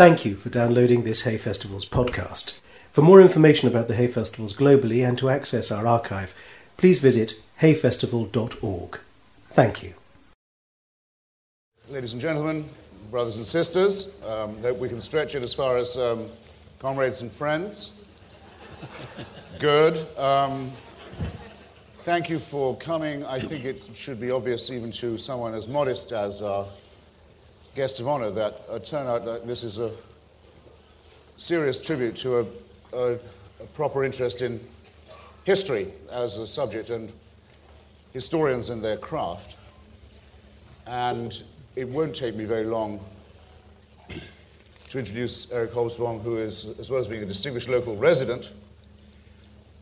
Thank 0.00 0.24
you 0.24 0.34
for 0.34 0.48
downloading 0.48 1.02
this 1.02 1.24
Hay 1.24 1.36
Festivals 1.36 1.84
podcast. 1.84 2.58
For 2.90 3.02
more 3.02 3.20
information 3.20 3.68
about 3.68 3.86
the 3.86 3.94
Hay 3.96 4.06
Festivals 4.06 4.54
globally 4.54 5.06
and 5.06 5.18
to 5.18 5.28
access 5.28 5.70
our 5.70 5.86
archive, 5.86 6.34
please 6.78 6.98
visit 6.98 7.34
hayfestival.org. 7.60 8.98
Thank 9.50 9.82
you. 9.82 9.92
Ladies 11.90 12.14
and 12.14 12.22
gentlemen, 12.22 12.64
brothers 13.10 13.36
and 13.36 13.44
sisters, 13.44 14.24
um, 14.24 14.56
hope 14.62 14.78
we 14.78 14.88
can 14.88 15.02
stretch 15.02 15.34
it 15.34 15.42
as 15.42 15.52
far 15.52 15.76
as 15.76 15.98
um, 15.98 16.24
comrades 16.78 17.20
and 17.20 17.30
friends. 17.30 18.18
Good. 19.58 19.98
Um, 20.16 20.70
thank 22.06 22.30
you 22.30 22.38
for 22.38 22.74
coming. 22.78 23.22
I 23.26 23.38
think 23.38 23.66
it 23.66 23.82
should 23.92 24.18
be 24.18 24.30
obvious, 24.30 24.70
even 24.70 24.92
to 24.92 25.18
someone 25.18 25.52
as 25.52 25.68
modest 25.68 26.12
as 26.12 26.40
our 26.40 26.64
guest 27.74 28.00
of 28.00 28.08
honor, 28.08 28.30
that 28.30 28.54
a 28.70 28.80
turnout 28.80 29.26
like 29.26 29.44
this 29.44 29.62
is 29.62 29.78
a 29.78 29.90
serious 31.36 31.78
tribute 31.84 32.16
to 32.16 32.38
a, 32.38 32.46
a, 32.92 33.12
a 33.14 33.66
proper 33.74 34.04
interest 34.04 34.42
in 34.42 34.60
history 35.44 35.86
as 36.12 36.36
a 36.36 36.46
subject 36.46 36.90
and 36.90 37.12
historians 38.12 38.68
and 38.68 38.82
their 38.82 38.96
craft. 38.96 39.56
And 40.86 41.40
it 41.76 41.88
won't 41.88 42.14
take 42.14 42.34
me 42.34 42.44
very 42.44 42.64
long 42.64 43.00
to 44.88 44.98
introduce 44.98 45.52
Eric 45.52 45.70
Hobsbawm, 45.70 46.20
who 46.22 46.36
is, 46.36 46.78
as 46.80 46.90
well 46.90 46.98
as 46.98 47.06
being 47.06 47.22
a 47.22 47.26
distinguished 47.26 47.68
local 47.68 47.96
resident, 47.96 48.50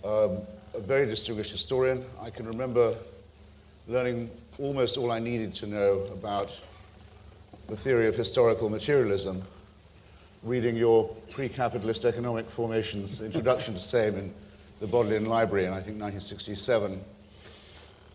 um, 0.05 0.38
a 0.74 0.80
very 0.80 1.07
distinguished 1.07 1.51
historian. 1.51 2.05
I 2.20 2.29
can 2.29 2.46
remember 2.46 2.95
learning 3.88 4.30
almost 4.59 4.98
all 4.98 5.10
I 5.10 5.18
needed 5.18 5.55
to 5.55 5.66
know 5.66 6.05
about 6.12 6.52
the 7.69 7.77
theory 7.77 8.09
of 8.09 8.17
historical 8.17 8.71
materialism, 8.71 9.43
reading 10.43 10.75
your 10.75 11.15
pre-capitalist 11.31 12.07
economic 12.07 12.49
formations 12.49 13.21
introduction 13.21 13.75
to 13.75 13.81
same 13.81 14.16
in 14.16 14.35
the 14.80 14.87
Bodleian 14.87 15.27
Library 15.27 15.66
in, 15.66 15.73
I 15.73 15.83
think, 15.83 16.01
1967, 16.01 16.99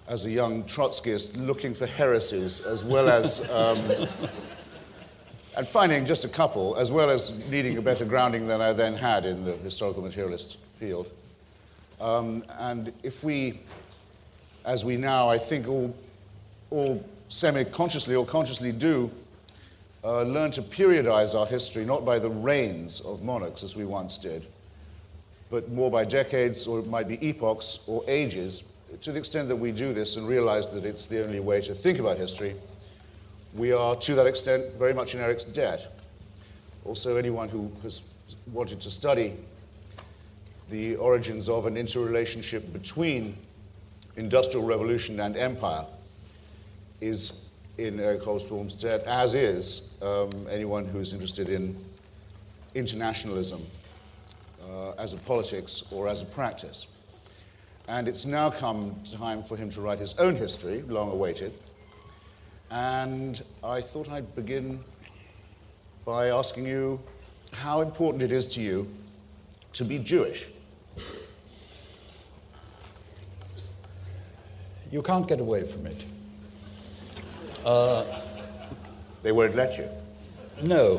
as 0.07 0.25
a 0.25 0.31
young 0.31 0.63
Trotskyist 0.63 1.37
looking 1.37 1.75
for 1.75 1.85
heresies, 1.85 2.65
as 2.65 2.83
well 2.83 3.07
as, 3.07 3.47
um, 3.51 3.77
and 5.57 5.67
finding 5.67 6.07
just 6.07 6.25
a 6.25 6.29
couple, 6.29 6.75
as 6.77 6.89
well 6.89 7.11
as 7.11 7.47
needing 7.51 7.77
a 7.77 7.81
better 7.81 8.05
grounding 8.05 8.47
than 8.47 8.59
I 8.59 8.73
then 8.73 8.95
had 8.95 9.23
in 9.23 9.45
the 9.45 9.53
historical 9.57 10.01
materialist 10.01 10.57
field. 10.79 11.11
Um, 12.01 12.43
and 12.57 12.91
if 13.03 13.23
we, 13.23 13.59
as 14.65 14.83
we 14.83 14.97
now, 14.97 15.29
I 15.29 15.37
think, 15.37 15.67
all, 15.67 15.95
all 16.71 17.07
semi 17.29 17.65
consciously 17.65 18.15
or 18.15 18.25
consciously 18.25 18.71
do, 18.71 19.11
uh, 20.03 20.23
learn 20.23 20.51
to 20.51 20.61
periodize 20.61 21.37
our 21.37 21.45
history 21.45 21.85
not 21.85 22.05
by 22.05 22.19
the 22.19 22.29
reigns 22.29 22.99
of 23.01 23.23
monarchs 23.23 23.63
as 23.63 23.75
we 23.75 23.85
once 23.85 24.17
did, 24.17 24.45
but 25.49 25.71
more 25.71 25.89
by 25.89 26.03
decades 26.03 26.67
or 26.67 26.79
it 26.79 26.87
might 26.87 27.07
be 27.07 27.17
epochs 27.25 27.83
or 27.87 28.03
ages, 28.07 28.63
to 29.01 29.11
the 29.11 29.19
extent 29.19 29.47
that 29.47 29.55
we 29.55 29.71
do 29.71 29.93
this 29.93 30.17
and 30.17 30.27
realize 30.27 30.69
that 30.69 30.85
it's 30.85 31.07
the 31.07 31.23
only 31.23 31.39
way 31.39 31.61
to 31.61 31.73
think 31.73 31.99
about 31.99 32.17
history, 32.17 32.55
we 33.55 33.71
are 33.71 33.95
to 33.95 34.15
that 34.15 34.27
extent 34.27 34.73
very 34.75 34.93
much 34.93 35.13
in 35.13 35.21
Eric's 35.21 35.43
debt. 35.43 35.99
Also, 36.85 37.15
anyone 37.15 37.47
who 37.49 37.71
has 37.83 38.01
wanted 38.51 38.81
to 38.81 38.91
study 38.91 39.33
the 40.69 40.95
origins 40.95 41.47
of 41.47 41.65
an 41.65 41.77
interrelationship 41.77 42.73
between 42.73 43.35
industrial 44.17 44.65
revolution 44.65 45.19
and 45.19 45.37
empire 45.37 45.85
is 46.99 47.49
in 47.77 47.99
Eric 47.99 48.23
Hobsbawm's 48.23 48.75
debt, 48.75 49.03
as 49.05 49.33
is 49.33 49.92
um, 50.03 50.29
anyone 50.49 50.85
who 50.85 50.99
is 50.99 51.13
interested 51.13 51.49
in 51.49 51.77
internationalism 52.75 53.61
uh, 54.69 54.91
as 54.91 55.13
a 55.13 55.17
politics 55.17 55.83
or 55.91 56.07
as 56.07 56.21
a 56.21 56.25
practice. 56.25 56.87
And 57.87 58.07
it's 58.07 58.25
now 58.25 58.49
come 58.49 58.95
time 59.15 59.43
for 59.43 59.57
him 59.57 59.69
to 59.71 59.81
write 59.81 59.99
his 59.99 60.17
own 60.17 60.35
history, 60.35 60.81
long 60.83 61.11
awaited. 61.11 61.53
And 62.71 63.41
I 63.63 63.81
thought 63.81 64.09
I'd 64.09 64.33
begin 64.35 64.83
by 66.05 66.29
asking 66.29 66.65
you 66.65 66.99
how 67.51 67.81
important 67.81 68.23
it 68.23 68.31
is 68.31 68.47
to 68.49 68.61
you 68.61 68.87
to 69.73 69.85
be 69.85 69.99
Jewish. 69.99 70.47
You 74.89 75.01
can't 75.01 75.27
get 75.27 75.39
away 75.39 75.63
from 75.63 75.87
it. 75.87 76.05
Uh, 77.65 78.21
they 79.23 79.31
won't 79.31 79.55
let 79.55 79.77
you. 79.77 79.87
No, 80.61 80.97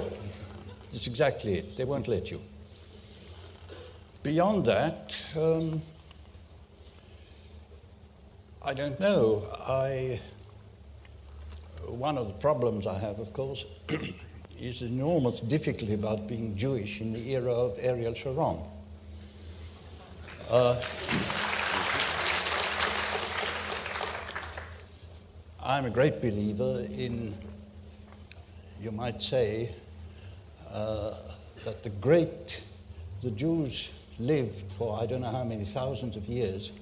that's 0.91 1.06
exactly 1.06 1.54
it. 1.54 1.76
They 1.76 1.84
won't 1.84 2.09
let 2.09 2.31
you. 2.31 2.41
Beyond 4.22 4.66
that, 4.66 5.32
um, 5.37 5.81
I 8.65 8.75
don't 8.75 8.98
know. 8.98 9.42
I 9.66 10.20
one 11.87 12.19
of 12.19 12.26
the 12.26 12.34
problems 12.34 12.87
I 12.87 12.98
have, 12.98 13.19
of 13.19 13.32
course, 13.32 13.65
is 14.59 14.82
enormous 14.82 15.41
difficulty 15.41 15.94
about 15.94 16.26
being 16.28 16.56
Jewish 16.56 17.00
in 17.00 17.12
the 17.12 17.34
era 17.34 17.53
of 17.53 17.78
Ariel 17.81 18.15
Sharon. 18.15 18.59
Uh, 20.50 20.81
I'm 25.66 25.86
a 25.86 25.91
great 25.91 26.21
believer 26.21 26.84
in, 26.98 27.34
you 28.84 28.93
might 28.93 29.22
say, 29.22 29.71
uh, 30.71 31.15
that 31.65 31.83
the 31.83 31.91
great, 32.00 32.62
the 33.22 33.31
Jews 33.31 33.91
lived 34.19 34.71
for 34.72 35.00
I 35.00 35.06
don't 35.06 35.22
know 35.22 35.31
how 35.31 35.45
many 35.45 35.65
thousands 35.65 36.17
of 36.17 36.27
years, 36.27 36.72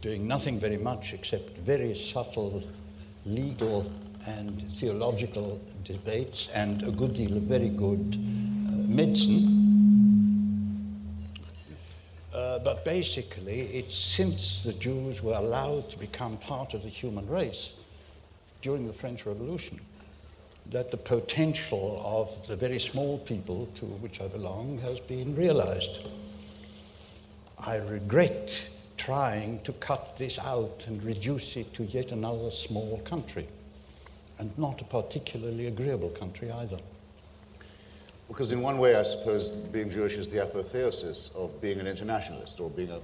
doing 0.00 0.26
nothing 0.26 0.58
very 0.58 0.78
much 0.78 1.12
except 1.12 1.50
very 1.58 1.94
subtle 1.94 2.62
legal 3.26 3.90
and 4.26 4.62
theological 4.72 5.60
debates 5.84 6.48
and 6.56 6.82
a 6.84 6.90
good 6.90 7.14
deal 7.14 7.36
of 7.36 7.42
very 7.42 7.68
good 7.68 8.16
uh, 8.16 8.72
medicine. 8.88 9.58
Uh, 12.34 12.58
but 12.64 12.84
basically, 12.84 13.60
it's 13.60 13.94
since 13.94 14.62
the 14.62 14.72
Jews 14.80 15.22
were 15.22 15.34
allowed 15.34 15.90
to 15.90 15.98
become 15.98 16.38
part 16.38 16.72
of 16.72 16.82
the 16.82 16.88
human 16.88 17.28
race 17.28 17.84
during 18.62 18.86
the 18.86 18.92
French 18.92 19.26
Revolution 19.26 19.78
that 20.72 20.90
the 20.90 20.96
potential 20.96 22.02
of 22.04 22.46
the 22.48 22.56
very 22.56 22.78
small 22.78 23.18
people 23.18 23.66
to 23.74 23.84
which 23.84 24.20
I 24.20 24.28
belong 24.28 24.78
has 24.78 25.00
been 25.00 25.36
realized. 25.36 26.08
I 27.64 27.76
regret 27.90 28.70
trying 28.96 29.60
to 29.64 29.72
cut 29.74 30.16
this 30.16 30.38
out 30.38 30.84
and 30.86 31.02
reduce 31.02 31.56
it 31.56 31.74
to 31.74 31.84
yet 31.84 32.12
another 32.12 32.50
small 32.50 32.98
country, 33.04 33.46
and 34.38 34.56
not 34.56 34.80
a 34.80 34.84
particularly 34.84 35.66
agreeable 35.66 36.08
country 36.10 36.50
either. 36.50 36.78
Because, 38.28 38.52
in 38.52 38.62
one 38.62 38.78
way, 38.78 38.96
I 38.96 39.02
suppose 39.02 39.50
being 39.50 39.90
Jewish 39.90 40.14
is 40.14 40.30
the 40.30 40.42
apotheosis 40.42 41.34
of 41.36 41.60
being 41.60 41.80
an 41.80 41.86
internationalist, 41.86 42.60
or 42.60 42.70
being 42.70 42.90
a, 42.90 43.00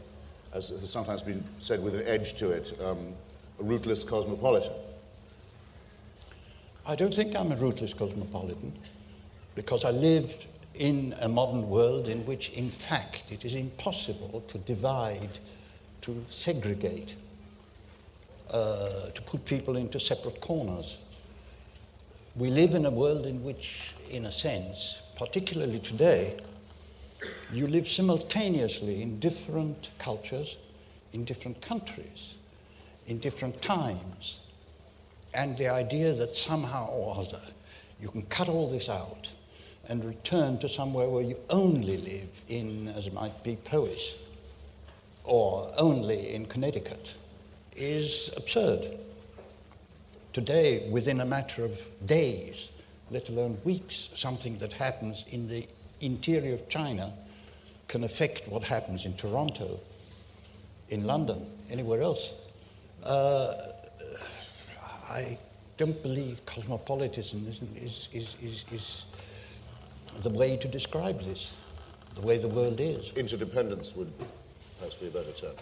as 0.55 0.71
has 0.71 0.89
sometimes 0.89 1.23
been 1.23 1.45
said 1.59 1.83
with 1.83 1.97
an 1.97 2.07
edge 2.07 2.37
to 2.37 2.51
it, 2.51 2.79
um, 2.83 3.13
a 3.61 3.63
rootless 3.63 4.05
cosmopolitan. 4.05 4.73
I 6.89 6.95
don't 6.95 7.13
think 7.13 7.39
I'm 7.39 7.53
a 7.53 7.57
rootless 7.57 7.93
cosmopolitan 7.93 8.73
because 9.55 9.85
I 9.85 9.91
live 9.91 10.47
in 10.75 11.13
a 11.21 11.29
modern 11.29 11.69
world 11.69 12.09
in 12.09 12.25
which, 12.25 12.57
in 12.57 12.71
fact, 12.71 13.25
it 13.31 13.45
is 13.45 13.55
impossible 13.55 14.43
to 14.49 14.57
divide, 14.57 15.39
to 16.01 16.25
segregate, 16.31 17.15
uh, 18.51 19.11
to 19.15 19.21
put 19.21 19.45
people 19.45 19.77
into 19.77 20.01
separate 20.01 20.41
corners. 20.41 20.97
We 22.35 22.49
live 22.49 22.75
in 22.75 22.87
a 22.87 22.91
world 22.91 23.27
in 23.27 23.45
which, 23.45 23.93
in 24.11 24.25
a 24.25 24.33
sense, 24.33 25.13
particularly 25.19 25.81
today, 25.81 26.39
you 27.53 27.67
live 27.67 27.87
simultaneously 27.87 29.03
in 29.03 29.21
different 29.21 29.91
cultures, 29.99 30.57
in 31.13 31.27
different 31.27 31.61
countries, 31.61 32.37
in 33.07 33.19
different 33.19 33.61
times 33.61 34.48
and 35.35 35.57
the 35.59 35.69
idea 35.69 36.13
that 36.13 36.35
somehow 36.35 36.89
or 36.89 37.17
other 37.17 37.41
you 38.01 38.09
can 38.09 38.23
cut 38.23 38.49
all 38.49 38.71
this 38.71 38.89
out 38.89 39.31
and 39.89 40.05
return 40.05 40.59
to 40.59 40.69
somewhere 40.69 41.09
where 41.09 41.23
you 41.23 41.37
only 41.51 41.97
live 41.97 42.43
in, 42.49 42.89
as 42.89 43.07
it 43.07 43.15
might 43.15 43.43
be, 43.43 43.57
Powys 43.57 44.25
or 45.25 45.71
only 45.79 46.35
in 46.35 46.47
Connecticut 46.47 47.15
is 47.77 48.35
absurd. 48.37 48.81
Today, 50.33 50.89
within 50.91 51.21
a 51.21 51.27
matter 51.27 51.65
of 51.65 51.81
days, 52.07 52.83
let 53.11 53.29
alone 53.29 53.59
weeks, 53.65 53.95
something 54.15 54.59
that 54.59 54.73
happens 54.73 55.33
in 55.33 55.49
the 55.49 55.67
interior 56.01 56.55
of 56.55 56.69
China 56.69 57.13
can 57.89 58.05
affect 58.05 58.43
what 58.49 58.63
happens 58.63 59.07
in 59.07 59.15
Toronto, 59.15 59.81
in 60.89 61.05
London, 61.05 61.45
anywhere 61.71 62.03
else. 62.03 62.35
Uh, 63.05 63.53
I 65.11 65.39
don't 65.77 66.01
believe 66.03 66.45
cosmopolitanism 66.45 67.47
is, 67.77 68.09
is, 68.13 68.37
is, 68.43 68.65
is, 68.73 69.05
the 70.23 70.31
way 70.31 70.57
to 70.57 70.69
describe 70.69 71.21
this, 71.21 71.57
the 72.15 72.23
way 72.23 72.39
the 72.39 72.49
world 72.49 72.81
is. 72.81 73.13
Interdependence 73.13 73.95
would 73.95 74.13
perhaps 74.79 74.97
be 74.97 75.07
a 75.07 75.11
better 75.11 75.31
term. 75.31 75.55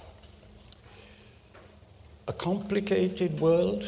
A 2.28 2.32
complicated 2.32 3.38
world, 3.38 3.84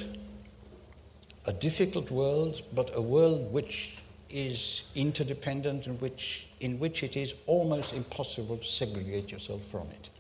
a 1.47 1.53
difficult 1.53 2.11
world, 2.11 2.61
but 2.75 2.95
a 2.95 3.01
world 3.01 3.53
which 3.53 3.99
is 4.31 4.93
interdependent 4.95 5.87
and 5.87 6.01
which, 6.01 6.49
in 6.61 6.79
which 6.79 7.03
it 7.03 7.17
is 7.17 7.43
almost 7.47 7.95
impossible 7.95 8.59
to 8.59 8.67
segregate 8.67 9.33
yourself 9.33 9.63
from 9.67 9.87
it. 9.89 10.11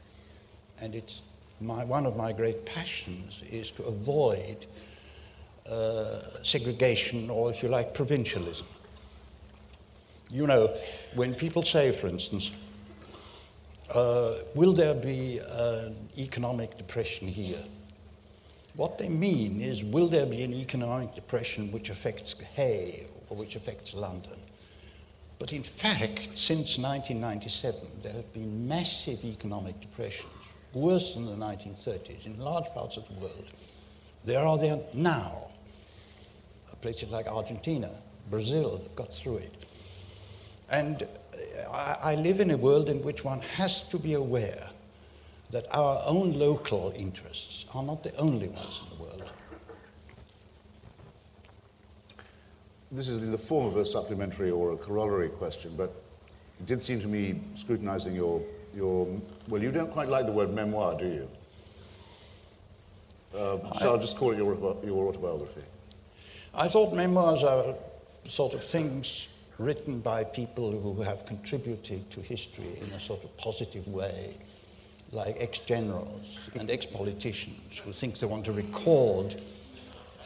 And 0.80 0.94
it's 0.94 1.22
my, 1.60 1.84
one 1.84 2.06
of 2.06 2.16
my 2.16 2.32
great 2.32 2.64
passions 2.64 3.42
is 3.50 3.70
to 3.72 3.84
avoid 3.84 4.66
uh, 5.70 6.20
segregation 6.42 7.30
or, 7.30 7.50
if 7.50 7.62
you 7.62 7.68
like, 7.68 7.94
provincialism. 7.94 8.66
You 10.30 10.46
know, 10.46 10.68
when 11.14 11.34
people 11.34 11.62
say, 11.62 11.92
for 11.92 12.06
instance, 12.06 12.64
uh, 13.94 14.34
will 14.54 14.72
there 14.72 14.94
be 14.94 15.38
an 15.58 15.94
economic 16.18 16.76
depression 16.76 17.28
here? 17.28 17.62
What 18.74 18.98
they 18.98 19.08
mean 19.08 19.60
is, 19.60 19.82
will 19.82 20.06
there 20.06 20.26
be 20.26 20.42
an 20.42 20.52
economic 20.52 21.14
depression 21.14 21.72
which 21.72 21.90
affects 21.90 22.40
Hay 22.54 23.06
or 23.28 23.36
which 23.36 23.56
affects 23.56 23.94
London? 23.94 24.38
But 25.38 25.52
in 25.52 25.62
fact, 25.62 26.36
since 26.36 26.78
1997, 26.78 27.80
there 28.02 28.12
have 28.12 28.32
been 28.32 28.68
massive 28.68 29.24
economic 29.24 29.80
depressions, 29.80 30.32
worse 30.72 31.14
than 31.14 31.26
the 31.26 31.44
1930s, 31.44 32.26
in 32.26 32.38
large 32.38 32.68
parts 32.74 32.96
of 32.96 33.06
the 33.08 33.14
world. 33.14 33.52
There 34.24 34.44
are 34.44 34.58
there 34.58 34.78
now. 34.94 35.48
Places 36.80 37.10
like 37.10 37.26
Argentina, 37.26 37.90
Brazil 38.30 38.80
got 38.94 39.12
through 39.12 39.38
it. 39.38 39.52
And 40.70 41.02
I, 41.72 41.96
I 42.04 42.14
live 42.16 42.40
in 42.40 42.50
a 42.50 42.56
world 42.56 42.88
in 42.88 43.02
which 43.02 43.24
one 43.24 43.40
has 43.56 43.88
to 43.90 43.98
be 43.98 44.14
aware 44.14 44.68
that 45.50 45.66
our 45.74 46.00
own 46.06 46.38
local 46.38 46.92
interests 46.96 47.66
are 47.74 47.82
not 47.82 48.02
the 48.02 48.14
only 48.16 48.48
ones 48.48 48.82
in 48.82 48.96
the 48.96 49.02
world. 49.02 49.32
This 52.90 53.08
is 53.08 53.22
in 53.22 53.32
the 53.32 53.38
form 53.38 53.66
of 53.66 53.76
a 53.76 53.84
supplementary 53.84 54.50
or 54.50 54.72
a 54.72 54.76
corollary 54.76 55.28
question, 55.28 55.72
but 55.76 55.94
it 56.60 56.66
did 56.66 56.80
seem 56.80 57.00
to 57.00 57.08
me, 57.08 57.40
scrutinizing 57.54 58.14
your, 58.14 58.42
your 58.74 59.06
well, 59.48 59.62
you 59.62 59.70
don't 59.70 59.90
quite 59.90 60.08
like 60.08 60.26
the 60.26 60.32
word 60.32 60.52
memoir, 60.52 60.98
do 60.98 61.06
you? 61.06 61.28
Uh, 63.36 63.58
shall 63.78 63.96
I 63.96 64.00
just 64.00 64.16
call 64.16 64.32
it 64.32 64.38
your, 64.38 64.54
your 64.84 65.08
autobiography? 65.08 65.62
I 66.54 66.68
thought 66.68 66.94
memoirs 66.94 67.44
are 67.44 67.74
sort 68.24 68.54
of 68.54 68.64
things 68.64 69.34
written 69.58 70.00
by 70.00 70.24
people 70.24 70.70
who 70.70 71.02
have 71.02 71.26
contributed 71.26 72.10
to 72.10 72.20
history 72.20 72.78
in 72.80 72.90
a 72.92 73.00
sort 73.00 73.22
of 73.24 73.36
positive 73.36 73.86
way, 73.88 74.34
like 75.12 75.36
ex 75.38 75.58
generals 75.60 76.38
and 76.58 76.70
ex 76.70 76.86
politicians 76.86 77.78
who 77.78 77.92
think 77.92 78.18
they 78.18 78.26
want 78.26 78.44
to 78.44 78.52
record 78.52 79.34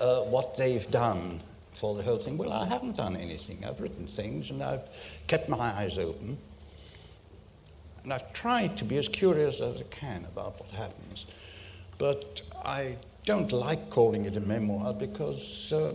uh, 0.00 0.20
what 0.22 0.56
they've 0.56 0.90
done 0.90 1.40
for 1.72 1.94
the 1.94 2.02
whole 2.02 2.18
thing. 2.18 2.36
Well, 2.36 2.52
I 2.52 2.66
haven't 2.66 2.96
done 2.96 3.16
anything. 3.16 3.64
I've 3.64 3.80
written 3.80 4.06
things 4.06 4.50
and 4.50 4.62
I've 4.62 4.84
kept 5.26 5.48
my 5.48 5.56
eyes 5.58 5.98
open. 5.98 6.36
And 8.04 8.12
I've 8.12 8.32
tried 8.32 8.76
to 8.78 8.84
be 8.84 8.98
as 8.98 9.08
curious 9.08 9.60
as 9.60 9.80
I 9.80 9.84
can 9.84 10.24
about 10.26 10.60
what 10.60 10.70
happens. 10.70 11.26
But 11.98 12.42
I 12.64 12.96
don't 13.24 13.52
like 13.52 13.90
calling 13.90 14.26
it 14.26 14.36
a 14.36 14.40
memoir 14.40 14.92
because. 14.92 15.72
Uh, 15.72 15.94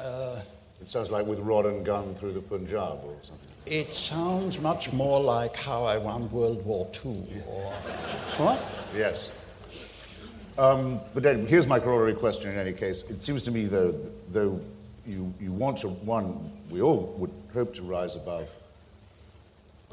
uh, 0.00 0.40
it 0.80 0.88
sounds 0.88 1.10
like 1.10 1.26
with 1.26 1.40
rod 1.40 1.66
and 1.66 1.84
gun 1.84 2.14
through 2.14 2.32
the 2.32 2.40
Punjab 2.40 3.04
or 3.04 3.16
something. 3.22 3.52
It 3.66 3.86
sounds 3.86 4.60
much 4.60 4.92
more 4.92 5.20
like 5.20 5.56
how 5.56 5.84
I 5.84 5.96
won 5.96 6.30
World 6.30 6.64
War 6.66 6.88
II. 7.04 7.26
Or, 7.48 7.72
what? 8.36 8.60
Yes. 8.94 9.40
Um, 10.58 11.00
but 11.14 11.22
then, 11.22 11.46
here's 11.46 11.66
my 11.66 11.80
corollary 11.80 12.14
question 12.14 12.50
in 12.50 12.58
any 12.58 12.72
case. 12.72 13.08
It 13.10 13.22
seems 13.22 13.42
to 13.44 13.50
me, 13.50 13.66
though, 13.66 13.92
though 14.28 14.60
you, 15.06 15.32
you 15.40 15.52
want 15.52 15.78
to, 15.78 15.88
one, 15.88 16.38
we 16.70 16.82
all 16.82 17.14
would 17.18 17.32
hope 17.52 17.74
to 17.74 17.82
rise 17.82 18.16
above 18.16 18.54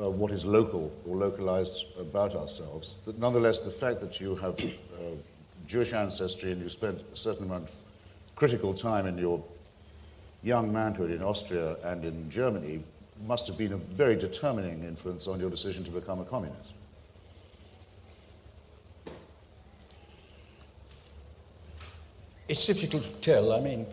uh, 0.03 0.09
what 0.09 0.31
is 0.31 0.45
local 0.45 0.91
or 1.05 1.15
localized 1.15 1.85
about 1.99 2.35
ourselves, 2.35 2.97
that 3.05 3.19
nonetheless, 3.19 3.61
the 3.61 3.71
fact 3.71 3.99
that 4.01 4.19
you 4.19 4.35
have 4.35 4.59
uh, 4.59 5.15
Jewish 5.67 5.93
ancestry 5.93 6.51
and 6.51 6.61
you 6.61 6.69
spent 6.69 6.99
a 7.13 7.15
certain 7.15 7.45
amount 7.45 7.69
of 7.69 7.75
critical 8.35 8.73
time 8.73 9.05
in 9.05 9.17
your 9.17 9.43
young 10.43 10.73
manhood 10.73 11.11
in 11.11 11.21
Austria 11.21 11.75
and 11.85 12.03
in 12.03 12.29
Germany 12.29 12.83
must 13.25 13.47
have 13.47 13.57
been 13.57 13.73
a 13.73 13.77
very 13.77 14.15
determining 14.15 14.83
influence 14.83 15.27
on 15.27 15.39
your 15.39 15.49
decision 15.49 15.83
to 15.83 15.91
become 15.91 16.19
a 16.19 16.25
communist. 16.25 16.73
It's 22.49 22.65
difficult 22.65 23.03
to 23.03 23.13
tell. 23.21 23.53
I 23.53 23.61
mean, 23.61 23.85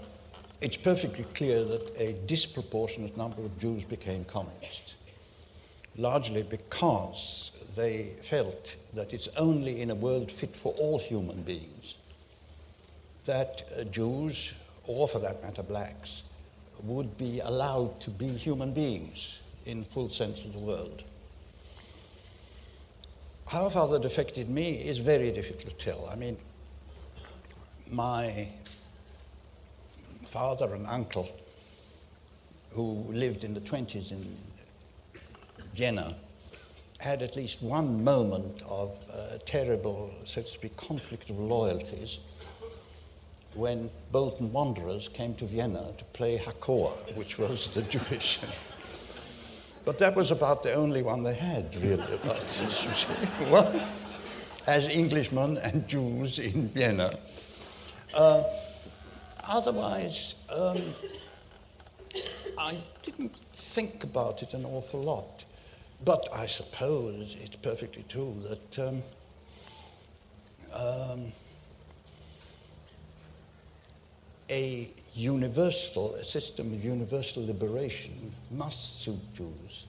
it's 0.60 0.76
perfectly 0.76 1.24
clear 1.34 1.62
that 1.62 1.92
a 1.98 2.14
disproportionate 2.26 3.16
number 3.16 3.42
of 3.42 3.56
Jews 3.60 3.84
became 3.84 4.24
communists, 4.24 4.96
largely 5.96 6.42
because 6.42 7.70
they 7.76 8.14
felt 8.22 8.74
that 8.94 9.12
it's 9.12 9.28
only 9.36 9.80
in 9.80 9.90
a 9.90 9.94
world 9.94 10.32
fit 10.32 10.56
for 10.56 10.72
all 10.72 10.98
human 10.98 11.42
beings 11.42 11.94
that 13.26 13.62
uh, 13.78 13.84
Jews, 13.84 14.68
or 14.86 15.06
for 15.06 15.18
that 15.20 15.42
matter 15.42 15.62
blacks, 15.62 16.24
would 16.84 17.16
be 17.18 17.40
allowed 17.40 18.00
to 18.00 18.10
be 18.10 18.28
human 18.28 18.72
beings 18.72 19.40
in 19.66 19.84
full 19.84 20.08
sense 20.08 20.44
of 20.44 20.52
the 20.52 20.58
word. 20.58 21.02
How 23.48 23.68
far 23.68 23.88
that 23.88 24.04
affected 24.04 24.48
me 24.48 24.72
is 24.72 24.98
very 24.98 25.30
difficult 25.32 25.78
to 25.78 25.84
tell. 25.84 26.08
I 26.12 26.16
mean, 26.16 26.36
my 27.90 28.48
father 30.26 30.74
and 30.74 30.86
uncle, 30.86 31.28
who 32.72 33.06
lived 33.08 33.44
in 33.44 33.54
the 33.54 33.60
20s 33.60 34.12
in 34.12 34.36
Vienna, 35.74 36.14
had 37.00 37.22
at 37.22 37.36
least 37.36 37.62
one 37.62 38.04
moment 38.04 38.62
of 38.68 38.92
uh, 39.12 39.38
terrible, 39.46 40.10
so 40.24 40.42
to 40.42 40.48
speak, 40.48 40.76
conflict 40.76 41.30
of 41.30 41.38
loyalties 41.38 42.18
when 43.58 43.90
Bolton 44.12 44.52
Wanderers 44.52 45.08
came 45.08 45.34
to 45.34 45.44
Vienna 45.44 45.92
to 45.98 46.04
play 46.04 46.38
Hakoah, 46.38 47.16
which 47.16 47.38
was 47.38 47.74
the 47.74 47.82
Jewish. 47.82 48.38
but 49.84 49.98
that 49.98 50.14
was 50.14 50.30
about 50.30 50.62
the 50.62 50.74
only 50.74 51.02
one 51.02 51.24
they 51.24 51.34
had, 51.34 51.74
really, 51.82 52.02
well, 53.50 53.88
as 54.66 54.96
Englishmen 54.96 55.58
and 55.64 55.86
Jews 55.88 56.38
in 56.38 56.68
Vienna. 56.68 57.10
Uh, 58.14 58.44
otherwise, 59.48 60.48
um, 60.56 60.78
I 62.58 62.76
didn't 63.02 63.34
think 63.34 64.04
about 64.04 64.42
it 64.42 64.54
an 64.54 64.64
awful 64.64 65.02
lot. 65.02 65.44
But 66.04 66.28
I 66.32 66.46
suppose 66.46 67.36
it's 67.42 67.56
perfectly 67.56 68.04
true 68.08 68.36
that 68.48 68.78
um, 68.78 69.02
um, 70.72 71.32
a 74.50 74.88
universal, 75.14 76.14
a 76.14 76.24
system 76.24 76.72
of 76.72 76.84
universal 76.84 77.44
liberation 77.46 78.32
must 78.50 79.02
suit 79.02 79.34
Jews 79.34 79.86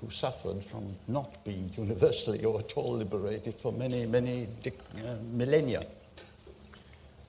who 0.00 0.10
suffered 0.10 0.62
from 0.64 0.94
not 1.06 1.44
being 1.44 1.70
universally 1.76 2.44
or 2.44 2.58
at 2.58 2.72
all 2.76 2.94
liberated 2.94 3.54
for 3.54 3.72
many, 3.72 4.04
many 4.06 4.48
uh, 4.66 5.16
millennia. 5.32 5.82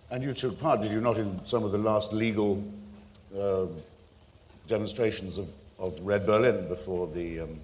And 0.09 0.23
you 0.23 0.33
took 0.33 0.59
part, 0.59 0.81
did 0.81 0.91
you 0.91 0.99
not, 0.99 1.17
in 1.17 1.45
some 1.45 1.63
of 1.63 1.71
the 1.71 1.77
last 1.77 2.13
legal 2.13 2.63
uh, 3.39 3.65
demonstrations 4.67 5.37
of, 5.37 5.49
of 5.79 5.99
Red 6.01 6.25
Berlin 6.25 6.67
before 6.67 7.07
the, 7.07 7.41
um, 7.41 7.59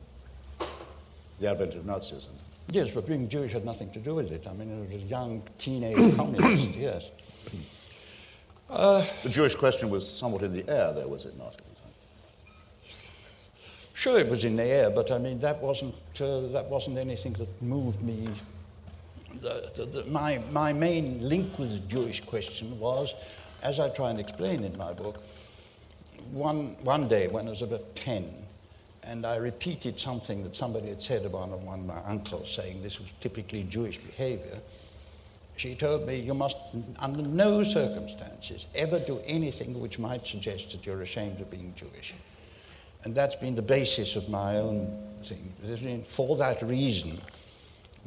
the 1.39 1.49
advent 1.49 1.73
of 1.75 1.83
Nazism? 1.83 2.29
Yes, 2.71 2.91
but 2.91 3.07
being 3.07 3.27
Jewish 3.27 3.53
had 3.53 3.65
nothing 3.65 3.89
to 3.91 3.99
do 3.99 4.13
with 4.13 4.31
it. 4.31 4.45
I 4.47 4.53
mean, 4.53 4.69
it 4.69 4.93
was 4.93 5.03
a 5.03 5.05
young 5.05 5.41
teenage 5.57 6.15
communist, 6.15 6.75
yes. 6.75 7.11
Uh, 8.69 9.03
the 9.23 9.29
Jewish 9.29 9.55
question 9.55 9.89
was 9.89 10.07
somewhat 10.07 10.43
in 10.43 10.53
the 10.53 10.67
air 10.69 10.93
there, 10.93 11.07
was 11.07 11.25
it 11.25 11.37
not? 11.37 11.55
Sure, 13.95 14.19
it 14.19 14.29
was 14.29 14.45
in 14.45 14.55
the 14.55 14.63
air, 14.63 14.91
but 14.91 15.11
I 15.11 15.17
mean, 15.17 15.39
that 15.39 15.59
wasn't, 15.59 15.95
uh, 16.21 16.47
that 16.53 16.67
wasn't 16.69 16.97
anything 16.97 17.33
that 17.33 17.61
moved 17.61 18.01
me. 18.01 18.29
The, 19.41 19.71
the, 19.75 19.85
the, 19.85 20.05
my, 20.09 20.39
my 20.51 20.71
main 20.71 21.27
link 21.27 21.57
with 21.57 21.71
the 21.71 21.79
Jewish 21.87 22.21
question 22.21 22.79
was, 22.79 23.13
as 23.63 23.79
I 23.79 23.89
try 23.89 24.11
and 24.11 24.19
explain 24.19 24.63
in 24.63 24.77
my 24.77 24.93
book, 24.93 25.21
one, 26.31 26.75
one 26.83 27.07
day 27.07 27.27
when 27.27 27.47
I 27.47 27.49
was 27.49 27.61
about 27.61 27.95
10, 27.95 28.25
and 29.03 29.25
I 29.25 29.37
repeated 29.37 29.99
something 29.99 30.43
that 30.43 30.55
somebody 30.55 30.89
had 30.89 31.01
said 31.01 31.25
about 31.25 31.49
one 31.59 31.79
of 31.79 31.85
my 31.85 31.99
uncles, 32.07 32.53
saying 32.53 32.81
this 32.81 32.99
was 32.99 33.11
typically 33.19 33.63
Jewish 33.63 33.97
behavior. 33.97 34.59
She 35.59 35.75
told 35.75 36.07
me, 36.07 36.15
You 36.15 36.33
must, 36.33 36.57
under 36.99 37.21
no 37.21 37.63
circumstances, 37.63 38.65
ever 38.75 38.97
do 38.97 39.19
anything 39.25 39.77
which 39.77 39.99
might 39.99 40.25
suggest 40.25 40.71
that 40.71 40.85
you're 40.85 41.01
ashamed 41.01 41.41
of 41.41 41.51
being 41.51 41.73
Jewish. 41.75 42.13
And 43.03 43.13
that's 43.13 43.35
been 43.35 43.55
the 43.55 43.61
basis 43.61 44.15
of 44.15 44.29
my 44.29 44.55
own 44.55 45.05
thing. 45.21 46.01
For 46.03 46.37
that 46.37 46.61
reason, 46.61 47.19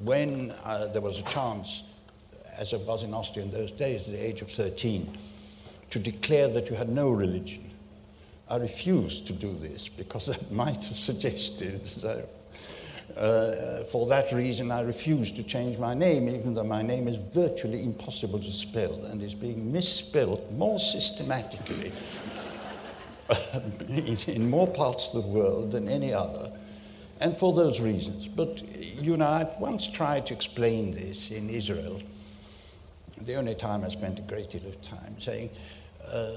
when 0.03 0.55
uh, 0.65 0.87
there 0.95 1.03
was 1.03 1.21
a 1.21 1.25
chance, 1.25 1.83
as 2.59 2.73
it 2.73 2.81
was 2.87 3.03
in 3.03 3.13
Austria 3.13 3.45
in 3.45 3.53
those 3.53 3.73
days, 3.73 4.01
at 4.09 4.15
the 4.15 4.27
age 4.27 4.41
of 4.41 4.49
13, 4.49 5.07
to 5.91 5.99
declare 5.99 6.49
that 6.49 6.71
you 6.71 6.77
had 6.77 6.89
no 6.89 7.11
religion, 7.11 7.63
I 8.49 8.57
refused 8.57 9.27
to 9.27 9.35
do 9.35 9.53
this 9.61 9.89
because 9.89 10.25
that 10.33 10.51
might 10.51 10.83
have 10.87 10.97
suggested. 10.97 11.83
So, 11.83 12.27
uh, 13.17 13.85
for 13.91 14.07
that 14.09 14.33
reason, 14.33 14.71
I 14.71 14.83
refuse 14.83 15.33
to 15.33 15.43
change 15.43 15.79
my 15.79 15.95
name, 15.95 16.29
even 16.29 16.55
though 16.55 16.65
my 16.65 16.83
name 16.83 17.09
is 17.09 17.17
virtually 17.17 17.83
impossible 17.83 18.39
to 18.39 18.53
spell 18.53 19.05
and 19.07 19.23
is 19.23 19.35
being 19.35 19.73
misspelled 19.73 20.51
more 20.53 20.79
systematically 20.79 21.93
in, 24.35 24.51
more 24.51 24.67
parts 24.67 25.15
of 25.15 25.23
the 25.23 25.29
world 25.29 25.73
than 25.73 25.89
any 25.89 26.13
other 26.13 26.53
and 27.21 27.37
for 27.37 27.53
those 27.53 27.81
reasons. 27.81 28.29
But, 28.29 28.63
you 29.01 29.17
know, 29.17 29.27
I 29.27 29.49
once 29.61 29.91
tried 29.91 30.27
to 30.27 30.35
explain 30.35 30.93
this 30.93 31.31
in 31.31 31.49
Israel, 31.49 32.01
the 33.21 33.37
only 33.37 33.55
time 33.55 33.85
I 33.85 33.89
spent 33.89 34.19
a 34.19 34.23
great 34.23 34.51
deal 34.51 34.67
of 34.67 34.81
time, 34.83 35.21
saying 35.21 35.51
uh, 36.13 36.29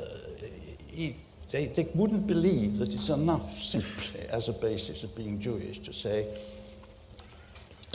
they, 1.51 1.67
they 1.67 1.87
wouldn't 1.95 2.27
believe 2.27 2.77
that 2.77 2.93
it's 2.93 3.09
enough 3.09 3.57
simply 3.61 4.21
as 4.31 4.49
a 4.49 4.53
basis 4.53 5.03
of 5.03 5.15
being 5.15 5.39
Jewish 5.39 5.79
to 5.79 5.93
say, 5.93 6.27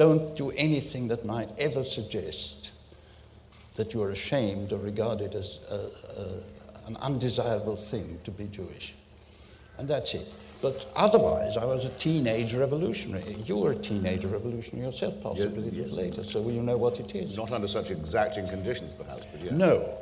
don't 0.01 0.35
do 0.35 0.51
anything 0.53 1.09
that 1.09 1.27
might 1.27 1.51
ever 1.59 1.85
suggest 1.85 2.73
that 3.77 3.93
you 3.93 4.03
are 4.03 4.11
ashamed 4.11 4.73
or 4.73 4.79
regarded 4.79 5.35
as 5.35 5.59
a, 5.71 5.75
a, 6.23 6.89
an 6.89 6.97
undesirable 7.03 7.77
thing 7.77 8.19
to 8.25 8.31
be 8.31 8.47
Jewish. 8.47 8.95
And 9.77 9.87
that's 9.87 10.15
it. 10.15 10.27
But 10.63 10.91
otherwise, 10.97 11.59
I 11.59 11.67
was 11.67 11.85
a 11.85 11.91
teenage 11.91 12.55
revolutionary. 12.55 13.35
You 13.45 13.59
were 13.59 13.73
a 13.73 13.75
teenage 13.75 14.25
revolutionary 14.25 14.87
yourself, 14.87 15.23
possibly 15.23 15.65
yes, 15.65 15.89
yes. 15.89 15.91
later, 15.91 16.25
so 16.25 16.49
you 16.49 16.63
know 16.63 16.79
what 16.79 16.99
it 16.99 17.15
is. 17.15 17.37
Not 17.37 17.53
under 17.53 17.69
such 17.69 17.91
exacting 17.91 18.49
conditions, 18.49 18.93
perhaps, 18.93 19.27
but 19.31 19.43
yes. 19.43 19.53
No. 19.53 19.99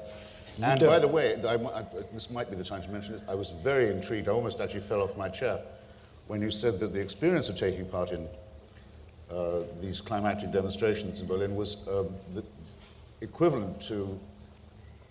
And 0.63 0.79
by 0.79 1.01
the 1.01 1.09
way, 1.09 1.43
I, 1.45 1.55
I, 1.55 1.85
this 2.13 2.31
might 2.31 2.51
be 2.51 2.57
the 2.57 2.63
time 2.63 2.83
to 2.83 2.91
mention 2.91 3.15
it. 3.15 3.23
I 3.29 3.35
was 3.35 3.51
very 3.51 3.91
intrigued. 3.91 4.29
I 4.29 4.31
almost 4.31 4.61
actually 4.61 4.81
fell 4.81 5.03
off 5.03 5.17
my 5.17 5.29
chair 5.29 5.59
when 6.29 6.41
you 6.41 6.53
said 6.53 6.79
that 6.79 6.93
the 6.93 7.01
experience 7.01 7.49
of 7.49 7.57
taking 7.57 7.87
part 7.87 8.13
in 8.13 8.29
uh, 9.31 9.61
these 9.81 10.01
climactic 10.01 10.53
demonstrations 10.53 11.21
in 11.21 11.27
Berlin 11.27 11.55
was 11.55 11.87
um, 11.89 12.09
the 12.35 12.43
equivalent 13.21 13.81
to 13.83 14.19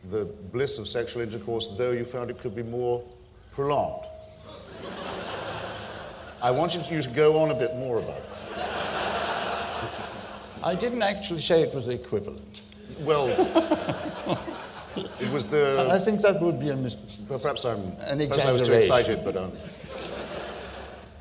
the 0.09 0.25
bliss 0.51 0.79
of 0.79 0.87
sexual 0.87 1.21
intercourse, 1.21 1.69
though 1.77 1.91
you 1.91 2.05
found 2.05 2.29
it 2.29 2.37
could 2.37 2.55
be 2.55 2.63
more 2.63 3.03
prolonged. 3.51 4.05
I 6.41 6.51
wanted 6.51 6.89
you 6.89 7.01
to 7.01 7.09
go 7.09 7.39
on 7.39 7.51
a 7.51 7.55
bit 7.55 7.75
more 7.75 7.99
about 7.99 8.21
that. 8.29 8.37
I 10.63 10.75
didn't 10.75 11.01
actually 11.01 11.41
say 11.41 11.61
it 11.61 11.73
was 11.73 11.87
equivalent. 11.87 12.61
Well, 13.01 13.27
it 14.97 15.31
was 15.31 15.47
the. 15.47 15.87
I 15.91 15.99
think 15.99 16.21
that 16.21 16.41
would 16.41 16.59
be 16.59 16.69
a 16.69 16.75
mistake. 16.75 17.03
Well, 17.29 17.39
perhaps 17.39 17.65
I'm. 17.65 17.79
An 18.07 18.21
exaggeration. 18.21 18.29
Perhaps 18.29 18.47
I 18.47 18.51
was 18.51 18.67
too 18.67 18.73
excited, 18.73 19.23
but. 19.23 19.37
Um, 19.37 19.51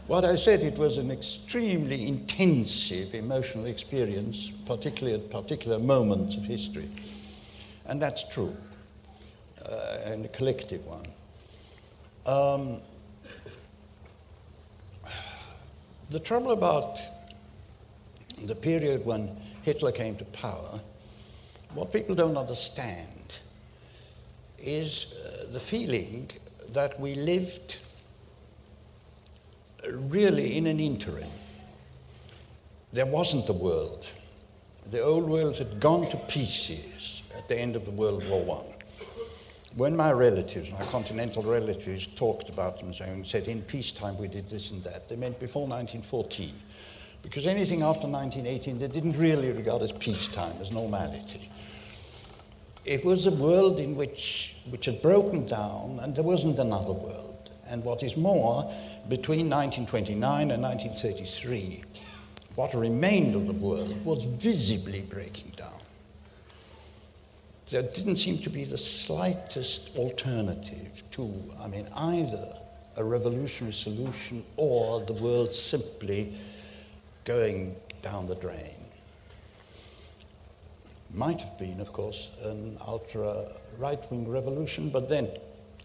what 0.07 0.25
I 0.25 0.37
said, 0.37 0.61
it 0.61 0.79
was 0.79 0.99
an 0.99 1.11
extremely 1.11 2.07
intensive 2.09 3.15
emotional 3.15 3.67
experience, 3.67 4.51
particularly 4.67 5.19
at 5.19 5.31
particular 5.31 5.79
moments 5.79 6.37
of 6.37 6.45
history. 6.45 6.89
And 7.89 8.01
that's 8.01 8.29
true, 8.29 8.57
uh, 9.65 9.99
and 10.05 10.25
a 10.25 10.29
collective 10.29 10.85
one. 10.87 11.07
Um, 12.27 12.81
The 16.09 16.21
trouble 16.21 16.53
about 16.53 17.01
the 18.45 18.55
period 18.55 19.05
when 19.05 19.29
Hitler 19.63 19.91
came 19.91 20.15
to 20.17 20.25
power, 20.27 20.81
what 21.75 21.93
people 21.93 22.15
don't 22.15 22.37
understand 22.37 23.41
is 24.59 25.21
uh, 25.49 25.53
the 25.53 25.59
feeling 25.59 26.31
that 26.71 26.99
we 27.01 27.17
lived 27.17 27.79
really 29.93 30.57
in 30.57 30.67
an 30.67 30.81
interim. 30.81 31.29
There 32.93 33.07
wasn't 33.07 33.49
a 33.49 33.53
world. 33.53 34.07
The 34.91 35.01
old 35.01 35.29
world 35.29 35.59
had 35.59 35.81
gone 35.81 36.09
to 36.11 36.17
pieces 36.17 37.33
at 37.37 37.49
the 37.49 37.61
end 37.61 37.77
of 37.77 37.85
the 37.85 37.91
World 37.91 38.29
War 38.29 38.63
I. 38.63 38.77
When 39.77 39.95
my 39.95 40.13
relatives, 40.13 40.71
my 40.73 40.85
continental 40.87 41.43
relatives, 41.43 42.07
talked 42.07 42.49
about 42.49 42.79
them 42.79 42.93
and 42.99 43.27
said, 43.27 43.49
in 43.49 43.61
peacetime 43.63 44.17
we 44.17 44.29
did 44.29 44.49
this 44.49 44.71
and 44.71 44.83
that, 44.85 45.09
they 45.09 45.17
meant 45.17 45.39
before 45.39 45.69
1914. 45.69 46.51
Because 47.23 47.47
anything 47.47 47.83
after 47.83 48.07
1918 48.07 48.79
they 48.79 48.89
didn't 48.89 49.19
really 49.19 49.51
regard 49.51 49.83
as 49.83 49.93
peacetime, 49.93 50.55
as 50.61 50.73
normality. 50.73 51.51
It 52.87 53.05
was 53.05 53.27
a 53.27 53.33
world 53.33 53.81
in 53.81 53.97
which, 53.97 54.57
which 54.71 54.87
had 54.87 55.03
broken 55.03 55.45
down 55.47 55.99
and 56.01 56.15
there 56.15 56.25
wasn't 56.25 56.59
another 56.59 56.93
world. 56.93 57.51
And 57.69 57.85
what 57.85 58.03
is 58.03 58.17
more, 58.17 58.73
between 59.09 59.51
1929 59.51 60.51
and 60.51 60.63
1933, 60.63 61.83
what 62.55 62.75
remained 62.75 63.35
of 63.35 63.47
the 63.47 63.53
world 63.53 64.05
was 64.05 64.25
visibly 64.25 65.03
breaking 65.03 65.51
down 65.57 65.77
there 67.71 67.83
didn't 67.83 68.17
seem 68.17 68.39
to 68.39 68.51
be 68.51 68.65
the 68.65 68.79
slightest 68.79 69.97
alternative 69.97 71.03
to, 71.11 71.33
I 71.61 71.67
mean, 71.67 71.89
either 71.97 72.55
a 72.97 73.05
revolutionary 73.05 73.75
solution 73.75 74.45
or 74.57 75.01
the 75.01 75.15
world 75.15 75.53
simply 75.53 76.33
going 77.25 77.75
down 78.03 78.29
the 78.29 78.37
drain. 78.37 78.77
Might 81.13 81.41
have 81.41 81.59
been, 81.59 81.81
of 81.81 81.93
course, 81.93 82.39
an 82.45 82.79
ultra 82.87 83.49
right 83.79 84.01
wing 84.11 84.29
revolution, 84.29 84.91
but 84.91 85.09
then 85.09 85.29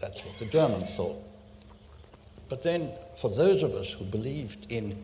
that's 0.00 0.24
what 0.24 0.38
the 0.38 0.46
Germans 0.46 0.94
thought. 0.94 1.16
But 2.52 2.62
then, 2.62 2.90
for 3.16 3.30
those 3.30 3.62
of 3.62 3.72
us 3.72 3.92
who 3.92 4.04
believed 4.04 4.70
in, 4.70 4.94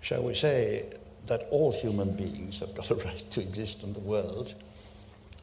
shall 0.00 0.22
we 0.22 0.34
say, 0.34 0.88
that 1.26 1.40
all 1.50 1.72
human 1.72 2.12
beings 2.12 2.60
have 2.60 2.72
got 2.72 2.88
a 2.92 2.94
right 3.04 3.26
to 3.32 3.40
exist 3.40 3.82
in 3.82 3.94
the 3.94 3.98
world, 3.98 4.54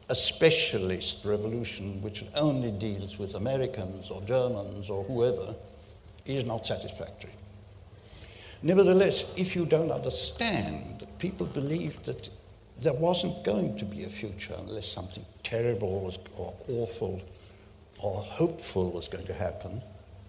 a 0.08 0.14
specialist 0.14 1.26
revolution 1.26 2.00
which 2.00 2.24
only 2.34 2.70
deals 2.70 3.18
with 3.18 3.34
Americans 3.34 4.10
or 4.10 4.22
Germans 4.22 4.88
or 4.88 5.04
whoever 5.04 5.54
is 6.24 6.46
not 6.46 6.64
satisfactory. 6.64 7.34
Nevertheless, 8.62 9.38
if 9.38 9.54
you 9.54 9.66
don't 9.66 9.92
understand 9.92 11.00
that 11.00 11.18
people 11.18 11.44
believed 11.48 12.06
that 12.06 12.30
there 12.80 12.94
wasn't 12.94 13.44
going 13.44 13.76
to 13.76 13.84
be 13.84 14.04
a 14.04 14.08
future 14.08 14.54
unless 14.58 14.90
something 14.90 15.26
terrible 15.42 16.10
or 16.38 16.54
awful 16.66 17.20
or 18.02 18.22
hopeful 18.22 18.90
was 18.92 19.06
going 19.06 19.26
to 19.26 19.34
happen, 19.34 19.82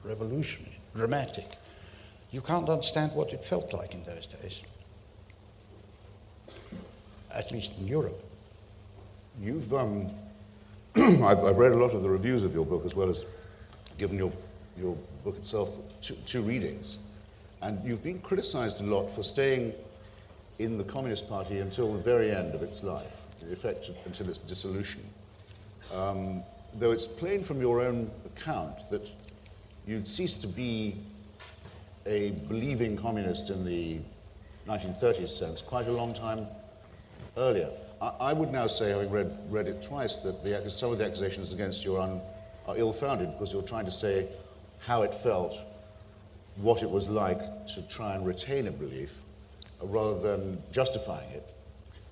revolutionary, 0.03 0.77
dramatic, 0.95 1.45
you 2.31 2.41
can't 2.41 2.69
understand 2.69 3.11
what 3.13 3.33
it 3.33 3.43
felt 3.43 3.73
like 3.73 3.93
in 3.93 4.03
those 4.03 4.25
days, 4.27 4.61
at 7.35 7.51
least 7.51 7.81
in 7.81 7.87
Europe. 7.87 8.23
You've, 9.41 9.73
um, 9.73 10.07
I've, 10.95 11.43
I've, 11.43 11.57
read 11.57 11.71
a 11.71 11.77
lot 11.77 11.93
of 11.93 12.03
the 12.03 12.09
reviews 12.09 12.43
of 12.43 12.53
your 12.53 12.65
book 12.65 12.85
as 12.85 12.95
well 12.95 13.09
as 13.09 13.25
given 13.97 14.17
your, 14.17 14.31
your 14.77 14.95
book 15.23 15.37
itself 15.37 15.77
two, 16.01 16.15
two 16.25 16.41
readings. 16.41 16.99
And 17.61 17.83
you've 17.85 18.03
been 18.03 18.19
criticized 18.19 18.79
a 18.79 18.83
lot 18.83 19.09
for 19.09 19.23
staying 19.23 19.73
in 20.59 20.77
the 20.77 20.83
Communist 20.83 21.29
Party 21.29 21.59
until 21.59 21.93
the 21.93 21.99
very 21.99 22.31
end 22.31 22.53
of 22.53 22.61
its 22.61 22.83
life, 22.83 23.25
in 23.41 23.51
effect 23.51 23.89
until 24.05 24.29
its 24.29 24.39
dissolution. 24.39 25.01
Um, 25.95 26.43
though 26.75 26.91
it's 26.91 27.07
plain 27.07 27.41
from 27.41 27.59
your 27.59 27.81
own 27.81 28.11
account 28.25 28.89
that 28.89 29.09
you'd 29.89 30.07
ceased 30.07 30.41
to 30.41 30.47
be 30.47 30.95
a 32.05 32.29
believing 32.47 32.95
communist 32.95 33.49
in 33.49 33.65
the 33.65 33.97
1930s 34.67 35.29
sense 35.29 35.61
quite 35.63 35.87
a 35.87 35.91
long 35.91 36.13
time 36.13 36.45
earlier. 37.37 37.69
I, 37.99 38.31
would 38.31 38.51
now 38.51 38.67
say, 38.67 38.91
having 38.91 39.09
read, 39.09 39.35
read 39.49 39.67
it 39.67 39.83
twice, 39.83 40.17
that 40.17 40.41
the, 40.41 40.71
some 40.71 40.93
of 40.93 40.99
the 40.99 41.05
accusations 41.05 41.51
against 41.51 41.83
you 41.83 41.97
are, 41.97 42.21
are 42.65 42.77
ill 42.77 42.93
founded 42.93 43.31
because 43.31 43.51
you're 43.51 43.63
trying 43.63 43.83
to 43.85 43.91
say 43.91 44.27
how 44.79 45.01
it 45.01 45.13
felt, 45.13 45.57
what 46.57 46.81
it 46.81 46.89
was 46.89 47.09
like 47.09 47.41
to 47.67 47.85
try 47.89 48.15
and 48.15 48.25
retain 48.25 48.67
a 48.67 48.71
belief, 48.71 49.19
uh, 49.81 49.87
rather 49.87 50.17
than 50.19 50.63
justifying 50.71 51.29
it. 51.31 51.45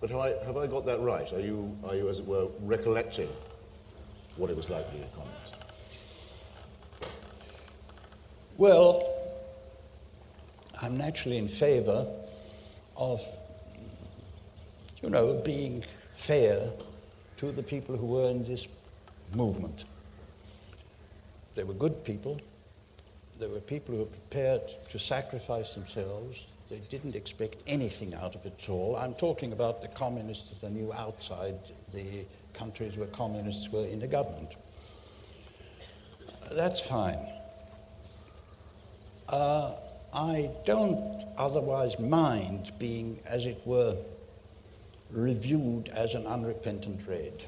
But 0.02 0.10
have 0.10 0.20
I, 0.20 0.30
have 0.46 0.58
I 0.58 0.68
got 0.68 0.86
that 0.88 1.00
right? 1.00 1.32
Are 1.32 1.40
you, 1.40 1.78
are 1.88 1.96
you, 1.96 2.10
as 2.10 2.20
it 2.20 2.26
were, 2.26 2.48
recollecting 2.64 3.30
what 4.36 4.50
it 4.50 4.58
was 4.58 4.70
like 4.70 4.86
to 4.88 4.96
be 4.96 5.04
a 5.04 5.06
communist? 5.16 5.47
Well, 8.58 9.08
I'm 10.82 10.98
naturally 10.98 11.38
in 11.38 11.48
favor 11.48 12.08
of 12.96 13.22
you 15.02 15.10
know, 15.12 15.40
being 15.46 15.84
fair 16.14 16.60
to 17.38 17.52
the 17.52 17.62
people 17.62 17.96
who 17.96 18.08
were 18.08 18.30
in 18.30 18.44
this 18.46 18.68
movement. 19.36 19.86
They 21.54 21.64
were 21.64 21.76
good 21.76 22.04
people. 22.04 22.42
There 23.40 23.50
were 23.50 23.60
people 23.60 23.94
who 23.94 24.00
were 24.02 24.08
prepared 24.08 24.62
to 24.90 24.98
sacrifice 24.98 25.76
themselves. 25.76 26.48
They 26.70 26.80
didn't 26.90 27.16
expect 27.16 27.58
anything 27.68 28.16
out 28.16 28.34
of 28.36 28.46
it 28.46 28.54
at 28.58 28.70
all. 28.70 28.96
I'm 28.96 29.14
talking 29.14 29.54
about 29.54 29.82
the 29.82 29.88
communists 29.90 30.50
that 30.50 30.68
I 30.68 30.70
knew 30.72 30.92
outside 30.94 31.56
the 31.94 32.26
countries 32.54 32.98
where 32.98 33.08
communists 33.08 33.72
were 33.72 33.86
in 33.86 34.00
the 34.00 34.08
government. 34.08 34.56
That's 36.52 36.80
fine. 36.80 37.20
Uh, 39.30 39.74
I 40.14 40.50
don't 40.66 41.24
otherwise 41.38 42.00
mind 42.00 42.72
being, 42.80 43.18
as 43.30 43.46
it 43.46 43.62
were, 43.66 43.96
reviewed 45.12 45.90
as 45.90 46.16
an 46.16 46.26
unrepentant 46.26 47.02
red. 47.08 47.44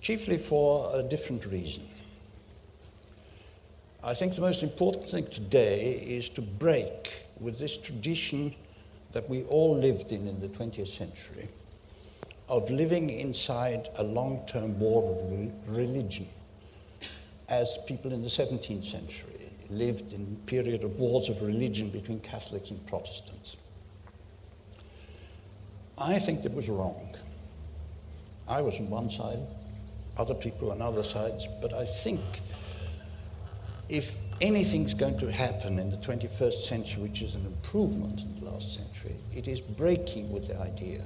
Chiefly 0.00 0.38
for 0.38 0.90
a 0.94 1.02
different 1.02 1.46
reason. 1.46 1.84
I 4.04 4.14
think 4.14 4.34
the 4.34 4.40
most 4.40 4.62
important 4.62 5.08
thing 5.08 5.26
today 5.26 6.00
is 6.06 6.28
to 6.30 6.42
break 6.42 7.24
with 7.40 7.58
this 7.58 7.76
tradition 7.76 8.54
that 9.12 9.28
we 9.28 9.42
all 9.44 9.76
lived 9.76 10.12
in 10.12 10.28
in 10.28 10.40
the 10.40 10.48
20th 10.48 10.88
century 10.88 11.48
of 12.48 12.70
living 12.70 13.10
inside 13.10 13.88
a 13.98 14.04
long 14.04 14.44
term 14.46 14.78
war 14.78 15.02
of 15.02 15.68
religion, 15.76 16.28
as 17.48 17.78
people 17.86 18.12
in 18.12 18.22
the 18.22 18.28
17th 18.28 18.84
century 18.84 19.32
lived 19.70 20.12
in 20.12 20.38
a 20.42 20.46
period 20.46 20.84
of 20.84 20.98
wars 20.98 21.28
of 21.28 21.42
religion 21.42 21.90
between 21.90 22.20
Catholics 22.20 22.70
and 22.70 22.84
Protestants. 22.86 23.56
I 25.98 26.18
think 26.18 26.42
that 26.42 26.54
was 26.54 26.68
wrong. 26.68 27.14
I 28.48 28.60
was 28.60 28.78
on 28.78 28.90
one 28.90 29.10
side, 29.10 29.38
other 30.18 30.34
people 30.34 30.70
on 30.70 30.82
other 30.82 31.02
sides, 31.02 31.48
but 31.60 31.72
I 31.72 31.84
think 31.84 32.20
if 33.88 34.16
anything's 34.40 34.94
going 34.94 35.18
to 35.18 35.32
happen 35.32 35.78
in 35.78 35.90
the 35.90 35.96
21st 35.98 36.60
century, 36.66 37.02
which 37.04 37.22
is 37.22 37.34
an 37.34 37.46
improvement 37.46 38.22
in 38.22 38.40
the 38.40 38.50
last 38.50 38.76
century, 38.76 39.16
it 39.34 39.48
is 39.48 39.60
breaking 39.60 40.30
with 40.30 40.48
the 40.48 40.58
idea 40.60 41.00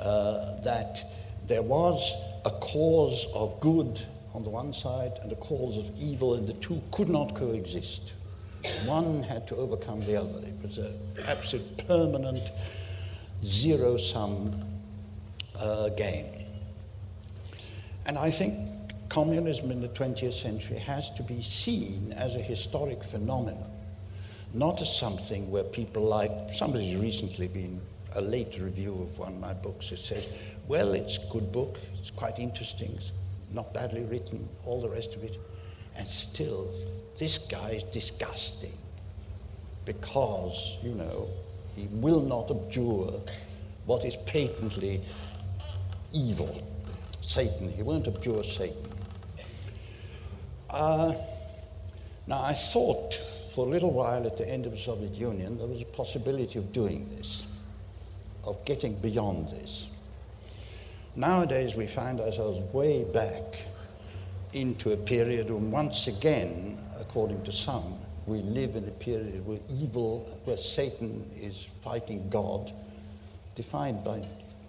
uh, 0.00 0.60
that 0.62 1.04
there 1.48 1.62
was 1.62 2.14
a 2.44 2.50
cause 2.50 3.26
of 3.34 3.58
good 3.60 4.00
on 4.36 4.44
the 4.44 4.50
one 4.50 4.72
side 4.72 5.18
and 5.22 5.30
the 5.30 5.36
cause 5.36 5.78
of 5.78 5.90
evil, 5.98 6.34
and 6.34 6.46
the 6.46 6.52
two 6.54 6.80
could 6.92 7.08
not 7.08 7.34
coexist. 7.34 8.12
One 8.84 9.22
had 9.22 9.48
to 9.48 9.56
overcome 9.56 10.00
the 10.00 10.16
other. 10.16 10.38
It 10.40 10.62
was 10.62 10.76
an 10.76 10.94
absolute 11.26 11.86
permanent 11.88 12.50
zero 13.42 13.96
sum 13.96 14.52
uh, 15.58 15.88
game. 15.90 16.26
And 18.06 18.18
I 18.18 18.30
think 18.30 18.54
communism 19.08 19.70
in 19.70 19.80
the 19.80 19.88
20th 19.88 20.34
century 20.34 20.78
has 20.78 21.10
to 21.14 21.22
be 21.22 21.40
seen 21.40 22.12
as 22.12 22.36
a 22.36 22.40
historic 22.40 23.02
phenomenon, 23.02 23.70
not 24.52 24.82
as 24.82 24.94
something 24.94 25.50
where 25.50 25.64
people 25.64 26.02
like, 26.02 26.30
somebody's 26.50 26.96
recently 26.96 27.48
been 27.48 27.80
a 28.14 28.20
late 28.20 28.58
review 28.60 28.92
of 28.92 29.18
one 29.18 29.32
of 29.32 29.40
my 29.40 29.54
books. 29.54 29.92
It 29.92 29.98
says, 29.98 30.28
well, 30.68 30.92
it's 30.92 31.16
a 31.26 31.32
good 31.32 31.52
book, 31.52 31.78
it's 31.94 32.10
quite 32.10 32.38
interesting, 32.38 32.90
it's 32.94 33.12
not 33.52 33.72
badly 33.72 34.04
written, 34.04 34.48
all 34.64 34.80
the 34.80 34.88
rest 34.88 35.14
of 35.14 35.22
it. 35.22 35.38
And 35.96 36.06
still, 36.06 36.70
this 37.18 37.38
guy 37.38 37.70
is 37.70 37.82
disgusting 37.84 38.72
because, 39.84 40.78
you 40.82 40.94
know, 40.94 41.28
he 41.74 41.88
will 41.90 42.20
not 42.20 42.50
abjure 42.50 43.20
what 43.86 44.04
is 44.04 44.16
patently 44.16 45.00
evil. 46.12 46.62
Satan. 47.22 47.72
He 47.72 47.82
won't 47.82 48.06
abjure 48.06 48.42
Satan. 48.42 48.76
Uh, 50.70 51.14
now, 52.26 52.42
I 52.42 52.54
thought 52.54 53.14
for 53.14 53.66
a 53.66 53.68
little 53.68 53.90
while 53.90 54.26
at 54.26 54.36
the 54.36 54.48
end 54.48 54.66
of 54.66 54.72
the 54.72 54.78
Soviet 54.78 55.14
Union 55.14 55.56
there 55.58 55.66
was 55.66 55.80
a 55.80 55.86
possibility 55.86 56.58
of 56.58 56.72
doing 56.72 57.08
this 57.16 57.46
of 58.46 58.64
getting 58.64 58.94
beyond 59.00 59.48
this. 59.48 59.88
Nowadays, 61.16 61.74
we 61.74 61.86
find 61.86 62.20
ourselves 62.20 62.60
way 62.74 63.02
back 63.04 63.64
into 64.52 64.92
a 64.92 64.96
period 64.96 65.50
when, 65.50 65.70
once 65.70 66.08
again, 66.08 66.78
according 67.00 67.42
to 67.44 67.52
some, 67.52 67.94
we 68.26 68.42
live 68.42 68.76
in 68.76 68.84
a 68.84 68.90
period 68.90 69.46
where 69.46 69.58
evil, 69.70 70.20
where 70.44 70.58
Satan 70.58 71.24
is 71.36 71.66
fighting 71.82 72.28
God, 72.28 72.70
defined 73.54 74.04
by, 74.04 74.26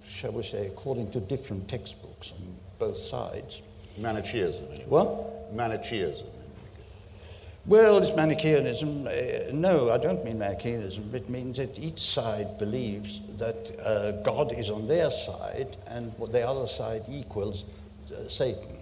shall 0.08 0.32
we 0.32 0.44
say, 0.44 0.68
according 0.68 1.12
to 1.12 1.20
different 1.20 1.68
textbooks 1.68 2.32
on 2.32 2.56
both 2.80 2.98
sides. 2.98 3.62
Manichaeism. 4.00 4.66
Anyway. 4.68 4.86
What? 4.88 5.54
Manichaeism. 5.54 6.28
Well, 7.68 7.98
it's 7.98 8.16
Manichaeanism. 8.16 9.08
Uh, 9.08 9.12
no, 9.52 9.92
I 9.92 9.98
don't 9.98 10.24
mean 10.24 10.40
Manichaeism. 10.40 11.14
It 11.14 11.30
means 11.30 11.58
that 11.58 11.78
each 11.78 12.00
side 12.00 12.58
believes 12.60 13.20
that 13.36 13.76
uh, 13.86 14.24
God 14.24 14.54
is 14.54 14.70
on 14.70 14.88
their 14.88 15.12
side 15.12 15.76
and 15.88 16.14
the 16.32 16.48
other 16.48 16.66
side 16.66 17.04
equals 17.12 17.66
uh, 18.10 18.30
Satan. 18.30 18.78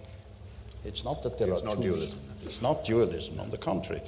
It's 0.84 1.04
not 1.04 1.24
that 1.24 1.40
there 1.40 1.50
it's 1.50 1.64
are 1.64 1.66
not 1.66 1.78
two. 1.78 1.82
dualism. 1.82 2.20
It's 2.44 2.62
not 2.62 2.86
dualism, 2.86 3.40
on 3.40 3.50
the 3.50 3.58
contrary. 3.58 4.02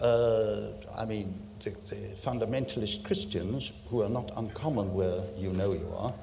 Uh, 0.00 0.68
I 0.96 1.04
mean, 1.04 1.34
the, 1.64 1.70
the, 1.70 1.96
fundamentalist 2.22 3.02
Christians, 3.02 3.84
who 3.90 4.02
are 4.02 4.08
not 4.08 4.30
uncommon 4.36 4.94
where 4.94 5.22
you 5.36 5.50
know 5.50 5.72
you 5.72 5.92
are, 5.98 6.14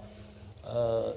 uh, 0.65 1.11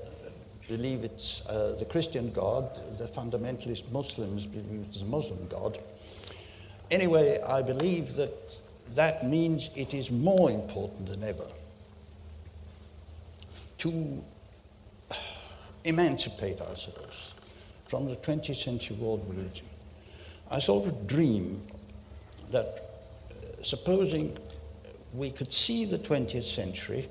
believe 0.66 1.04
it's 1.04 1.48
uh, 1.48 1.76
the 1.78 1.84
Christian 1.84 2.32
God, 2.32 2.68
the 2.98 3.06
fundamentalist 3.06 3.92
Muslims 3.92 4.44
believe 4.44 4.86
it's 4.88 5.02
a 5.02 5.04
Muslim 5.04 5.46
God 5.46 5.78
Anyway, 6.90 7.38
I 7.46 7.62
believe 7.62 8.14
that 8.14 8.32
that 8.94 9.24
means 9.24 9.70
it 9.76 9.92
is 9.94 10.10
more 10.10 10.50
important 10.50 11.06
than 11.06 11.22
ever 11.22 11.44
to 13.78 14.22
emancipate 15.84 16.60
ourselves 16.60 17.34
from 17.86 18.08
the 18.08 18.16
20th 18.16 18.56
century 18.56 18.96
world 18.96 19.24
religion. 19.28 19.66
I 20.50 20.58
sort 20.58 20.86
of 20.86 21.06
dream 21.06 21.60
that 22.50 22.66
uh, 22.66 23.62
supposing 23.62 24.36
we 25.14 25.30
could 25.30 25.52
see 25.52 25.84
the 25.84 25.98
20th 25.98 26.42
century 26.42 27.06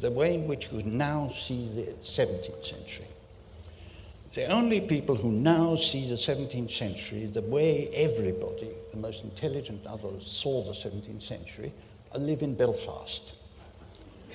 the 0.00 0.10
way 0.10 0.34
in 0.34 0.46
which 0.48 0.70
we 0.72 0.82
now 0.82 1.28
see 1.28 1.68
the 1.74 1.92
17th 2.02 2.64
century. 2.64 3.06
The 4.34 4.50
only 4.52 4.80
people 4.80 5.14
who 5.14 5.30
now 5.30 5.76
see 5.76 6.08
the 6.08 6.16
17th 6.16 6.70
century 6.70 7.26
the 7.26 7.42
way 7.42 7.88
everybody, 7.94 8.70
the 8.92 8.98
most 8.98 9.24
intelligent 9.24 9.86
others, 9.86 10.26
saw 10.26 10.62
the 10.62 10.72
17th 10.72 11.22
century, 11.22 11.72
live 12.16 12.42
in 12.42 12.54
Belfast. 12.54 13.38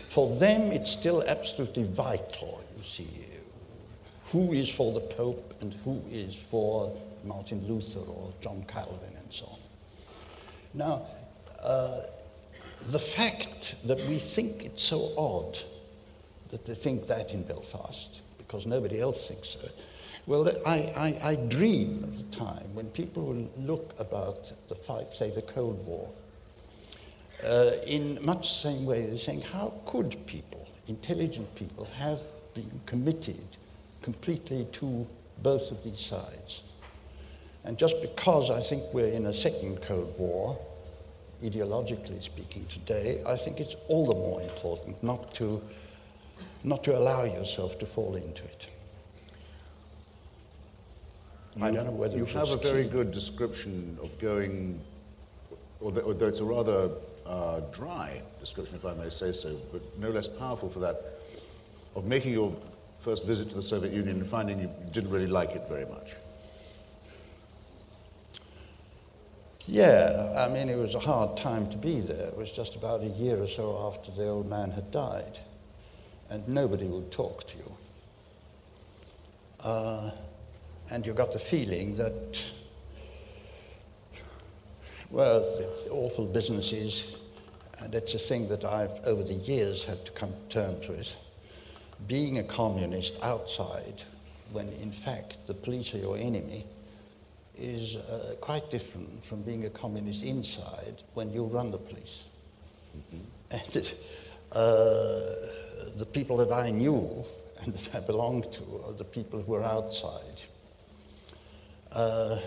For 0.10 0.36
them, 0.36 0.72
it's 0.72 0.92
still 0.92 1.24
absolutely 1.28 1.84
vital, 1.84 2.64
you 2.76 2.84
see, 2.84 3.08
who 4.32 4.52
is 4.54 4.70
for 4.70 4.94
the 4.94 5.00
Pope 5.00 5.54
and 5.62 5.74
who 5.86 6.02
is 6.12 6.36
for 6.36 6.96
Martin 7.24 7.66
Luther 7.68 8.00
or 8.00 8.32
John 8.42 8.64
Calvin 8.68 9.16
and 9.18 9.34
so 9.34 9.46
on. 9.46 9.60
Now, 10.74 11.02
uh, 11.64 12.02
the 12.92 13.00
fact 13.00 13.88
that 13.88 14.00
we 14.08 14.18
think 14.18 14.66
it's 14.66 14.84
so 14.84 15.10
odd 15.18 15.58
that 16.52 16.66
they 16.66 16.76
think 16.76 17.08
that 17.08 17.34
in 17.34 17.44
Belfast 17.44 18.22
because 18.38 18.66
nobody 18.66 19.02
else 19.02 19.28
thinks 19.28 19.50
so. 19.50 19.68
Well, 20.28 20.46
I, 20.68 20.92
I, 20.98 21.30
I 21.30 21.36
dream 21.48 22.04
of 22.04 22.18
the 22.18 22.38
time 22.38 22.76
when 22.76 22.88
people 22.88 23.24
will 23.24 23.50
look 23.58 23.98
about 23.98 24.52
the 24.68 24.76
fight, 24.76 25.14
say 25.14 25.32
the 25.32 25.42
Cold 25.42 25.88
War, 25.88 26.10
uh, 27.46 27.72
in 27.88 28.18
much 28.26 28.42
the 28.42 28.70
same 28.70 28.86
way 28.86 29.06
they're 29.06 29.18
saying, 29.18 29.40
how 29.40 29.74
could 29.86 30.18
people, 30.28 30.68
intelligent 30.90 31.56
people, 31.56 31.86
have 31.98 32.20
been 32.54 32.70
committed 32.86 33.40
completely 34.02 34.68
to 34.74 35.08
both 35.42 35.72
of 35.72 35.82
these 35.82 36.00
sides? 36.00 36.62
And 37.64 37.78
just 37.78 38.02
because 38.02 38.52
I 38.52 38.60
think 38.60 38.84
we're 38.94 39.08
in 39.08 39.28
a 39.28 39.34
second 39.34 39.82
Cold 39.82 40.14
War, 40.20 40.60
ideologically 41.42 42.22
speaking 42.22 42.66
today, 42.66 43.22
I 43.26 43.38
think 43.38 43.62
it's 43.62 43.76
all 43.88 44.08
the 44.08 44.16
more 44.16 44.42
important 44.42 45.02
not 45.02 45.34
to 45.36 45.62
not 46.66 46.84
to 46.84 46.98
allow 46.98 47.24
yourself 47.24 47.80
to 47.80 47.86
fall 47.86 48.16
into 48.16 48.44
it. 48.44 48.70
You, 51.58 51.66
I 51.66 51.72
don't 51.72 51.86
know 51.86 51.92
whether 51.92 52.16
you 52.16 52.26
have 52.26 52.50
a 52.50 52.58
very 52.58 52.88
good 52.88 53.12
description 53.12 53.98
of 54.04 54.18
going, 54.20 54.80
although, 55.82 56.02
although 56.02 56.28
it's 56.28 56.40
a 56.40 56.46
rather 56.46 56.92
uh, 57.26 57.62
dry 57.72 58.22
description, 58.40 58.76
if 58.76 58.86
I 58.86 58.94
may 58.94 59.10
say 59.10 59.32
so, 59.32 59.56
but 59.72 59.82
no 59.98 60.10
less 60.10 60.28
powerful 60.28 60.70
for 60.70 60.80
that, 60.80 60.96
of 61.96 62.06
making 62.06 62.34
your 62.34 62.56
first 63.00 63.26
visit 63.26 63.50
to 63.50 63.56
the 63.56 63.62
Soviet 63.62 63.92
Union 63.92 64.18
and 64.18 64.28
finding 64.28 64.60
you 64.60 64.70
didn't 64.92 65.10
really 65.10 65.28
like 65.28 65.52
it 65.52 65.68
very 65.68 65.86
much. 65.86 66.14
Yeah, 69.68 70.34
I 70.38 70.54
mean, 70.54 70.70
it 70.70 70.78
was 70.78 70.96
a 70.96 71.00
hard 71.00 71.36
time 71.36 71.70
to 71.72 71.78
be 71.78 72.00
there. 72.00 72.28
It 72.28 72.38
was 72.38 72.52
just 72.52 72.76
about 72.76 73.02
a 73.02 73.08
year 73.08 73.38
or 73.42 73.48
so 73.48 73.86
after 73.88 74.12
the 74.12 74.28
old 74.28 74.50
man 74.50 74.72
had 74.72 74.92
died 74.92 75.40
and 76.30 76.48
nobody 76.48 76.86
would 76.86 77.12
talk 77.12 77.46
to 77.48 77.58
you. 77.58 77.72
Uh, 79.64 80.12
and 80.92 81.06
you 81.06 81.14
got 81.14 81.32
the 81.32 81.40
feeling 81.40 81.96
that 81.98 82.54
Well, 85.10 85.40
the 85.40 85.92
awful 85.92 86.26
business 86.26 86.74
is, 86.74 87.32
and 87.82 87.94
it's 87.94 88.14
a 88.14 88.20
thing 88.20 88.50
that 88.50 88.66
I've 88.66 88.92
over 89.08 89.24
the 89.24 89.34
years 89.34 89.86
had 89.86 90.06
to 90.06 90.12
come 90.12 90.34
to 90.50 90.54
terms 90.54 90.90
with, 90.90 91.16
being 92.08 92.40
a 92.40 92.44
communist 92.44 93.24
outside 93.24 94.04
when 94.52 94.68
in 94.82 94.92
fact 94.92 95.38
the 95.48 95.54
police 95.54 95.96
are 95.96 96.00
your 96.00 96.18
enemy 96.18 96.66
is 97.58 97.96
uh, 97.96 98.36
quite 98.42 98.70
different 98.70 99.24
from 99.24 99.42
being 99.44 99.66
a 99.66 99.70
communist 99.70 100.24
inside 100.24 101.02
when 101.14 101.32
you 101.32 101.46
run 101.46 101.72
the 101.72 101.78
police. 101.78 102.28
And 103.50 103.76
it, 103.76 103.96
uh, 104.52 105.20
the 105.98 106.08
people 106.14 106.38
that 106.38 106.52
I 106.52 106.70
knew 106.70 107.24
and 107.64 107.74
that 107.74 107.96
I 107.96 108.06
belonged 108.06 108.52
to 108.52 108.64
are 108.86 108.94
the 108.94 109.06
people 109.06 109.42
who 109.42 109.54
are 109.56 109.64
outside. 109.64 110.44
Uh, 111.98 112.38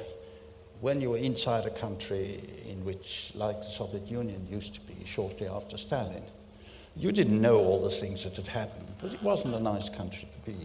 when 0.81 1.01
you 1.01 1.11
were 1.11 1.17
inside 1.17 1.67
a 1.67 1.71
country 1.71 2.37
in 2.69 2.85
which, 2.85 3.33
like 3.35 3.59
the 3.59 3.69
Soviet 3.69 4.09
Union 4.09 4.47
used 4.49 4.75
to 4.75 4.81
be 4.83 4.95
shortly 5.05 5.49
after 5.49 5.77
Stalin, 5.77 6.23
you 6.97 7.11
didn't 7.11 7.43
know 7.43 7.57
all 7.57 7.83
the 7.83 7.91
things 7.91 8.23
that 8.23 8.37
had 8.37 8.47
happened, 8.47 8.87
but 9.03 9.13
it 9.13 9.21
wasn't 9.25 9.53
a 9.57 9.59
nice 9.59 9.89
country 9.89 10.29
to 10.33 10.51
be 10.51 10.57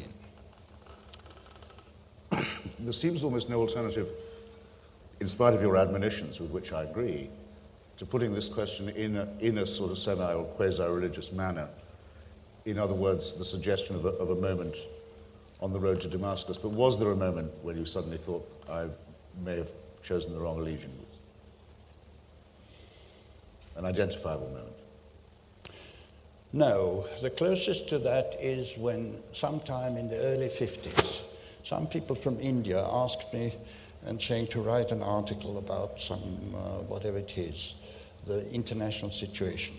in. 2.32 2.46
There 2.80 2.94
seems 2.94 3.24
almost 3.24 3.50
no 3.50 3.60
alternative, 3.60 4.08
in 5.20 5.28
spite 5.28 5.56
of 5.56 5.62
your 5.62 5.78
admonitions, 5.78 6.40
with 6.40 6.52
which 6.52 6.72
I 6.72 6.84
agree, 6.84 7.30
to 7.98 8.06
putting 8.06 8.36
this 8.36 8.48
question 8.48 8.90
in 8.90 9.16
a, 9.18 9.28
in 9.40 9.58
a 9.58 9.66
sort 9.66 9.90
of 9.92 9.98
semi 9.98 10.32
or 10.32 10.44
quasi 10.44 10.84
religious 10.84 11.32
manner. 11.32 11.68
In 12.66 12.78
other 12.78 12.94
words, 12.94 13.34
the 13.34 13.46
suggestion 13.46 13.96
of 13.96 14.06
a, 14.06 14.10
of 14.10 14.30
a 14.30 14.36
moment 14.36 14.76
on 15.60 15.74
the 15.74 15.80
road 15.80 16.02
to 16.02 16.08
Damascus. 16.08 16.60
But 16.60 16.70
was 16.70 17.00
there 17.00 17.10
a 17.10 17.16
moment 17.16 17.52
when 17.64 17.78
you 17.78 17.86
suddenly 17.86 18.18
thought, 18.18 18.48
I 18.70 18.88
may 19.44 19.58
have 19.58 19.72
chosen 20.04 20.34
the 20.34 20.40
wrong 20.40 20.60
allegiance? 20.60 21.18
An 23.76 23.86
identifiable 23.86 24.50
moment. 24.50 24.76
No, 26.54 27.06
the 27.22 27.30
closest 27.30 27.90
to 27.90 28.00
that 28.00 28.36
is 28.40 28.78
when, 28.78 29.16
sometime 29.34 29.98
in 29.98 30.10
the 30.10 30.18
early 30.18 30.48
50s, 30.48 31.66
some 31.66 31.86
people 31.88 32.16
from 32.16 32.40
India 32.40 32.80
asked 32.80 33.34
me 33.34 33.52
and 34.06 34.22
saying 34.22 34.48
to 34.48 34.62
write 34.62 34.92
an 34.92 35.02
article 35.02 35.58
about 35.58 36.00
some, 36.00 36.20
uh, 36.56 36.84
whatever 36.88 37.18
it 37.18 37.38
is, 37.38 37.86
the 38.28 38.50
international 38.54 39.12
situation. 39.12 39.76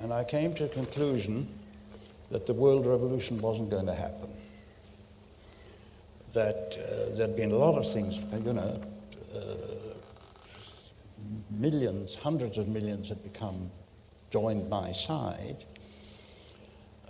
And 0.00 0.12
I 0.12 0.24
came 0.24 0.54
to 0.54 0.64
a 0.64 0.68
conclusion 0.68 1.46
that 2.30 2.46
the 2.46 2.54
world 2.54 2.84
revolution 2.84 3.40
wasn't 3.40 3.70
going 3.70 3.86
to 3.86 3.94
happen. 3.94 4.28
That 6.34 6.76
uh, 6.76 7.16
there'd 7.16 7.36
been 7.36 7.52
a 7.52 7.56
lot 7.56 7.78
of 7.78 7.90
things, 7.90 8.18
you 8.44 8.52
know, 8.52 8.80
uh, 9.34 9.38
millions, 11.50 12.16
hundreds 12.16 12.58
of 12.58 12.68
millions 12.68 13.08
had 13.08 13.22
become 13.22 13.70
joined 14.30 14.68
my 14.68 14.90
side, 14.92 15.64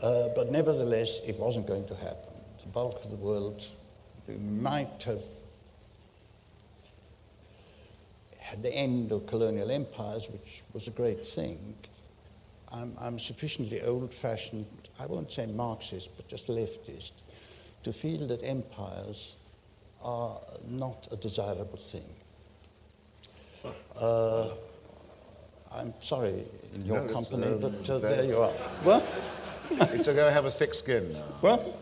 uh, 0.02 0.28
but 0.36 0.50
nevertheless, 0.50 1.26
it 1.26 1.36
wasn't 1.38 1.66
going 1.66 1.86
to 1.86 1.94
happen. 1.94 2.32
The 2.62 2.68
bulk 2.68 3.02
of 3.02 3.10
the 3.10 3.16
world 3.16 3.66
might 4.28 5.02
have 5.06 5.22
had 8.38 8.62
the 8.62 8.74
end 8.74 9.10
of 9.10 9.26
colonial 9.26 9.70
empires, 9.70 10.28
which 10.30 10.62
was 10.74 10.86
a 10.86 10.90
great 10.90 11.26
thing. 11.26 11.74
I'm, 12.72 12.92
I'm 13.00 13.18
sufficiently 13.18 13.80
old 13.82 14.12
fashioned, 14.12 14.66
I 15.00 15.06
won't 15.06 15.32
say 15.32 15.46
Marxist, 15.46 16.10
but 16.16 16.28
just 16.28 16.48
leftist, 16.48 17.12
to 17.84 17.92
feel 17.92 18.26
that 18.28 18.42
empires 18.42 19.36
are 20.02 20.38
not 20.68 21.06
a 21.12 21.16
desirable 21.16 21.78
thing. 21.78 22.04
Uh, 24.00 24.48
I'm 25.74 25.94
sorry 26.00 26.44
in 26.74 26.84
your 26.86 27.00
No, 27.02 27.12
company, 27.12 27.46
um, 27.46 27.60
but 27.60 27.90
uh, 27.90 27.98
there- 27.98 28.24
you 28.24 28.38
are. 28.38 28.52
Well, 28.84 29.02
it's 29.70 30.08
okay, 30.08 30.26
I 30.26 30.30
have 30.30 30.44
a 30.44 30.50
thick 30.50 30.74
skin 30.74 31.12
now. 31.12 31.22
well, 31.40 31.74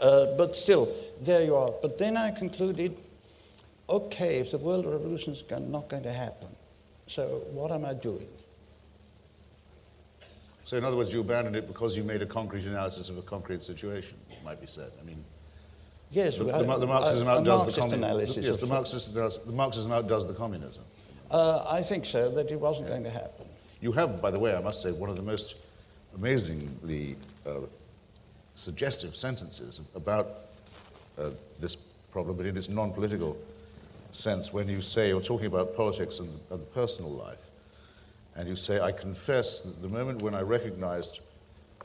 uh, 0.00 0.26
but 0.36 0.56
still, 0.56 0.88
there 1.20 1.44
you 1.44 1.54
are. 1.54 1.72
But 1.82 1.98
then 1.98 2.16
I 2.16 2.30
concluded, 2.30 2.96
okay, 3.88 4.38
if 4.38 4.50
the 4.52 4.58
world 4.58 4.86
revolution 4.86 5.32
is 5.32 5.44
not 5.50 5.88
going 5.88 6.02
to 6.04 6.12
happen, 6.12 6.48
so 7.06 7.26
what 7.52 7.70
am 7.70 7.84
I 7.84 7.94
doing? 7.94 8.26
So, 10.64 10.76
in 10.76 10.84
other 10.84 10.96
words, 10.96 11.12
you 11.12 11.20
abandoned 11.20 11.56
it 11.56 11.66
because 11.66 11.96
you 11.96 12.04
made 12.04 12.22
a 12.22 12.26
concrete 12.26 12.64
analysis 12.64 13.08
of 13.08 13.18
a 13.18 13.22
concrete 13.22 13.60
situation, 13.62 14.16
it 14.29 14.29
might 14.44 14.60
be 14.60 14.66
said. 14.66 14.90
I 15.00 15.04
mean, 15.04 15.24
Yes, 16.12 16.38
the, 16.38 16.44
the, 16.44 16.76
the 16.78 16.86
Marxism 16.86 17.28
outdoes 17.28 17.66
the 17.72 17.80
communism. 17.80 18.02
analysis. 18.04 18.44
Yes, 18.44 18.56
the. 18.58 18.66
Marxism, 18.66 19.14
does, 19.14 19.44
the 19.44 19.52
Marxism 19.52 19.92
outdoes 19.92 20.26
the 20.26 20.34
communism. 20.34 20.82
Uh, 21.30 21.64
I 21.70 21.82
think 21.82 22.04
so, 22.04 22.30
that 22.32 22.50
it 22.50 22.58
wasn't 22.58 22.88
going 22.88 23.04
to 23.04 23.10
happen. 23.10 23.46
You 23.80 23.92
have, 23.92 24.20
by 24.20 24.32
the 24.32 24.40
way, 24.40 24.56
I 24.56 24.60
must 24.60 24.82
say, 24.82 24.90
one 24.90 25.08
of 25.08 25.14
the 25.14 25.22
most 25.22 25.54
amazingly 26.16 27.14
uh, 27.46 27.60
suggestive 28.56 29.14
sentences 29.14 29.80
about 29.94 30.26
uh, 31.16 31.30
this 31.60 31.76
problem, 32.10 32.36
but 32.36 32.46
in 32.46 32.56
its 32.56 32.68
non 32.68 32.92
political 32.92 33.36
sense, 34.10 34.52
when 34.52 34.68
you 34.68 34.80
say 34.80 35.08
you're 35.10 35.20
talking 35.20 35.46
about 35.46 35.76
politics 35.76 36.18
and, 36.18 36.28
and 36.50 36.74
personal 36.74 37.12
life, 37.12 37.46
and 38.34 38.48
you 38.48 38.56
say, 38.56 38.80
I 38.80 38.90
confess 38.90 39.60
that 39.60 39.80
the 39.80 39.88
moment 39.88 40.22
when 40.22 40.34
I 40.34 40.40
recognized 40.40 41.20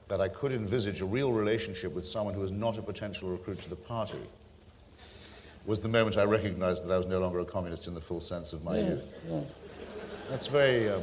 that 0.07 0.21
I 0.21 0.27
could 0.27 0.51
envisage 0.51 1.01
a 1.01 1.05
real 1.05 1.31
relationship 1.31 1.93
with 1.93 2.05
someone 2.05 2.33
who 2.35 2.41
was 2.41 2.51
not 2.51 2.77
a 2.77 2.81
potential 2.81 3.29
recruit 3.29 3.61
to 3.61 3.69
the 3.69 3.75
party 3.75 4.19
was 5.65 5.81
the 5.81 5.89
moment 5.89 6.17
I 6.17 6.23
recognized 6.25 6.85
that 6.87 6.93
I 6.93 6.97
was 6.97 7.07
no 7.07 7.19
longer 7.19 7.39
a 7.39 7.45
communist 7.45 7.87
in 7.87 7.95
the 7.95 8.01
full 8.01 8.21
sense 8.21 8.53
of 8.53 8.63
my 8.63 8.77
Yeah, 8.77 8.89
youth. 8.89 9.25
yeah. 9.29 9.41
That's 10.29 10.45
very, 10.47 10.89
um, 10.89 11.01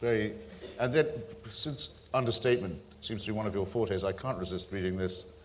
very, 0.00 0.32
and 0.80 0.92
then 0.92 1.06
since 1.50 2.06
understatement 2.12 2.80
seems 3.00 3.22
to 3.22 3.28
be 3.28 3.36
one 3.36 3.46
of 3.46 3.54
your 3.54 3.66
fortes, 3.66 4.02
I 4.02 4.12
can't 4.12 4.38
resist 4.38 4.72
reading 4.72 4.96
this. 4.96 5.38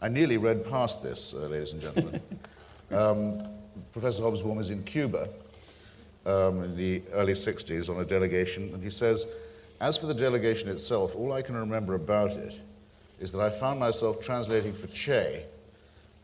I 0.00 0.08
nearly 0.08 0.36
read 0.36 0.68
past 0.68 1.02
this, 1.02 1.34
uh, 1.34 1.48
ladies 1.48 1.72
and 1.72 1.82
gentlemen. 1.82 2.20
um, 2.92 3.42
Professor 3.92 4.22
Hobsbawm 4.22 4.60
is 4.60 4.70
in 4.70 4.84
Cuba 4.84 5.28
um, 6.26 6.62
in 6.62 6.76
the 6.76 7.02
early 7.12 7.32
60s 7.32 7.88
on 7.88 8.00
a 8.00 8.04
delegation, 8.04 8.70
and 8.72 8.82
he 8.82 8.90
says, 8.90 9.26
As 9.80 9.96
for 9.96 10.06
the 10.06 10.14
delegation 10.14 10.70
itself, 10.70 11.14
all 11.14 11.32
I 11.32 11.42
can 11.42 11.54
remember 11.56 11.94
about 11.94 12.30
it 12.32 12.58
is 13.20 13.32
that 13.32 13.40
I 13.40 13.50
found 13.50 13.78
myself 13.78 14.24
translating 14.24 14.72
for 14.72 14.86
Che, 14.88 15.44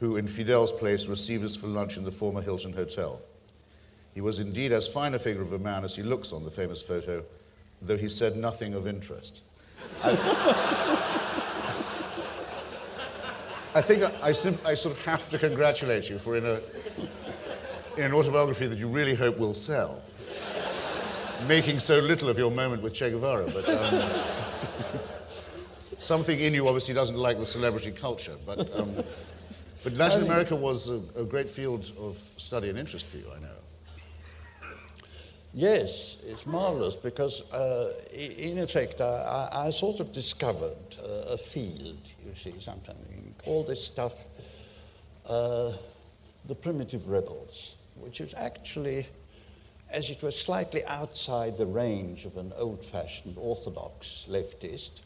who 0.01 0.17
in 0.17 0.27
Fidel's 0.27 0.73
place 0.73 1.07
received 1.07 1.45
us 1.45 1.55
for 1.55 1.67
lunch 1.67 1.97
in 1.97 2.05
the 2.05 2.11
former 2.11 2.41
Hilton 2.41 2.73
Hotel. 2.73 3.21
He 4.15 4.21
was 4.21 4.41
indeed 4.41 4.73
as 4.73 4.89
fine 4.89 5.15
a 5.15 5.19
figure 5.19 5.43
of 5.43 5.53
a 5.53 5.59
man 5.59 5.85
as 5.85 5.97
he 5.97 6.03
looks 6.03 6.33
on 6.33 6.45
the 6.45 6.51
famous 6.51 6.83
photo, 6.83 7.25
though 7.81 7.97
he 7.97 8.09
said 8.09 8.37
nothing 8.37 8.75
of 8.75 8.87
interest. 8.87 9.41
I, 13.75 13.81
think 13.81 14.03
I, 14.03 14.13
I, 14.23 14.33
sim- 14.33 14.59
I 14.67 14.75
sort 14.75 14.97
of 14.97 15.05
have 15.05 15.29
to 15.31 15.39
congratulate 15.39 16.11
you 16.11 16.19
for 16.19 16.37
in, 16.37 16.45
a, 16.45 16.61
in 17.97 18.05
an 18.05 18.13
autobiography 18.13 18.67
that 18.67 18.79
you 18.79 18.89
really 18.89 19.15
hope 19.15 19.39
will 19.39 19.55
sell, 19.55 20.03
making 21.47 21.79
so 21.79 21.99
little 21.99 22.29
of 22.29 22.39
your 22.39 22.51
moment 22.51 22.83
with 22.83 22.95
Che 22.95 23.11
Guevara. 23.11 23.47
But 23.47 23.69
um, 23.69 24.11
something 25.99 26.39
in 26.39 26.55
you 26.55 26.67
obviously 26.67 26.95
doesn't 26.95 27.17
like 27.17 27.39
the 27.39 27.47
celebrity 27.47 27.93
culture. 27.93 28.37
But, 28.47 28.61
um, 28.79 28.95
but 29.85 29.93
Latin 29.95 30.23
America 30.25 30.57
was 30.57 30.89
a, 30.89 31.21
a 31.21 31.25
great 31.25 31.49
field 31.49 31.91
of 31.99 32.17
study 32.37 32.69
and 32.69 32.79
interest 32.79 33.07
for 33.07 33.19
you, 33.19 33.27
I 33.35 33.41
know. 33.41 33.49
Yes, 35.55 36.25
it's 36.27 36.47
marvelous 36.47 36.97
because, 36.97 37.53
uh, 37.53 37.93
in 38.39 38.59
effect, 38.59 39.03
I, 39.03 39.49
I 39.53 39.67
I 39.67 39.71
sort 39.71 40.01
of 40.01 40.11
discovered 40.11 40.97
uh, 40.99 41.35
a 41.35 41.37
field, 41.37 41.99
you 42.25 42.35
see, 42.35 42.55
sometimes. 42.59 42.99
all 43.45 43.63
this 43.63 43.85
stuff 43.85 44.15
uh, 45.29 45.73
the 46.47 46.55
primitive 46.55 47.09
rebels, 47.09 47.77
which 47.97 48.21
is 48.21 48.35
actually, 48.35 49.07
as 49.93 50.11
it 50.11 50.23
were, 50.23 50.31
slightly 50.31 50.85
outside 50.87 51.59
the 51.59 51.67
range 51.67 52.25
of 52.25 52.37
an 52.37 52.53
old 52.57 52.85
fashioned 52.85 53.37
orthodox 53.39 54.27
leftist. 54.31 55.03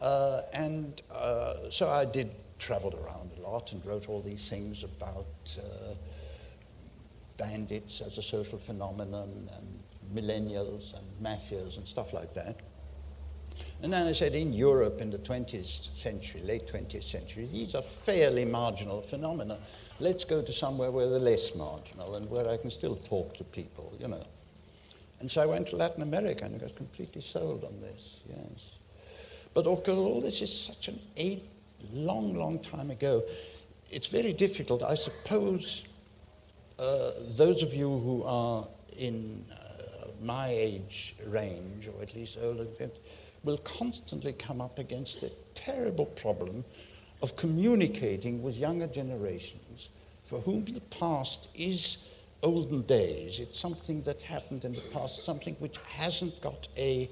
Uh, 0.00 0.40
and 0.56 1.00
uh, 1.14 1.54
so 1.70 1.88
I 1.88 2.04
did 2.04 2.30
travel 2.58 2.94
around 3.04 3.30
a 3.38 3.42
lot 3.42 3.72
and 3.72 3.84
wrote 3.84 4.08
all 4.08 4.20
these 4.20 4.48
things 4.48 4.84
about. 4.84 5.26
Uh, 5.58 5.94
bandits 7.36 8.00
as 8.00 8.18
a 8.18 8.22
social 8.22 8.58
phenomenon 8.58 9.48
and 9.56 9.80
millennials 10.14 10.94
and 10.96 11.06
mafias 11.22 11.76
and 11.76 11.86
stuff 11.86 12.12
like 12.12 12.32
that. 12.34 12.56
And 13.82 13.92
then 13.92 14.06
I 14.06 14.12
said, 14.12 14.34
in 14.34 14.52
Europe 14.52 15.00
in 15.00 15.10
the 15.10 15.18
20th 15.18 15.96
century, 15.96 16.40
late 16.42 16.66
20th 16.66 17.04
century, 17.04 17.48
these 17.52 17.74
are 17.74 17.82
fairly 17.82 18.44
marginal 18.44 19.02
phenomena. 19.02 19.58
Let's 20.00 20.24
go 20.24 20.42
to 20.42 20.52
somewhere 20.52 20.90
where 20.90 21.08
they're 21.08 21.20
less 21.20 21.54
marginal 21.54 22.16
and 22.16 22.28
where 22.28 22.48
I 22.48 22.56
can 22.56 22.70
still 22.70 22.96
talk 22.96 23.34
to 23.34 23.44
people, 23.44 23.92
you 24.00 24.08
know. 24.08 24.24
And 25.20 25.30
so 25.30 25.40
I 25.40 25.46
went 25.46 25.68
to 25.68 25.76
Latin 25.76 26.02
America 26.02 26.44
and 26.44 26.54
I 26.54 26.58
got 26.58 26.74
completely 26.74 27.20
sold 27.20 27.64
on 27.64 27.80
this, 27.80 28.22
yes. 28.28 28.78
But 29.54 29.66
of 29.66 29.84
course, 29.84 29.96
all 29.96 30.20
this 30.20 30.42
is 30.42 30.52
such 30.52 30.88
an 30.88 30.98
eight, 31.16 31.42
long, 31.92 32.34
long 32.34 32.58
time 32.58 32.90
ago. 32.90 33.22
It's 33.90 34.08
very 34.08 34.32
difficult. 34.32 34.82
I 34.82 34.96
suppose 34.96 36.00
uh, 36.78 37.12
those 37.36 37.62
of 37.62 37.72
you 37.72 37.88
who 37.88 38.24
are 38.24 38.66
in 38.98 39.44
uh, 39.52 40.08
my 40.22 40.48
age 40.48 41.14
range, 41.28 41.88
or 41.88 42.02
at 42.02 42.16
least 42.16 42.36
older, 42.42 42.66
will 43.44 43.58
constantly 43.58 44.32
come 44.32 44.60
up 44.60 44.78
against 44.78 45.22
a 45.22 45.30
terrible 45.54 46.06
problem 46.06 46.64
of 47.24 47.36
communicating 47.36 48.42
with 48.42 48.54
younger 48.58 48.86
generations 48.86 49.88
for 50.26 50.40
whom 50.40 50.62
the 50.66 50.80
past 51.00 51.58
is 51.58 52.14
olden 52.42 52.82
days. 52.82 53.40
It's 53.40 53.58
something 53.58 54.02
that 54.02 54.20
happened 54.20 54.66
in 54.66 54.74
the 54.74 54.82
past, 54.92 55.24
something 55.24 55.54
which 55.54 55.78
hasn't 55.88 56.38
got 56.42 56.68
a, 56.76 57.08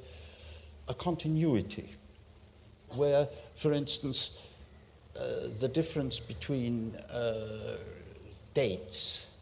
a 0.87 0.93
continuity. 0.93 1.89
Where, 2.91 3.27
for 3.55 3.73
instance, 3.73 4.53
uh, 5.17 5.49
the 5.61 5.69
difference 5.69 6.21
between 6.21 6.95
uh, 7.11 7.77
dates 8.53 9.33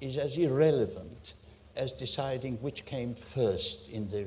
is 0.00 0.16
as 0.16 0.38
irrelevant 0.38 1.34
as 1.76 1.92
deciding 1.92 2.56
which 2.62 2.86
came 2.86 3.14
first 3.14 3.90
in 3.90 4.08
the 4.08 4.24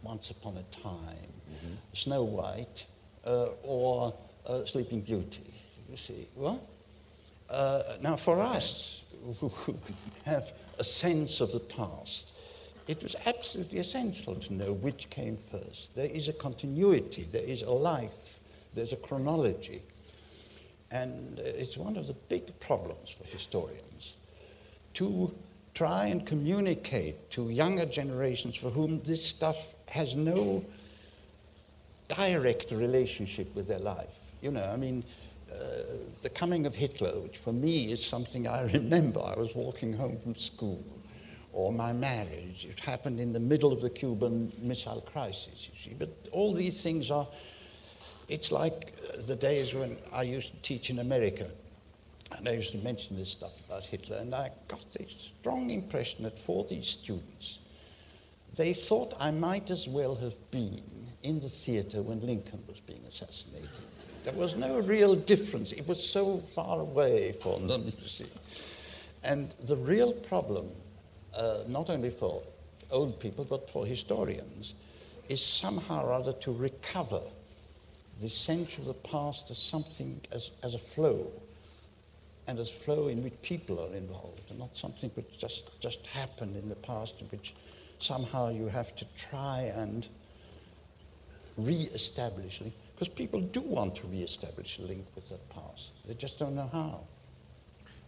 Once 0.00 0.30
Upon 0.30 0.58
a 0.58 0.62
Time, 0.80 1.32
mm-hmm. 1.50 1.74
Snow 1.92 2.22
White 2.22 2.86
uh, 3.24 3.48
or 3.64 4.14
uh, 4.46 4.64
Sleeping 4.64 5.00
Beauty. 5.00 5.42
You 5.90 5.96
see, 5.96 6.26
well, 6.36 6.60
uh, 7.50 7.82
now 8.02 8.16
for 8.16 8.40
us 8.40 9.04
who 9.40 9.50
have 10.24 10.52
a 10.78 10.84
sense 10.84 11.40
of 11.40 11.52
the 11.52 11.60
past, 11.60 12.38
it 12.86 13.02
was 13.02 13.16
absolutely 13.26 13.78
essential 13.78 14.34
to 14.34 14.52
know 14.52 14.72
which 14.72 15.08
came 15.08 15.36
first. 15.36 15.94
There 15.94 16.06
is 16.06 16.28
a 16.28 16.32
continuity, 16.32 17.22
there 17.22 17.44
is 17.44 17.62
a 17.62 17.70
life, 17.70 18.40
there's 18.74 18.92
a 18.92 18.96
chronology. 18.96 19.82
And 20.90 21.38
it's 21.38 21.76
one 21.76 21.96
of 21.96 22.06
the 22.06 22.12
big 22.12 22.58
problems 22.60 23.10
for 23.10 23.24
historians 23.24 24.16
to 24.94 25.34
try 25.72 26.06
and 26.06 26.24
communicate 26.24 27.30
to 27.32 27.50
younger 27.50 27.86
generations 27.86 28.54
for 28.54 28.70
whom 28.70 29.00
this 29.02 29.24
stuff 29.24 29.74
has 29.90 30.14
no 30.14 30.64
direct 32.08 32.70
relationship 32.70 33.54
with 33.56 33.66
their 33.66 33.80
life. 33.80 34.23
You 34.44 34.50
know, 34.50 34.70
I 34.70 34.76
mean, 34.76 35.02
uh, 35.50 35.56
the 36.20 36.28
coming 36.28 36.66
of 36.66 36.74
Hitler, 36.74 37.18
which 37.20 37.38
for 37.38 37.50
me 37.50 37.90
is 37.90 38.04
something 38.04 38.46
I 38.46 38.70
remember. 38.74 39.20
I 39.20 39.38
was 39.38 39.54
walking 39.54 39.94
home 39.94 40.18
from 40.18 40.34
school, 40.34 40.84
or 41.54 41.72
my 41.72 41.94
marriage. 41.94 42.66
It 42.68 42.78
happened 42.78 43.20
in 43.20 43.32
the 43.32 43.40
middle 43.40 43.72
of 43.72 43.80
the 43.80 43.88
Cuban 43.88 44.52
Missile 44.60 45.00
Crisis, 45.00 45.70
you 45.72 45.78
see. 45.78 45.96
But 45.98 46.10
all 46.30 46.52
these 46.52 46.82
things 46.82 47.10
are, 47.10 47.26
it's 48.28 48.52
like 48.52 48.94
the 49.26 49.34
days 49.34 49.72
when 49.72 49.96
I 50.14 50.24
used 50.24 50.52
to 50.52 50.60
teach 50.60 50.90
in 50.90 50.98
America. 50.98 51.46
And 52.36 52.46
I 52.46 52.52
used 52.52 52.72
to 52.72 52.78
mention 52.84 53.16
this 53.16 53.30
stuff 53.30 53.52
about 53.66 53.84
Hitler, 53.86 54.18
and 54.18 54.34
I 54.34 54.50
got 54.68 54.84
the 54.90 55.08
strong 55.08 55.70
impression 55.70 56.24
that 56.24 56.38
for 56.38 56.66
these 56.68 56.86
students, 56.86 57.60
they 58.56 58.74
thought 58.74 59.14
I 59.18 59.30
might 59.30 59.70
as 59.70 59.88
well 59.88 60.16
have 60.16 60.34
been 60.50 60.82
in 61.22 61.40
the 61.40 61.48
theater 61.48 62.02
when 62.02 62.20
Lincoln 62.20 62.62
was 62.68 62.80
being 62.80 63.02
assassinated. 63.08 63.73
There 64.24 64.32
was 64.32 64.56
no 64.56 64.80
real 64.80 65.14
difference. 65.14 65.72
It 65.72 65.86
was 65.86 66.02
so 66.02 66.38
far 66.38 66.80
away 66.80 67.32
from 67.42 67.68
them, 67.68 67.82
you 67.84 68.08
see. 68.08 68.26
And 69.22 69.50
the 69.66 69.76
real 69.76 70.12
problem, 70.12 70.70
uh, 71.36 71.64
not 71.68 71.90
only 71.90 72.10
for 72.10 72.42
old 72.90 73.20
people, 73.20 73.44
but 73.44 73.68
for 73.68 73.84
historians, 73.84 74.74
is 75.28 75.44
somehow 75.44 76.06
or 76.06 76.12
other 76.12 76.32
to 76.32 76.52
recover 76.52 77.20
the 78.20 78.28
sense 78.28 78.78
of 78.78 78.86
the 78.86 78.94
past 78.94 79.50
as 79.50 79.58
something, 79.58 80.20
as, 80.32 80.50
as 80.62 80.74
a 80.74 80.78
flow, 80.78 81.30
and 82.46 82.58
as 82.58 82.70
flow 82.70 83.08
in 83.08 83.22
which 83.22 83.40
people 83.42 83.80
are 83.80 83.94
involved, 83.94 84.50
and 84.50 84.58
not 84.58 84.76
something 84.76 85.10
which 85.14 85.38
just, 85.38 85.80
just 85.80 86.06
happened 86.06 86.56
in 86.56 86.68
the 86.68 86.76
past, 86.76 87.20
in 87.20 87.26
which 87.28 87.54
somehow 87.98 88.48
you 88.50 88.68
have 88.68 88.94
to 88.96 89.06
try 89.16 89.70
and 89.76 90.08
re-establish 91.56 92.62
because 92.94 93.08
people 93.08 93.40
do 93.40 93.60
want 93.60 93.96
to 93.96 94.06
re-establish 94.06 94.78
a 94.78 94.82
link 94.82 95.04
with 95.14 95.28
the 95.28 95.36
past. 95.52 96.06
They 96.06 96.14
just 96.14 96.38
don't 96.38 96.54
know 96.54 96.68
how. 96.72 97.00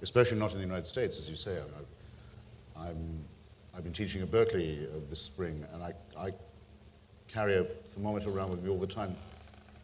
Especially 0.02 0.38
not 0.38 0.52
in 0.52 0.58
the 0.58 0.64
United 0.64 0.86
States, 0.86 1.18
as 1.18 1.28
you 1.28 1.36
say. 1.36 1.58
i 2.76 2.86
have 2.86 3.84
been 3.84 3.92
teaching 3.92 4.22
at 4.22 4.30
Berkeley 4.30 4.86
uh, 4.86 5.00
this 5.10 5.20
spring, 5.20 5.64
and 5.72 5.82
I, 5.82 5.92
I 6.16 6.32
carry 7.28 7.56
a 7.56 7.64
thermometer 7.64 8.30
around 8.30 8.50
with 8.50 8.62
me 8.62 8.70
all 8.70 8.78
the 8.78 8.86
time, 8.86 9.14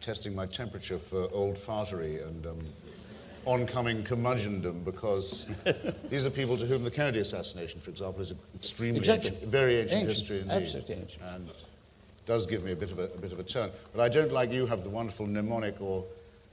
testing 0.00 0.34
my 0.34 0.46
temperature 0.46 0.98
for 0.98 1.28
old 1.32 1.58
fartery 1.58 2.26
and 2.26 2.46
um, 2.46 2.58
oncoming 3.44 4.04
curmudgeondom, 4.04 4.84
because 4.84 5.50
these 6.10 6.24
are 6.24 6.30
people 6.30 6.56
to 6.56 6.66
whom 6.66 6.84
the 6.84 6.90
Kennedy 6.90 7.18
assassination, 7.18 7.80
for 7.80 7.90
example, 7.90 8.22
is 8.22 8.30
an 8.30 8.38
extremely 8.54 9.00
exactly. 9.00 9.30
ancient, 9.30 9.50
very 9.50 9.80
ancient, 9.80 10.02
ancient, 10.02 10.18
history 10.18 10.38
indeed. 10.38 10.52
Absolutely 10.52 10.94
ancient. 10.94 11.22
And 11.24 11.50
does 12.26 12.46
give 12.46 12.64
me 12.64 12.72
a 12.72 12.76
bit 12.76 12.90
of 12.90 12.98
a, 12.98 13.04
a, 13.04 13.18
bit 13.18 13.32
of 13.32 13.38
a 13.38 13.42
turn. 13.42 13.70
But 13.94 14.02
I 14.02 14.08
don't, 14.08 14.32
like 14.32 14.50
you, 14.52 14.66
have 14.66 14.84
the 14.84 14.90
wonderful 14.90 15.26
mnemonic 15.26 15.80
or 15.80 16.04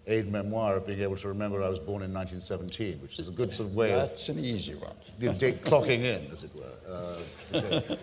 aide-memoire 0.07 0.77
of 0.77 0.87
being 0.87 1.01
able 1.01 1.15
to 1.17 1.27
remember 1.27 1.63
I 1.63 1.69
was 1.69 1.79
born 1.79 2.01
in 2.01 2.13
1917, 2.13 2.99
which 3.01 3.19
is 3.19 3.27
a 3.27 3.31
good 3.31 3.53
sort 3.53 3.69
of 3.69 3.75
way 3.75 3.89
That's 3.89 4.05
of... 4.05 4.09
That's 4.11 4.29
an 4.29 4.39
easy 4.39 4.73
one. 4.73 4.95
clocking 5.63 5.99
in, 5.99 6.27
as 6.31 6.43
it 6.43 6.51
were. 6.55 6.73
Uh, 6.89 7.95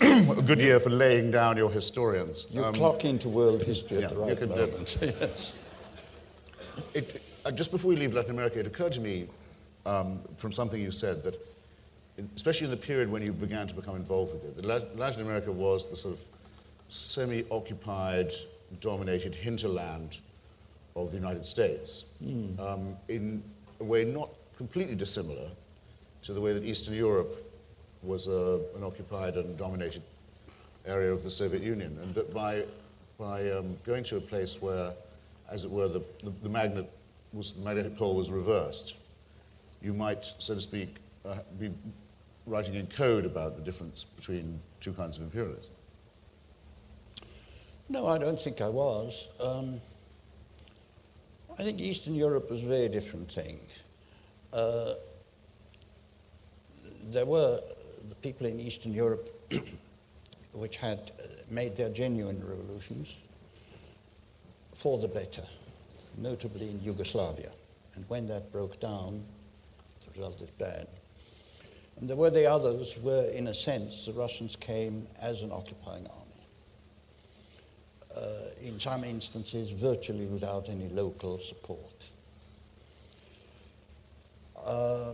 a 0.38 0.42
good 0.42 0.58
year 0.58 0.80
for 0.80 0.90
laying 0.90 1.30
down 1.30 1.56
your 1.56 1.70
historians. 1.70 2.48
You 2.50 2.64
um, 2.64 2.74
clock 2.74 3.04
into 3.04 3.28
world 3.28 3.62
history 3.62 3.98
at 3.98 4.02
yeah, 4.02 4.08
the 4.08 4.16
right 4.16 4.36
can, 4.36 4.48
moment. 4.48 4.98
yes. 5.00 5.54
It, 6.94 7.22
uh, 7.44 7.52
just 7.52 7.70
before 7.70 7.90
we 7.90 7.96
leave 7.96 8.14
Latin 8.14 8.32
America, 8.32 8.58
it 8.58 8.66
occurred 8.66 8.92
to 8.92 9.00
me 9.00 9.26
um, 9.86 10.20
from 10.36 10.50
something 10.50 10.80
you 10.80 10.90
said 10.90 11.22
that, 11.22 11.38
especially 12.34 12.64
in 12.64 12.70
the 12.72 12.76
period 12.76 13.10
when 13.10 13.22
you 13.22 13.32
began 13.32 13.68
to 13.68 13.74
become 13.74 13.94
involved 13.94 14.32
with 14.32 14.58
it, 14.58 14.66
that 14.66 14.98
Latin 14.98 15.22
America 15.22 15.52
was 15.52 15.88
the 15.88 15.96
sort 15.96 16.14
of 16.14 16.31
semi 16.92 17.44
occupied, 17.50 18.32
dominated 18.80 19.34
hinterland 19.34 20.18
of 20.94 21.10
the 21.10 21.16
United 21.16 21.44
States 21.44 22.16
mm. 22.22 22.58
um, 22.60 22.96
in 23.08 23.42
a 23.80 23.84
way 23.84 24.04
not 24.04 24.30
completely 24.58 24.94
dissimilar 24.94 25.48
to 26.22 26.34
the 26.34 26.40
way 26.40 26.52
that 26.52 26.64
Eastern 26.64 26.94
Europe 26.94 27.50
was 28.02 28.26
a, 28.26 28.60
an 28.76 28.84
occupied 28.84 29.36
and 29.36 29.56
dominated 29.56 30.02
area 30.84 31.10
of 31.10 31.24
the 31.24 31.30
Soviet 31.30 31.62
Union. 31.62 31.98
And 32.02 32.14
that 32.14 32.32
by, 32.34 32.64
by 33.18 33.50
um, 33.50 33.76
going 33.84 34.04
to 34.04 34.18
a 34.18 34.20
place 34.20 34.60
where, 34.60 34.92
as 35.50 35.64
it 35.64 35.70
were, 35.70 35.88
the, 35.88 36.02
the, 36.22 36.30
the, 36.42 36.48
magnet 36.48 36.90
was, 37.32 37.54
the 37.54 37.64
magnetic 37.64 37.96
pole 37.96 38.16
was 38.16 38.30
reversed, 38.30 38.96
you 39.80 39.94
might, 39.94 40.26
so 40.38 40.54
to 40.54 40.60
speak, 40.60 40.96
uh, 41.24 41.36
be 41.58 41.70
writing 42.46 42.74
in 42.74 42.86
code 42.86 43.24
about 43.24 43.56
the 43.56 43.62
difference 43.62 44.04
between 44.04 44.60
two 44.80 44.92
kinds 44.92 45.16
of 45.16 45.22
imperialism. 45.22 45.74
No, 47.92 48.06
I 48.06 48.16
don't 48.16 48.40
think 48.40 48.62
I 48.62 48.70
was. 48.70 49.28
Um, 49.38 49.78
I 51.58 51.62
think 51.62 51.78
Eastern 51.78 52.14
Europe 52.14 52.50
was 52.50 52.64
a 52.64 52.66
very 52.66 52.88
different 52.88 53.30
thing. 53.30 53.58
Uh, 54.50 54.92
there 57.10 57.26
were 57.26 57.60
the 58.08 58.14
people 58.14 58.46
in 58.46 58.58
Eastern 58.60 58.94
Europe 58.94 59.28
which 60.54 60.78
had 60.78 60.98
uh, 60.98 61.26
made 61.50 61.76
their 61.76 61.90
genuine 61.90 62.42
revolutions 62.42 63.18
for 64.72 64.96
the 64.96 65.08
better, 65.08 65.44
notably 66.16 66.70
in 66.70 66.80
Yugoslavia. 66.80 67.50
And 67.94 68.08
when 68.08 68.26
that 68.28 68.50
broke 68.52 68.80
down, 68.80 69.22
the 70.06 70.18
result 70.18 70.40
is 70.40 70.48
bad. 70.52 70.86
And 72.00 72.08
there 72.08 72.16
were 72.16 72.30
the 72.30 72.46
others 72.50 72.96
where, 73.02 73.30
in 73.32 73.48
a 73.48 73.54
sense, 73.54 74.06
the 74.06 74.14
Russians 74.14 74.56
came 74.56 75.06
as 75.20 75.42
an 75.42 75.52
occupying 75.52 76.06
army 76.06 76.21
in 78.62 78.78
some 78.78 79.04
instances 79.04 79.70
virtually 79.70 80.26
without 80.26 80.68
any 80.68 80.88
local 80.88 81.38
support. 81.38 82.10
Uh, 84.64 85.12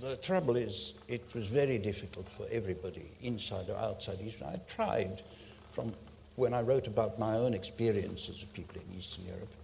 the 0.00 0.16
trouble 0.16 0.56
is, 0.56 1.04
it 1.08 1.22
was 1.34 1.46
very 1.46 1.78
difficult 1.78 2.28
for 2.28 2.46
everybody, 2.50 3.08
inside 3.22 3.70
or 3.70 3.76
outside 3.76 4.16
Eastern. 4.20 4.48
I 4.48 4.56
tried, 4.68 5.22
from 5.72 5.92
when 6.36 6.52
I 6.52 6.62
wrote 6.62 6.88
about 6.88 7.18
my 7.18 7.36
own 7.36 7.54
experiences 7.54 8.42
of 8.42 8.52
people 8.52 8.80
in 8.80 8.98
Eastern 8.98 9.26
Europe, 9.26 9.54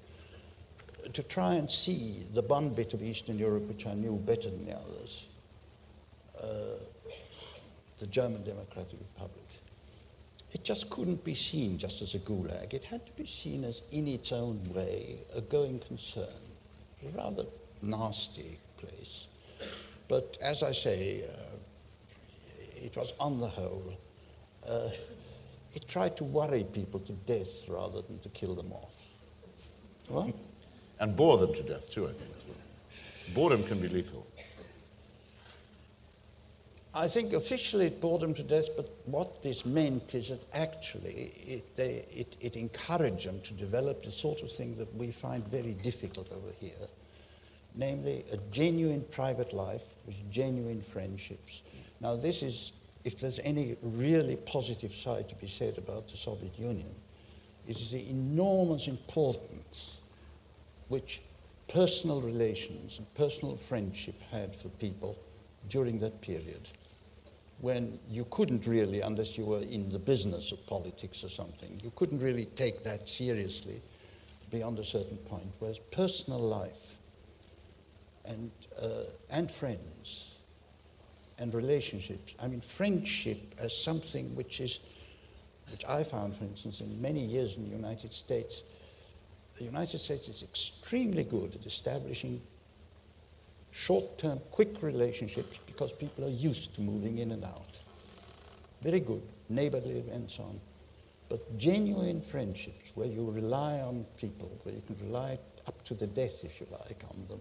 to 1.13 1.23
try 1.25 1.55
and 1.55 1.69
see 1.71 2.25
the 2.35 2.43
one 2.43 2.71
bit 2.71 2.95
of 2.95 3.03
Eastern 3.03 3.39
Europe 3.39 3.67
which 3.69 3.87
I 3.87 3.95
knew 3.95 4.17
better 4.17 4.51
than 4.51 4.67
the 4.67 4.77
others. 4.77 5.27
Uh, 6.43 6.47
the 8.01 8.07
German 8.07 8.43
Democratic 8.45 8.99
Republic. 8.99 9.47
It 10.53 10.65
just 10.65 10.91
couldn't 10.91 11.23
be 11.23 11.35
seen 11.35 11.79
just 11.79 12.03
as 12.03 12.15
a 12.15 12.19
gulag. 12.19 12.75
It 12.75 12.85
had 12.85 13.07
to 13.07 13.13
be 13.13 13.27
seen 13.27 13.63
as, 13.65 13.83
in 13.93 14.09
its 14.09 14.33
own 14.33 14.61
way, 14.75 15.19
a 15.35 15.41
going 15.41 15.79
concern. 15.79 16.25
A 17.07 17.17
rather 17.17 17.45
nasty 17.83 18.59
place. 18.77 19.29
But 20.09 20.37
as 20.45 20.63
I 20.63 20.73
say, 20.73 21.23
uh, 21.23 21.57
it 22.85 22.97
was 22.97 23.13
on 23.21 23.39
the 23.39 23.49
whole, 23.49 23.97
uh, 24.69 24.91
it 25.73 25.87
tried 25.87 26.17
to 26.17 26.25
worry 26.25 26.65
people 26.65 26.99
to 27.01 27.13
death 27.13 27.69
rather 27.69 28.03
than 28.03 28.19
to 28.21 28.29
kill 28.31 28.55
them 28.55 28.73
off. 28.73 29.09
Well, 30.09 30.33
and 30.99 31.15
bore 31.15 31.39
them 31.39 31.55
to 31.55 31.63
death 31.63 31.91
too, 31.91 32.07
I 32.09 32.13
think. 32.13 32.31
Boredom 33.35 33.63
can 33.65 33.81
be 33.81 33.89
lethal. 33.89 34.27
I 36.95 37.07
think 37.07 37.33
officially 37.35 37.87
it 37.87 38.01
bored 38.01 38.23
them 38.23 38.35
to 38.35 38.43
death, 38.43 38.69
but 38.77 38.91
what 39.07 39.45
this 39.45 39.65
meant 39.65 40.13
is 40.13 40.31
that 40.31 40.41
actually 40.53 41.31
it, 41.47 41.77
they, 41.77 42.05
it, 42.11 42.37
it 42.41 42.57
encouraged 42.57 43.29
them 43.29 43.41
to 43.43 43.55
develop 43.55 44.03
the 44.03 44.11
sort 44.11 44.43
of 44.43 44.51
thing 44.51 44.77
that 44.77 44.93
we 44.97 45.13
find 45.13 45.47
very 45.47 45.75
difficult 45.75 46.33
over 46.33 46.51
here, 46.59 46.89
namely 47.77 48.25
a 48.33 48.37
genuine 48.53 49.05
private 49.13 49.53
life 49.53 49.85
with 50.05 50.31
genuine 50.33 50.81
friendships. 50.81 51.63
Now, 52.01 52.17
this 52.17 52.43
is, 52.43 52.73
if 53.05 53.21
there's 53.21 53.39
any 53.45 53.77
really 53.83 54.37
positive 54.47 54.93
side 54.93 55.29
to 55.29 55.37
be 55.37 55.47
said 55.47 55.79
about 55.79 56.09
the 56.09 56.17
Soviet 56.17 56.59
Union, 56.59 56.93
it 57.69 57.79
is 57.79 57.93
the 57.93 58.11
enormous 58.11 58.89
importance 58.89 60.01
which 60.89 61.21
personal 61.69 62.21
relations 62.21 62.99
and 62.99 63.15
personal 63.15 63.57
friendship 63.57 64.21
had 64.33 64.57
for 64.57 64.71
people 64.71 65.17
during 65.69 66.01
that 66.01 66.21
period 66.21 66.69
when 67.61 67.99
you 68.09 68.25
couldn't 68.31 68.67
really, 68.67 69.01
unless 69.01 69.37
you 69.37 69.45
were 69.45 69.61
in 69.61 69.91
the 69.91 69.99
business 69.99 70.53
of 70.53 70.67
politics 70.67 71.23
or 71.23 71.29
something, 71.29 71.79
you 71.83 71.93
couldn't 71.95 72.21
really 72.21 72.47
take 72.47 72.83
that 72.85 73.09
seriously 73.09 73.81
beyond 74.51 74.79
a 74.79 74.85
certain 74.85 75.19
point. 75.19 75.47
Whereas 75.59 75.79
personal 75.79 76.41
life 76.41 76.97
and, 78.25 78.51
uh, 78.83 79.03
and 79.31 79.51
friends 79.51 80.35
and 81.39 81.55
relationships, 81.55 82.35
I 82.43 82.49
mean, 82.49 82.61
friendship 82.61 83.39
as 83.63 83.77
something 83.77 84.35
which 84.35 84.61
is, 84.61 84.81
which 85.71 85.85
I 85.87 86.03
found, 86.03 86.37
for 86.37 86.45
instance, 86.45 86.81
in 86.81 87.01
many 87.01 87.21
years 87.21 87.57
in 87.57 87.69
the 87.69 87.77
United 87.77 88.13
States, 88.13 88.63
the 89.59 89.65
United 89.65 89.99
States 89.99 90.29
is 90.29 90.43
extremely 90.43 91.25
good 91.25 91.55
at 91.55 91.67
establishing 91.67 92.41
short 93.71 94.19
term, 94.19 94.41
quick 94.51 94.83
relationships 94.83 95.59
because 95.67 95.93
people 95.93 96.25
are 96.25 96.31
used 96.31 96.75
to 96.75 96.81
moving 96.81 97.19
in 97.19 97.33
and 97.33 97.45
out. 97.45 97.81
Very 98.83 99.01
good, 99.01 99.23
neighborly 99.49 100.05
and 100.13 100.31
so 100.31 100.45
on. 100.45 100.61
But 101.29 101.59
genuine 101.59 102.23
friendships 102.23 102.91
where 102.95 103.07
you 103.07 103.31
rely 103.31 103.81
on 103.81 104.05
people, 104.19 104.51
where 104.65 104.75
you 104.75 104.83
can 104.87 104.97
rely 105.07 105.39
up 105.69 105.85
to 105.85 105.95
the 105.95 106.07
death, 106.07 106.45
if 106.45 106.61
you 106.61 106.67
like, 106.73 107.03
on 107.09 107.27
them, 107.29 107.41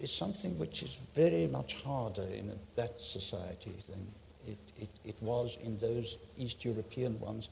is 0.00 0.12
something 0.12 0.58
which 0.58 0.82
is 0.82 0.98
very 1.14 1.46
much 1.46 1.82
harder 1.82 2.26
in 2.34 2.52
that 2.74 3.00
society 3.00 3.72
than 3.88 4.06
it, 4.46 4.58
it, 4.76 4.88
it 5.04 5.14
was 5.22 5.56
in 5.62 5.78
those 5.78 6.18
East 6.36 6.64
European 6.64 7.18
ones 7.20 7.48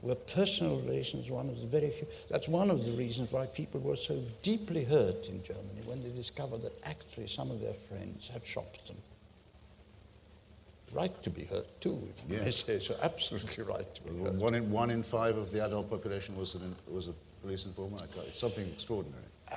where 0.00 0.14
personal 0.14 0.78
relations 0.80 1.30
one 1.30 1.48
of 1.48 1.60
the 1.60 1.66
very 1.66 1.90
few. 1.90 2.06
That's 2.30 2.48
one 2.48 2.70
of 2.70 2.84
the 2.84 2.92
reasons 2.92 3.32
why 3.32 3.46
people 3.46 3.80
were 3.80 3.96
so 3.96 4.22
deeply 4.42 4.84
hurt 4.84 5.28
in 5.28 5.42
Germany 5.42 5.82
when 5.86 6.02
they 6.02 6.10
discovered 6.10 6.62
that 6.62 6.74
actually 6.84 7.26
some 7.26 7.50
of 7.50 7.60
their 7.60 7.72
friends 7.74 8.28
had 8.28 8.46
shot 8.46 8.72
them. 8.86 8.96
Right 10.92 11.22
to 11.22 11.30
be 11.30 11.44
hurt 11.44 11.80
too, 11.80 11.98
if 12.10 12.30
yes. 12.30 12.40
I 12.40 12.44
may 12.44 12.50
say 12.50 12.78
so. 12.78 12.94
Absolutely 13.02 13.64
right 13.64 13.94
to 13.94 14.02
be 14.02 14.10
well, 14.20 14.32
hurt. 14.32 14.40
One 14.40 14.54
in, 14.54 14.70
one 14.70 14.90
in 14.90 15.02
five 15.02 15.36
of 15.36 15.50
the 15.50 15.64
adult 15.64 15.90
population 15.90 16.36
was, 16.36 16.54
an, 16.54 16.74
was 16.88 17.08
a 17.08 17.14
police 17.42 17.66
informant. 17.66 18.02
It's 18.28 18.38
something 18.38 18.66
extraordinary. 18.66 19.24
Uh, 19.50 19.56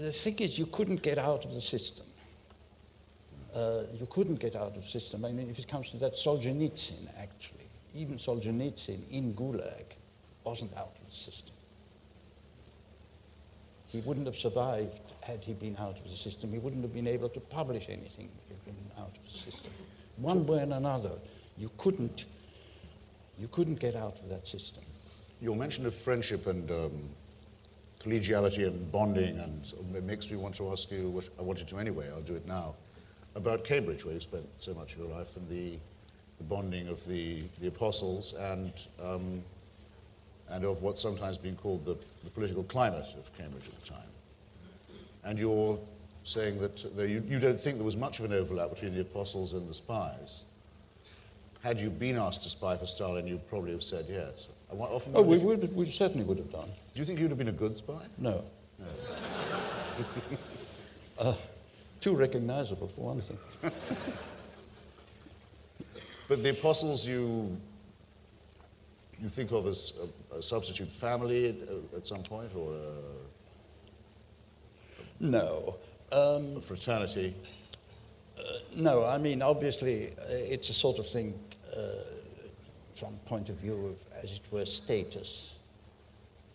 the 0.00 0.12
thing 0.12 0.38
is, 0.40 0.58
you 0.58 0.66
couldn't 0.66 1.02
get 1.02 1.18
out 1.18 1.44
of 1.44 1.54
the 1.54 1.60
system. 1.60 2.06
Uh, 3.54 3.82
you 3.98 4.06
couldn't 4.06 4.38
get 4.40 4.56
out 4.56 4.76
of 4.76 4.82
the 4.82 4.82
system. 4.82 5.24
I 5.24 5.32
mean, 5.32 5.48
if 5.48 5.58
it 5.58 5.66
comes 5.66 5.90
to 5.90 5.96
that, 5.98 6.14
Solzhenitsyn 6.14 7.08
actually 7.18 7.57
even 7.94 8.16
Solzhenitsyn 8.16 9.10
in 9.10 9.34
Gulag 9.34 9.84
wasn't 10.44 10.76
out 10.76 10.92
of 11.00 11.08
the 11.08 11.14
system. 11.14 11.54
He 13.88 14.00
wouldn't 14.00 14.26
have 14.26 14.36
survived 14.36 15.00
had 15.22 15.42
he 15.42 15.54
been 15.54 15.76
out 15.78 15.98
of 15.98 16.04
the 16.04 16.16
system. 16.16 16.52
He 16.52 16.58
wouldn't 16.58 16.82
have 16.82 16.92
been 16.92 17.06
able 17.06 17.28
to 17.30 17.40
publish 17.40 17.88
anything 17.88 18.28
if 18.50 18.58
he'd 18.58 18.64
been 18.64 18.90
out 18.98 19.16
of 19.16 19.24
the 19.24 19.38
system. 19.38 19.72
One 20.16 20.46
way 20.46 20.58
and 20.58 20.74
another, 20.74 21.12
you 21.56 21.70
couldn't, 21.78 22.26
you 23.38 23.48
couldn't 23.48 23.80
get 23.80 23.94
out 23.94 24.18
of 24.20 24.28
that 24.28 24.46
system. 24.46 24.84
Your 25.40 25.56
mention 25.56 25.86
of 25.86 25.94
friendship 25.94 26.46
and 26.46 26.70
um, 26.70 27.08
collegiality 28.00 28.66
and 28.66 28.90
bonding 28.92 29.38
and 29.38 29.72
it 29.94 30.04
makes 30.04 30.30
me 30.30 30.36
want 30.36 30.54
to 30.56 30.70
ask 30.70 30.90
you, 30.90 31.08
what 31.08 31.28
I 31.38 31.42
wanted 31.42 31.68
to 31.68 31.78
anyway, 31.78 32.08
I'll 32.10 32.20
do 32.20 32.34
it 32.34 32.46
now, 32.46 32.74
about 33.34 33.64
Cambridge, 33.64 34.04
where 34.04 34.14
you 34.14 34.20
spent 34.20 34.46
so 34.56 34.74
much 34.74 34.92
of 34.92 34.98
your 34.98 35.08
life 35.08 35.36
and 35.36 35.48
the 35.48 35.78
the 36.38 36.44
bonding 36.44 36.88
of 36.88 37.04
the, 37.06 37.42
the 37.60 37.68
apostles 37.68 38.34
and, 38.34 38.72
um, 39.02 39.42
and 40.50 40.64
of 40.64 40.82
what's 40.82 41.00
sometimes 41.00 41.36
been 41.36 41.56
called 41.56 41.84
the, 41.84 41.96
the 42.24 42.30
political 42.30 42.62
climate 42.64 43.06
of 43.18 43.36
Cambridge 43.36 43.66
at 43.66 43.74
the 43.82 43.90
time. 43.90 44.00
And 45.24 45.38
you're 45.38 45.78
saying 46.24 46.60
that 46.60 46.96
the, 46.96 47.08
you, 47.08 47.22
you 47.26 47.38
don't 47.38 47.58
think 47.58 47.76
there 47.76 47.84
was 47.84 47.96
much 47.96 48.18
of 48.18 48.24
an 48.24 48.32
overlap 48.32 48.70
between 48.70 48.94
the 48.94 49.00
apostles 49.00 49.52
and 49.52 49.68
the 49.68 49.74
spies. 49.74 50.44
Had 51.62 51.80
you 51.80 51.90
been 51.90 52.16
asked 52.16 52.44
to 52.44 52.50
spy 52.50 52.76
for 52.76 52.86
Stalin, 52.86 53.26
you'd 53.26 53.46
probably 53.48 53.72
have 53.72 53.82
said 53.82 54.06
yes. 54.08 54.48
oh, 55.14 55.22
we, 55.22 55.38
would, 55.38 55.74
we 55.74 55.86
certainly 55.86 56.24
would 56.24 56.38
have 56.38 56.52
done. 56.52 56.68
Do 56.94 57.00
you 57.00 57.04
think 57.04 57.18
you'd 57.18 57.30
have 57.30 57.38
been 57.38 57.48
a 57.48 57.52
good 57.52 57.76
spy? 57.76 58.00
No. 58.16 58.44
no. 58.78 58.86
uh, 61.18 61.34
too 62.00 62.14
recognizable, 62.14 62.86
for 62.86 63.12
one 63.12 63.20
thing. 63.20 63.38
But 66.28 66.42
the 66.42 66.50
apostles 66.50 67.06
you 67.06 67.56
you 69.20 69.28
think 69.30 69.50
of 69.50 69.66
as 69.66 69.98
a, 70.32 70.36
a 70.36 70.42
substitute 70.42 70.88
family 70.88 71.48
at, 71.48 71.56
at, 71.96 72.06
some 72.06 72.22
point, 72.22 72.54
or 72.54 72.72
a, 72.72 72.92
no 75.18 75.76
um, 76.12 76.56
a 76.56 76.60
fraternity? 76.60 77.34
Uh, 78.38 78.42
no, 78.76 79.04
I 79.04 79.18
mean 79.18 79.42
obviously 79.42 80.06
uh, 80.06 80.52
it's 80.52 80.68
a 80.68 80.74
sort 80.74 80.98
of 80.98 81.08
thing 81.08 81.34
uh, 81.76 81.80
from 82.94 83.14
point 83.24 83.48
of 83.48 83.56
view 83.56 83.86
of, 83.86 83.96
as 84.22 84.36
it 84.36 84.42
were, 84.50 84.66
status. 84.66 85.56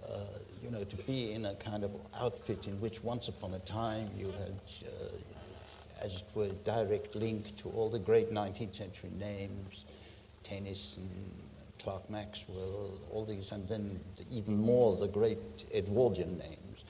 Uh, 0.07 0.19
you 0.62 0.69
know, 0.69 0.83
to 0.83 0.95
be 0.97 1.33
in 1.33 1.45
a 1.45 1.55
kind 1.55 1.83
of 1.83 1.91
outfit 2.21 2.67
in 2.67 2.79
which 2.79 3.03
once 3.03 3.27
upon 3.27 3.53
a 3.53 3.59
time 3.59 4.07
you 4.17 4.27
had 4.27 4.53
uh, 4.86 5.33
as 6.01 6.15
it 6.15 6.23
were, 6.34 6.49
direct 6.65 7.15
link 7.15 7.56
to 7.58 7.69
all 7.69 7.89
the 7.89 7.99
great 7.99 8.32
19th 8.32 8.75
century 8.75 9.12
names, 9.17 9.86
Tennyson, 10.43 11.10
Clark 11.79 12.10
Maxwell, 12.10 12.91
all 13.12 13.25
these, 13.25 13.51
and 13.51 13.67
then 13.67 13.99
even 14.32 14.58
more 14.58 14.95
the 14.95 15.08
great 15.08 15.65
Edwardian 15.75 16.38
names. 16.38 16.84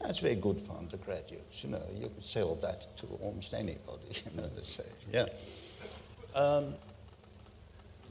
That's 0.00 0.18
very 0.18 0.36
good 0.36 0.60
for 0.60 0.76
undergraduates. 0.76 1.62
You 1.62 1.70
know, 1.70 1.82
you 1.94 2.08
can 2.08 2.22
sell 2.22 2.54
that 2.56 2.96
to 2.98 3.06
almost 3.20 3.54
anybody. 3.54 4.06
You 4.34 4.40
know, 4.40 4.48
they 4.48 4.62
say, 4.62 4.84
yeah. 5.12 5.26
Um, 6.34 6.74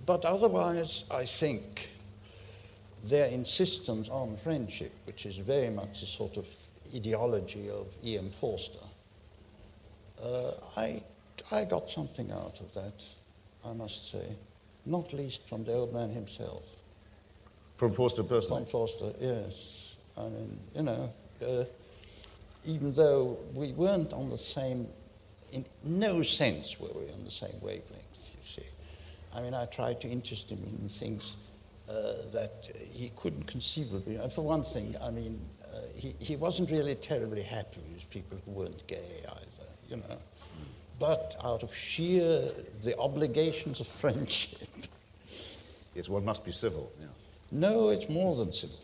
but 0.06 0.26
otherwise, 0.26 1.06
I 1.14 1.26
think 1.26 1.90
their 3.06 3.28
insistence 3.30 4.10
on 4.10 4.38
friendship, 4.38 4.92
which 5.06 5.26
is 5.26 5.38
very 5.38 5.70
much 5.70 6.04
a 6.04 6.06
sort 6.06 6.38
of 6.38 6.46
ideology 6.96 7.70
of 7.70 7.88
E.M. 8.04 8.30
Forster, 8.30 8.86
uh, 10.24 10.52
I, 10.78 11.02
I 11.52 11.66
got 11.66 11.90
something 11.90 12.32
out 12.32 12.60
of 12.60 12.74
that, 12.74 13.04
I 13.66 13.74
must 13.74 14.12
say, 14.12 14.26
not 14.86 15.14
least 15.14 15.48
from 15.48 15.64
the 15.64 15.74
old 15.74 15.94
man 15.94 16.10
himself. 16.10 16.64
From 17.76 17.92
Forster 17.92 18.24
personally? 18.24 18.64
From 18.64 18.72
Forster, 18.72 19.12
yes. 19.20 19.96
I 20.18 20.24
mean, 20.24 20.60
you 20.76 20.84
know, 20.84 21.10
uh, 21.46 21.64
even 22.66 22.92
though 22.94 23.38
we 23.54 23.72
weren't 23.72 24.14
on 24.14 24.30
the 24.30 24.38
same, 24.38 24.88
in 25.54 25.66
no 25.84 26.22
sense 26.22 26.80
were 26.80 26.90
we 26.94 27.12
on 27.14 27.24
the 27.24 27.32
same 27.32 27.56
wavelength, 27.62 28.36
you 28.36 28.44
see. 28.44 28.68
I 29.36 29.42
mean, 29.42 29.54
I 29.54 29.66
tried 29.66 30.02
to 30.02 30.10
interest 30.10 30.50
him 30.50 30.60
in 30.66 30.90
things 30.90 31.38
uh, 31.90 31.94
that 32.34 32.70
he 32.94 33.12
couldn't 33.16 33.48
conceivably. 33.48 34.18
And 34.18 34.32
for 34.32 34.42
one 34.42 34.64
thing, 34.64 34.96
I 35.02 35.10
mean, 35.10 35.40
uh, 35.64 35.78
he, 35.96 36.14
he 36.20 36.36
wasn't 36.36 36.70
really 36.70 36.96
terribly 36.96 37.44
happy 37.44 37.82
with 37.94 38.10
people 38.10 38.38
who 38.46 38.52
weren't 38.52 38.86
gay 38.88 39.24
either 39.26 39.59
you 39.90 39.98
know. 39.98 40.18
But 41.00 41.36
out 41.44 41.64
of 41.64 41.74
sheer 41.74 42.50
the 42.84 42.98
obligations 42.98 43.80
of 43.80 43.88
friendship. 43.88 44.68
Yes, 45.96 46.10
one 46.10 46.26
must 46.26 46.46
be 46.46 46.52
civil. 46.52 46.92
Yeah. 47.00 47.08
No, 47.52 47.90
it's 47.90 48.10
more 48.10 48.36
than 48.36 48.52
civil. 48.52 48.78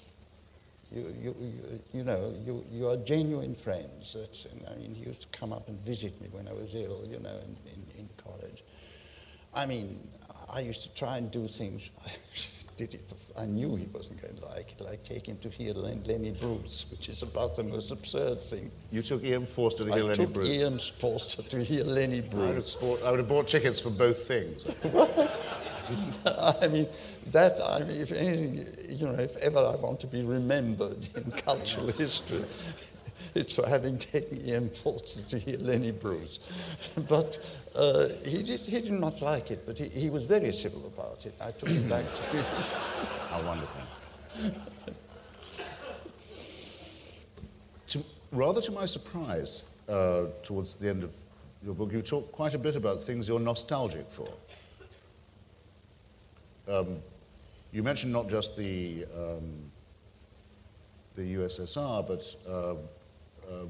You, 0.92 1.14
you, 1.22 1.36
you, 1.40 1.80
you, 1.94 2.04
know, 2.04 2.34
you, 2.46 2.64
you 2.72 2.88
are 2.88 2.98
genuine 2.98 3.56
friends. 3.56 4.14
That's, 4.14 4.48
I 4.72 4.76
mean, 4.80 4.96
he 4.96 5.06
used 5.06 5.32
to 5.32 5.38
come 5.38 5.52
up 5.52 5.68
and 5.68 5.78
visit 5.82 6.20
me 6.22 6.30
when 6.32 6.48
I 6.48 6.54
was 6.54 6.74
ill, 6.74 7.04
you 7.08 7.20
know, 7.20 7.30
in, 7.30 7.56
in, 7.74 8.00
in 8.00 8.10
college. 8.18 8.64
I 9.54 9.66
mean, 9.66 10.00
I 10.54 10.60
used 10.60 10.84
to 10.84 10.94
try 10.94 11.18
and 11.18 11.30
do 11.32 11.48
things. 11.48 11.90
did 12.78 12.94
it. 12.94 13.02
I 13.38 13.46
knew 13.46 13.76
he 13.76 13.88
wasn't 13.88 14.22
going 14.22 14.36
to 14.36 14.46
like 14.46 14.72
it, 14.72 14.82
I 14.82 14.90
like 14.90 15.04
taking 15.04 15.38
to 15.38 15.50
hear 15.50 15.74
Lenny 15.74 16.32
Bruce, 16.32 16.88
which 16.92 17.10
is 17.10 17.22
about 17.22 17.56
the 17.56 17.64
most 17.64 17.92
absurd 17.92 18.42
thing. 18.42 18.72
You 18.92 19.02
took 19.02 19.24
E.M. 19.24 19.46
Forster 19.46 19.86
to 19.86 19.94
hear 19.94 20.04
I 20.04 20.08
Lenny 20.08 20.26
Bruce? 20.26 20.50
I 20.50 20.52
took 20.52 20.62
E.M. 20.62 20.80
Forster 20.80 21.44
to 21.44 21.64
hear 21.64 21.84
Lenny 21.84 22.22
Bruce. 22.22 22.78
I 22.82 22.86
would, 22.86 23.00
bought, 23.00 23.08
I 23.08 23.12
would 23.12 23.20
have 23.20 23.30
bought 23.30 23.48
tickets 23.48 23.82
for 23.82 23.90
both 23.90 24.28
things. 24.28 24.66
I 26.26 26.68
mean, 26.70 26.88
that, 27.32 27.54
I 27.68 27.80
mean, 27.80 28.02
if 28.02 28.12
anything, 28.12 28.98
you 28.98 29.06
know, 29.06 29.14
if 29.14 29.36
ever 29.38 29.60
I 29.60 29.76
want 29.76 30.00
to 30.02 30.08
be 30.08 30.24
remembered 30.24 31.08
in 31.16 31.32
cultural 31.46 31.88
history, 31.88 32.44
it's 33.36 33.54
for 33.54 33.68
having 33.68 33.98
taken 33.98 34.40
E.M. 34.46 34.70
Forster 34.70 35.22
to 35.30 35.38
hear 35.38 35.58
Lenny 35.60 35.92
Bruce. 35.92 36.40
but 37.10 37.38
uh, 37.76 38.08
he, 38.26 38.42
did, 38.44 38.60
he 38.62 38.80
did 38.80 38.92
not 38.92 39.22
like 39.22 39.52
it, 39.52 39.66
but 39.66 39.78
he, 39.78 39.90
he 39.90 40.10
was 40.10 40.24
very 40.26 40.52
civil 40.52 40.86
about 40.88 41.26
it. 41.26 41.34
I 41.42 41.52
took 41.52 41.70
him 41.70 41.90
back 41.90 42.06
to 42.14 42.24
him. 42.38 42.46
How 43.30 43.42
wonderful. 43.46 43.82
to, 47.88 48.04
rather 48.32 48.62
to 48.62 48.72
my 48.72 48.86
surprise, 48.86 49.80
uh, 49.90 50.26
towards 50.44 50.78
the 50.78 50.90
end 50.90 51.04
of 51.04 51.14
your 51.64 51.74
book, 51.74 51.92
you 51.92 52.02
talk 52.02 52.32
quite 52.32 52.54
a 52.54 52.58
bit 52.60 52.76
about 52.76 53.04
things 53.04 53.28
you're 53.28 53.40
nostalgic 53.40 54.10
for. 54.10 54.30
Um, 56.68 56.98
you 57.72 57.84
mentioned 57.84 58.14
not 58.14 58.30
just 58.30 58.58
the, 58.58 59.06
um, 59.16 59.72
the 61.16 61.36
USSR, 61.36 62.08
but 62.08 62.36
uh, 62.48 62.76
uh, 63.52 63.66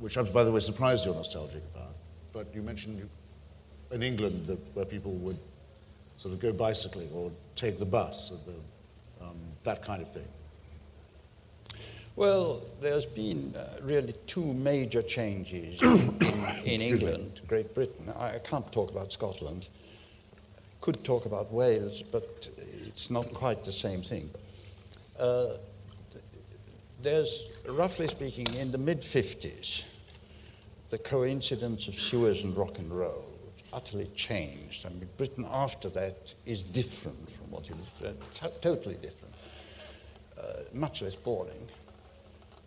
which 0.00 0.16
I'm, 0.16 0.30
by 0.32 0.42
the 0.44 0.50
way, 0.50 0.60
surprised 0.60 1.04
you're 1.06 1.14
nostalgic 1.14 1.62
about. 1.62 1.69
But 2.32 2.54
you 2.54 2.62
mentioned 2.62 3.08
in 3.90 4.02
England 4.02 4.46
that, 4.46 4.58
where 4.74 4.84
people 4.84 5.12
would 5.12 5.38
sort 6.16 6.34
of 6.34 6.40
go 6.40 6.52
bicycling 6.52 7.08
or 7.12 7.30
take 7.56 7.78
the 7.78 7.84
bus, 7.84 8.30
the, 8.46 9.24
um, 9.24 9.36
that 9.64 9.82
kind 9.84 10.02
of 10.02 10.12
thing. 10.12 10.28
Well, 12.16 12.60
there's 12.80 13.06
been 13.06 13.54
uh, 13.56 13.76
really 13.82 14.12
two 14.26 14.52
major 14.52 15.02
changes 15.02 15.80
in, 15.80 15.90
in 16.66 16.80
England, 16.80 17.40
Great 17.46 17.74
Britain. 17.74 18.06
I 18.18 18.38
can't 18.44 18.70
talk 18.72 18.90
about 18.90 19.12
Scotland. 19.12 19.68
Could 20.80 21.02
talk 21.04 21.26
about 21.26 21.50
Wales, 21.52 22.02
but 22.02 22.48
it's 22.86 23.10
not 23.10 23.32
quite 23.32 23.64
the 23.64 23.72
same 23.72 24.02
thing. 24.02 24.28
Uh, 25.18 25.46
there's, 27.02 27.56
roughly 27.68 28.06
speaking, 28.08 28.52
in 28.54 28.70
the 28.72 28.78
mid 28.78 29.00
50s, 29.00 29.89
the 30.90 30.98
coincidence 30.98 31.88
of 31.88 31.94
Suez 31.94 32.42
and 32.42 32.56
rock 32.56 32.78
and 32.78 32.90
roll 32.90 33.30
utterly 33.72 34.06
changed. 34.14 34.84
I 34.86 34.90
mean, 34.90 35.08
Britain 35.16 35.46
after 35.52 35.88
that 35.90 36.34
is 36.46 36.62
different 36.62 37.30
from 37.30 37.50
what 37.50 37.68
it 37.70 37.76
was, 37.76 38.10
uh, 38.42 38.48
totally 38.60 38.96
different. 38.96 39.34
Uh, 40.36 40.62
much 40.74 41.02
less 41.02 41.14
boring, 41.14 41.68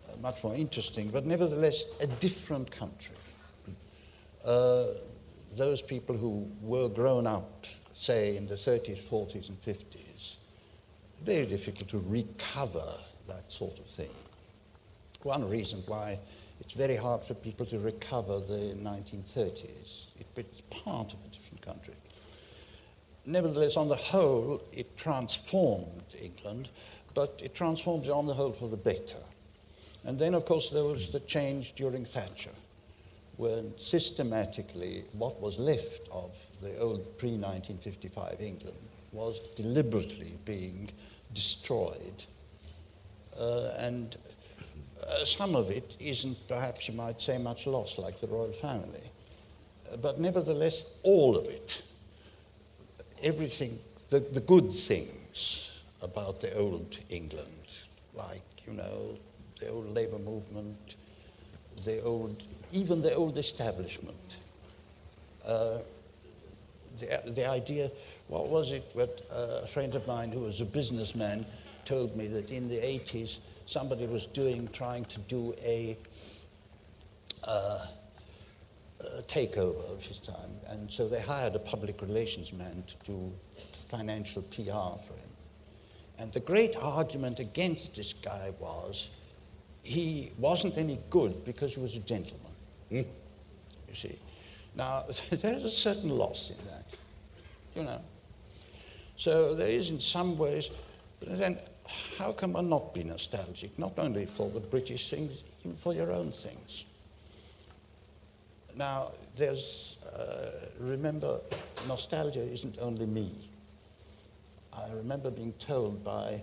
uh, 0.08 0.16
much 0.22 0.42
more 0.42 0.54
interesting, 0.54 1.10
but 1.10 1.26
nevertheless 1.26 2.00
a 2.02 2.06
different 2.20 2.70
country. 2.70 3.16
Uh, 4.46 4.86
those 5.56 5.82
people 5.82 6.16
who 6.16 6.50
were 6.60 6.88
grown 6.88 7.26
up, 7.26 7.64
say, 7.94 8.36
in 8.36 8.46
the 8.46 8.54
30s, 8.54 9.00
40s, 9.00 9.48
and 9.48 9.60
50s, 9.62 10.36
very 11.22 11.46
difficult 11.46 11.88
to 11.88 11.98
recover 12.06 12.86
that 13.28 13.50
sort 13.50 13.78
of 13.78 13.86
thing. 13.86 14.10
One 15.22 15.48
reason 15.48 15.80
why 15.86 16.18
it's 16.60 16.74
very 16.74 16.96
hard 16.96 17.22
for 17.22 17.34
people 17.34 17.66
to 17.66 17.78
recover 17.78 18.40
the 18.40 18.74
1930s. 18.74 20.08
It, 20.18 20.26
it's 20.36 20.60
part 20.70 21.12
of 21.12 21.18
a 21.24 21.28
different 21.28 21.62
country. 21.62 21.94
Nevertheless, 23.26 23.76
on 23.76 23.88
the 23.88 23.96
whole, 23.96 24.62
it 24.72 24.96
transformed 24.98 26.04
England, 26.22 26.68
but 27.14 27.40
it 27.42 27.54
transformed 27.54 28.06
it 28.06 28.10
on 28.10 28.26
the 28.26 28.34
whole 28.34 28.52
for 28.52 28.68
the 28.68 28.76
better. 28.76 29.18
And 30.04 30.18
then, 30.18 30.34
of 30.34 30.44
course, 30.44 30.70
there 30.70 30.84
was 30.84 31.10
the 31.10 31.20
change 31.20 31.72
during 31.72 32.04
Thatcher, 32.04 32.50
when 33.36 33.72
systematically 33.78 35.04
what 35.12 35.40
was 35.40 35.58
left 35.58 36.08
of 36.12 36.32
the 36.60 36.78
old 36.78 37.18
pre 37.18 37.30
1955 37.30 38.40
England 38.40 38.76
was 39.12 39.40
deliberately 39.56 40.38
being 40.44 40.90
destroyed. 41.32 42.24
Uh, 43.38 43.70
and 43.78 44.16
uh, 45.06 45.24
some 45.24 45.54
of 45.54 45.70
it 45.70 45.96
isn't, 46.00 46.36
perhaps 46.48 46.88
you 46.88 46.94
might 46.94 47.20
say, 47.20 47.38
much 47.38 47.66
lost, 47.66 47.98
like 47.98 48.20
the 48.20 48.26
royal 48.26 48.52
family. 48.52 49.10
Uh, 49.92 49.96
but 49.98 50.18
nevertheless, 50.18 51.00
all 51.02 51.36
of 51.36 51.46
it, 51.48 51.82
everything, 53.22 53.78
the, 54.10 54.20
the 54.20 54.40
good 54.40 54.70
things 54.70 55.84
about 56.02 56.40
the 56.40 56.54
old 56.56 56.98
England, 57.10 57.48
like, 58.14 58.42
you 58.66 58.74
know, 58.74 59.16
the 59.60 59.68
old 59.68 59.94
labor 59.94 60.18
movement, 60.18 60.96
the 61.84 62.02
old, 62.02 62.42
even 62.72 63.02
the 63.02 63.14
old 63.14 63.36
establishment. 63.38 64.36
Uh, 65.46 65.78
the, 67.00 67.32
the 67.32 67.48
idea, 67.48 67.90
what 68.28 68.48
was 68.48 68.72
it 68.72 68.94
that 68.94 69.22
uh, 69.32 69.64
a 69.64 69.66
friend 69.66 69.94
of 69.94 70.06
mine 70.06 70.30
who 70.30 70.40
was 70.40 70.60
a 70.60 70.64
businessman 70.64 71.44
told 71.84 72.16
me 72.16 72.26
that 72.28 72.50
in 72.50 72.68
the 72.68 72.78
80s, 72.78 73.38
somebody 73.66 74.06
was 74.06 74.26
doing, 74.26 74.68
trying 74.72 75.04
to 75.06 75.20
do 75.20 75.54
a, 75.64 75.96
uh, 77.46 77.86
a 79.00 79.22
takeover 79.22 79.92
of 79.92 80.02
his 80.02 80.18
time. 80.18 80.50
And 80.70 80.90
so 80.90 81.08
they 81.08 81.20
hired 81.20 81.54
a 81.54 81.58
public 81.58 82.02
relations 82.02 82.52
man 82.52 82.84
to 82.86 82.96
do 83.04 83.32
financial 83.88 84.42
PR 84.42 85.00
for 85.04 85.14
him. 85.14 85.30
And 86.18 86.32
the 86.32 86.40
great 86.40 86.76
argument 86.76 87.40
against 87.40 87.96
this 87.96 88.12
guy 88.12 88.50
was 88.60 89.10
he 89.82 90.30
wasn't 90.38 90.78
any 90.78 90.98
good 91.10 91.44
because 91.44 91.74
he 91.74 91.80
was 91.80 91.96
a 91.96 92.00
gentleman. 92.00 92.52
Mm. 92.90 93.06
You 93.88 93.94
see. 93.94 94.18
Now, 94.76 95.02
there 95.30 95.54
is 95.54 95.64
a 95.64 95.70
certain 95.70 96.10
loss 96.10 96.50
in 96.50 96.56
that, 96.66 96.96
you 97.76 97.84
know. 97.84 98.00
So 99.16 99.54
there 99.54 99.70
is 99.70 99.90
in 99.90 100.00
some 100.00 100.36
ways, 100.36 100.70
but 101.20 101.38
then 101.38 101.56
how 102.18 102.32
can 102.32 102.52
one 102.52 102.68
not 102.68 102.94
be 102.94 103.04
nostalgic, 103.04 103.78
not 103.78 103.98
only 103.98 104.26
for 104.26 104.48
the 104.50 104.60
British 104.60 105.10
things, 105.10 105.44
even 105.64 105.76
for 105.76 105.92
your 105.92 106.12
own 106.12 106.30
things? 106.30 106.86
Now, 108.76 109.10
there's, 109.36 109.98
uh, 110.18 110.68
remember, 110.80 111.40
nostalgia 111.86 112.42
isn't 112.42 112.78
only 112.80 113.06
me. 113.06 113.30
I 114.72 114.92
remember 114.92 115.30
being 115.30 115.52
told 115.54 116.02
by 116.02 116.42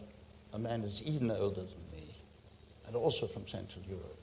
a 0.53 0.59
man 0.59 0.81
who's 0.81 1.03
even 1.03 1.31
older 1.31 1.61
than 1.61 1.91
me, 1.91 2.15
and 2.87 2.95
also 2.95 3.27
from 3.27 3.47
Central 3.47 3.83
Europe, 3.85 4.17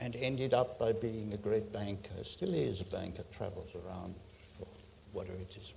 and 0.00 0.14
ended 0.16 0.52
up 0.52 0.78
by 0.78 0.92
being 0.92 1.32
a 1.32 1.38
great 1.38 1.72
banker, 1.72 2.22
still 2.24 2.52
is 2.54 2.82
a 2.82 2.84
banker, 2.84 3.22
travels 3.34 3.70
around 3.74 4.14
for 4.58 4.66
whatever 5.12 5.38
it 5.38 5.56
is. 5.56 5.72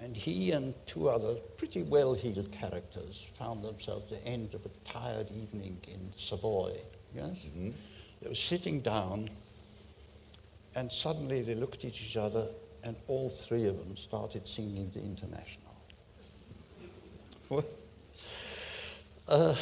And 0.00 0.16
he 0.16 0.52
and 0.52 0.74
two 0.86 1.08
other 1.08 1.34
pretty 1.56 1.82
well 1.82 2.14
heeled 2.14 2.50
characters 2.52 3.26
found 3.38 3.62
themselves 3.62 4.12
at 4.12 4.22
the 4.22 4.28
end 4.28 4.54
of 4.54 4.66
a 4.66 4.68
tired 4.90 5.30
evening 5.30 5.78
in 5.88 6.12
Savoy. 6.16 6.76
Yes? 7.14 7.46
Mm-hmm. 7.46 7.70
They 8.20 8.28
were 8.28 8.34
sitting 8.34 8.80
down, 8.80 9.30
and 10.74 10.90
suddenly 10.90 11.42
they 11.42 11.54
looked 11.54 11.84
at 11.84 11.90
each 11.90 12.16
other, 12.16 12.46
and 12.82 12.96
all 13.08 13.30
three 13.30 13.66
of 13.66 13.78
them 13.78 13.96
started 13.96 14.46
singing 14.46 14.90
the 14.92 15.00
International. 15.00 15.74
Uh, 19.28 19.54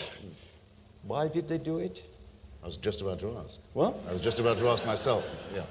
why 1.04 1.28
did 1.28 1.48
they 1.48 1.58
do 1.58 1.78
it? 1.78 2.02
I 2.62 2.66
was 2.66 2.76
just 2.76 3.00
about 3.00 3.20
to 3.20 3.36
ask. 3.44 3.60
What? 3.74 3.94
I 4.08 4.12
was 4.12 4.22
just 4.22 4.38
about 4.40 4.58
to 4.58 4.68
ask 4.68 4.84
myself. 4.86 5.24
Yeah. 5.54 5.62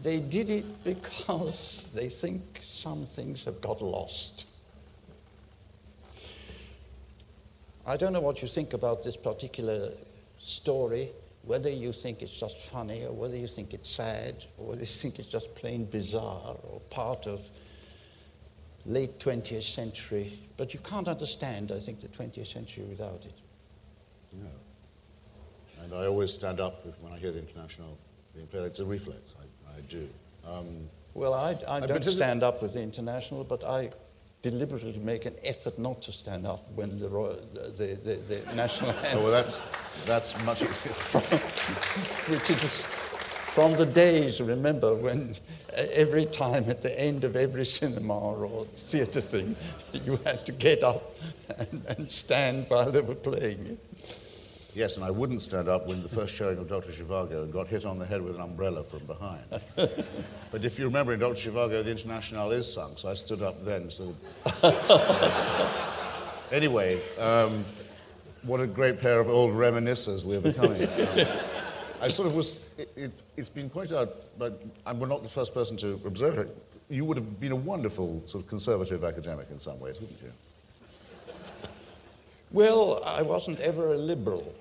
They 0.00 0.20
did 0.20 0.50
it 0.50 0.84
because 0.84 1.92
they 1.94 2.08
think 2.08 2.60
some 2.62 3.04
things 3.04 3.44
have 3.44 3.60
got 3.60 3.82
lost. 3.82 4.48
I 7.86 7.96
don't 7.96 8.12
know 8.12 8.20
what 8.20 8.42
you 8.42 8.48
think 8.48 8.74
about 8.74 9.02
this 9.02 9.16
particular 9.16 9.90
story, 10.38 11.08
whether 11.44 11.68
you 11.68 11.92
think 11.92 12.22
it's 12.22 12.38
just 12.38 12.58
funny 12.70 13.04
or 13.04 13.12
whether 13.12 13.36
you 13.36 13.48
think 13.48 13.74
it's 13.74 13.90
sad 13.90 14.44
or 14.58 14.68
whether 14.68 14.80
you 14.80 14.86
think 14.86 15.18
it's 15.18 15.28
just 15.28 15.54
plain 15.56 15.84
bizarre 15.84 16.56
or 16.62 16.80
part 16.90 17.26
of 17.26 17.44
late 18.86 19.18
20th 19.18 19.62
century. 19.62 20.32
But 20.56 20.74
you 20.74 20.80
can't 20.80 21.08
understand, 21.08 21.72
I 21.72 21.80
think, 21.80 22.00
the 22.00 22.08
20th 22.08 22.46
century 22.46 22.84
without 22.84 23.24
it. 23.26 23.34
No. 24.32 24.48
And 25.82 25.92
I 25.92 26.06
always 26.06 26.32
stand 26.32 26.60
up 26.60 26.86
when 27.00 27.12
I 27.12 27.18
hear 27.18 27.32
the 27.32 27.40
international 27.40 27.98
being 28.34 28.46
played. 28.46 28.64
It's 28.64 28.78
a 28.78 28.84
reflex. 28.84 29.34
I, 29.40 29.44
I 29.76 29.80
do. 29.88 30.08
Um, 30.46 30.88
well, 31.14 31.34
I, 31.34 31.56
I 31.68 31.80
don't 31.80 32.02
stand 32.08 32.42
up 32.42 32.62
with 32.62 32.74
the 32.74 32.82
international, 32.82 33.44
but 33.44 33.64
I 33.64 33.90
deliberately 34.40 34.98
make 34.98 35.24
an 35.24 35.34
effort 35.44 35.78
not 35.78 36.02
to 36.02 36.12
stand 36.12 36.46
up 36.46 36.68
when 36.74 36.98
the, 36.98 37.08
royal, 37.08 37.36
the, 37.54 37.98
the, 38.02 38.14
the, 38.14 38.56
national 38.56 38.90
anthem. 38.98 39.20
Oh, 39.20 39.22
well, 39.24 39.32
that's, 39.32 39.62
that's 40.04 40.44
much 40.44 40.64
from, 40.64 41.38
which 42.32 42.50
is 42.50 42.86
from 43.52 43.76
the 43.76 43.86
days, 43.86 44.40
remember, 44.40 44.94
when 44.94 45.34
every 45.94 46.24
time 46.24 46.64
at 46.68 46.82
the 46.82 47.00
end 47.00 47.24
of 47.24 47.36
every 47.36 47.64
cinema 47.64 48.18
or 48.18 48.64
theatre 48.64 49.20
thing, 49.20 49.54
you 50.04 50.16
had 50.24 50.44
to 50.46 50.52
get 50.52 50.82
up 50.82 51.02
and, 51.58 51.84
and 51.96 52.10
stand 52.10 52.66
while 52.68 52.90
they 52.90 53.00
were 53.00 53.14
playing 53.14 53.66
it. 53.66 53.78
Yes, 54.74 54.96
and 54.96 55.04
I 55.04 55.10
wouldn't 55.10 55.42
stand 55.42 55.68
up 55.68 55.86
when 55.86 56.02
the 56.02 56.08
first 56.08 56.34
showing 56.34 56.56
of 56.56 56.66
Dr. 56.66 56.92
Zhivago 56.92 57.42
and 57.42 57.52
got 57.52 57.66
hit 57.66 57.84
on 57.84 57.98
the 57.98 58.06
head 58.06 58.22
with 58.22 58.36
an 58.36 58.40
umbrella 58.40 58.82
from 58.82 59.04
behind. 59.04 59.42
but 59.76 60.64
if 60.64 60.78
you 60.78 60.86
remember 60.86 61.12
in 61.12 61.20
Dr. 61.20 61.50
Zhivago, 61.50 61.84
the 61.84 61.90
International 61.90 62.50
is 62.52 62.72
sung, 62.72 62.96
so 62.96 63.10
I 63.10 63.14
stood 63.14 63.42
up 63.42 63.62
then. 63.66 63.90
So 63.90 64.14
anyway, 66.52 67.02
um, 67.18 67.64
what 68.44 68.60
a 68.60 68.66
great 68.66 68.98
pair 68.98 69.20
of 69.20 69.28
old 69.28 69.52
reminiscers 69.52 70.24
we're 70.24 70.40
becoming. 70.40 70.84
um, 70.84 71.26
I 72.00 72.08
sort 72.08 72.28
of 72.28 72.34
was, 72.34 72.78
it, 72.78 72.88
it, 72.96 73.12
has 73.36 73.50
been 73.50 73.68
pointed 73.68 73.96
out, 73.96 74.08
but 74.38 74.60
I'm 74.86 74.98
not 74.98 75.22
the 75.22 75.28
first 75.28 75.52
person 75.52 75.76
to 75.78 76.00
observe 76.06 76.38
it. 76.38 76.56
You 76.88 77.04
would 77.04 77.18
have 77.18 77.38
been 77.38 77.52
a 77.52 77.56
wonderful 77.56 78.22
sort 78.26 78.42
of 78.42 78.48
conservative 78.48 79.04
academic 79.04 79.50
in 79.50 79.58
some 79.58 79.78
ways, 79.78 80.00
wouldn't 80.00 80.20
you? 80.22 80.32
Well, 82.50 83.02
I 83.06 83.22
wasn't 83.22 83.60
ever 83.60 83.92
a 83.92 83.96
liberal. 83.96 84.52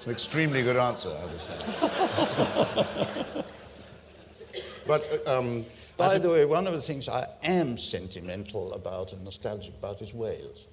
It's 0.00 0.06
an 0.06 0.12
extremely 0.12 0.62
good 0.62 0.78
answer, 0.78 1.10
I 1.10 1.24
would 1.26 1.38
say. 1.38 1.58
but, 4.86 5.04
uh, 5.26 5.38
um, 5.38 5.62
by 5.98 6.16
the 6.16 6.30
way, 6.30 6.46
one 6.46 6.66
of 6.66 6.72
the 6.72 6.80
things 6.80 7.06
I 7.06 7.26
am 7.44 7.76
sentimental 7.76 8.72
about 8.72 9.12
and 9.12 9.22
nostalgic 9.22 9.74
about 9.74 10.00
is 10.00 10.14
Wales. 10.14 10.68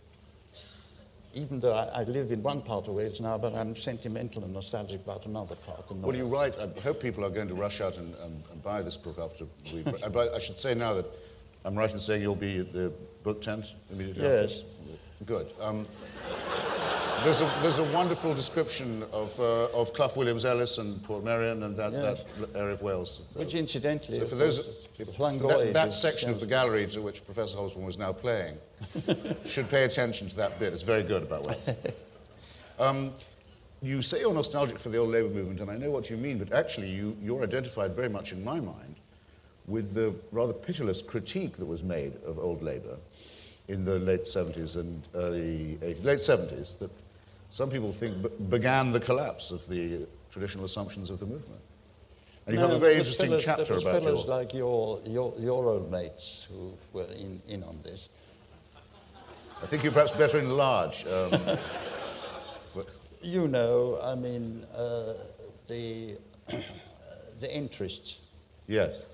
Even 1.34 1.60
though 1.60 1.74
I, 1.74 2.04
I 2.04 2.04
live 2.04 2.32
in 2.32 2.42
one 2.42 2.62
part 2.62 2.88
of 2.88 2.94
Wales 2.94 3.20
now, 3.20 3.38
but 3.38 3.54
I'm 3.54 3.76
sentimental 3.76 4.46
and 4.46 4.54
nostalgic 4.54 5.02
about 5.02 5.26
another 5.26 5.56
part. 5.56 5.90
The 5.90 5.96
well, 5.96 6.16
you 6.16 6.24
write. 6.24 6.54
I 6.58 6.70
hope 6.80 7.02
people 7.02 7.26
are 7.26 7.30
going 7.30 7.50
to 7.50 7.54
rush 7.54 7.82
out 7.82 7.98
and, 7.98 8.16
and, 8.24 8.42
and 8.50 8.64
buy 8.64 8.82
this 8.82 8.96
book 8.96 9.20
after 9.20 9.44
we. 9.74 9.84
but 9.84 10.36
I 10.36 10.40
should 10.40 10.58
say 10.58 10.74
now 10.74 10.94
that 10.94 11.06
I'm 11.66 11.76
right 11.76 11.92
in 11.92 12.00
saying 12.00 12.22
you'll 12.22 12.36
be 12.36 12.60
at 12.60 12.72
the 12.72 12.94
book 13.24 13.42
tent 13.42 13.74
immediately 13.92 14.24
yes. 14.24 14.62
after. 14.62 15.26
Good. 15.26 15.52
Um, 15.60 15.86
there's, 17.28 17.42
a, 17.42 17.62
there's 17.62 17.80
a 17.80 17.84
wonderful 17.94 18.34
description 18.34 19.04
of, 19.12 19.38
uh, 19.38 19.66
of 19.74 19.92
Clough 19.92 20.12
Williams 20.16 20.46
Ellis 20.46 20.78
and 20.78 20.96
Portmeirion 21.06 21.64
and 21.64 21.76
that, 21.76 21.92
that 21.92 22.26
area 22.56 22.74
of 22.74 22.82
Wales. 22.82 23.34
Which, 23.36 23.54
incidentally, 23.54 24.20
so 24.20 24.26
for 24.26 24.36
those, 24.36 24.88
if, 24.98 25.18
that, 25.18 25.72
that 25.74 25.94
section 25.94 26.30
of 26.30 26.40
the 26.40 26.46
gallery 26.46 26.88
to 26.88 27.02
which 27.02 27.26
Professor 27.26 27.58
Hobsbawm 27.58 27.86
was 27.86 27.98
now 27.98 28.14
playing 28.14 28.56
should 29.46 29.70
pay 29.70 29.84
attention 29.84 30.30
to 30.30 30.38
that 30.38 30.58
bit. 30.58 30.72
It's 30.72 30.84
very 30.84 31.04
good 31.04 31.24
about 31.24 31.46
Wales. 31.46 31.70
Um, 32.80 33.12
you 33.82 34.04
say 34.04 34.20
you're 34.20 34.36
nostalgic 34.36 34.78
for 34.78 34.90
the 34.90 35.00
old 35.00 35.10
Labour 35.10 35.30
movement, 35.30 35.62
and 35.62 35.72
I 35.72 35.78
know 35.78 35.90
what 35.90 36.12
you 36.12 36.16
mean, 36.16 36.38
but 36.38 36.54
actually 36.54 36.90
you, 36.92 37.18
you're 37.24 37.42
identified 37.42 37.96
very 37.96 38.08
much 38.08 38.32
in 38.32 38.44
my 38.44 38.60
mind 38.60 38.98
with 39.66 39.96
the 39.96 40.14
rather 40.32 40.54
pitiless 40.54 41.02
critique 41.02 41.58
that 41.58 41.66
was 41.66 41.82
made 41.82 42.14
of 42.24 42.38
old 42.38 42.62
Labour 42.62 42.98
in 43.68 43.84
the 43.84 43.98
late 43.98 44.26
70s 44.26 44.76
and 44.76 45.02
early 45.16 45.80
80s, 45.82 46.04
late 46.04 46.20
70s, 46.20 46.78
that 46.78 46.92
some 47.50 47.70
people 47.70 47.94
think 47.94 48.50
began 48.50 48.92
the 48.92 49.00
collapse 49.00 49.52
of 49.52 49.68
the 49.68 50.06
traditional 50.32 50.66
assumptions 50.66 51.10
of 51.10 51.20
the 51.20 51.26
movement. 51.26 51.62
And 52.46 52.56
you 52.56 52.62
no, 52.62 52.68
have 52.68 52.78
a 52.78 52.80
very 52.80 52.96
interesting 52.96 53.28
fellows, 53.28 53.44
chapter 53.44 53.64
there 53.66 53.78
about 53.78 54.04
fellows 54.04 54.26
your... 54.26 54.38
like 54.38 54.54
your, 54.54 55.02
your, 55.06 55.34
your 55.38 55.68
old 55.68 55.92
mates 55.92 56.48
who 56.50 56.74
were 56.94 57.08
in, 57.20 57.42
in 57.50 57.64
on 57.64 57.78
this. 57.84 58.10
I 59.62 59.66
think 59.66 59.84
you're 59.84 59.92
perhaps 59.92 60.12
better 60.12 60.40
enlarge. 60.40 61.06
Um, 61.08 61.32
you 63.22 63.48
know, 63.48 64.00
I 64.04 64.16
mean, 64.16 64.64
uh, 64.78 65.14
the, 65.68 66.16
the 67.40 67.54
interests. 67.54 68.20
Yes. 68.68 69.06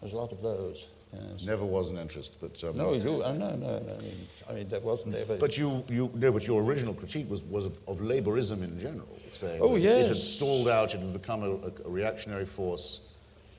There's 0.00 0.14
a 0.14 0.16
lot 0.16 0.32
of 0.32 0.40
those. 0.40 0.88
Yes. 1.14 1.44
Never 1.44 1.64
was 1.64 1.90
an 1.90 1.98
interest, 1.98 2.36
but 2.40 2.62
um, 2.64 2.76
no, 2.76 2.94
you, 2.94 3.22
uh, 3.22 3.32
no, 3.32 3.54
no, 3.56 3.78
no. 3.78 3.94
I 3.94 4.02
mean, 4.02 4.28
I 4.50 4.52
mean, 4.54 4.68
that 4.68 4.82
wasn't 4.82 5.14
ever. 5.14 5.36
But 5.36 5.56
you, 5.56 5.84
you, 5.88 6.10
no, 6.14 6.32
but 6.32 6.46
your 6.46 6.62
original 6.62 6.94
critique 6.94 7.30
was 7.30 7.42
was 7.42 7.66
of, 7.66 7.76
of 7.86 7.98
Labourism 7.98 8.62
in 8.62 8.78
general, 8.80 9.08
saying 9.32 9.60
oh 9.62 9.76
yes, 9.76 10.04
it 10.04 10.08
had 10.08 10.16
stalled 10.16 10.68
out, 10.68 10.94
it 10.94 11.00
had 11.00 11.12
become 11.12 11.42
a, 11.42 11.86
a 11.86 11.90
reactionary 11.90 12.46
force, 12.46 13.12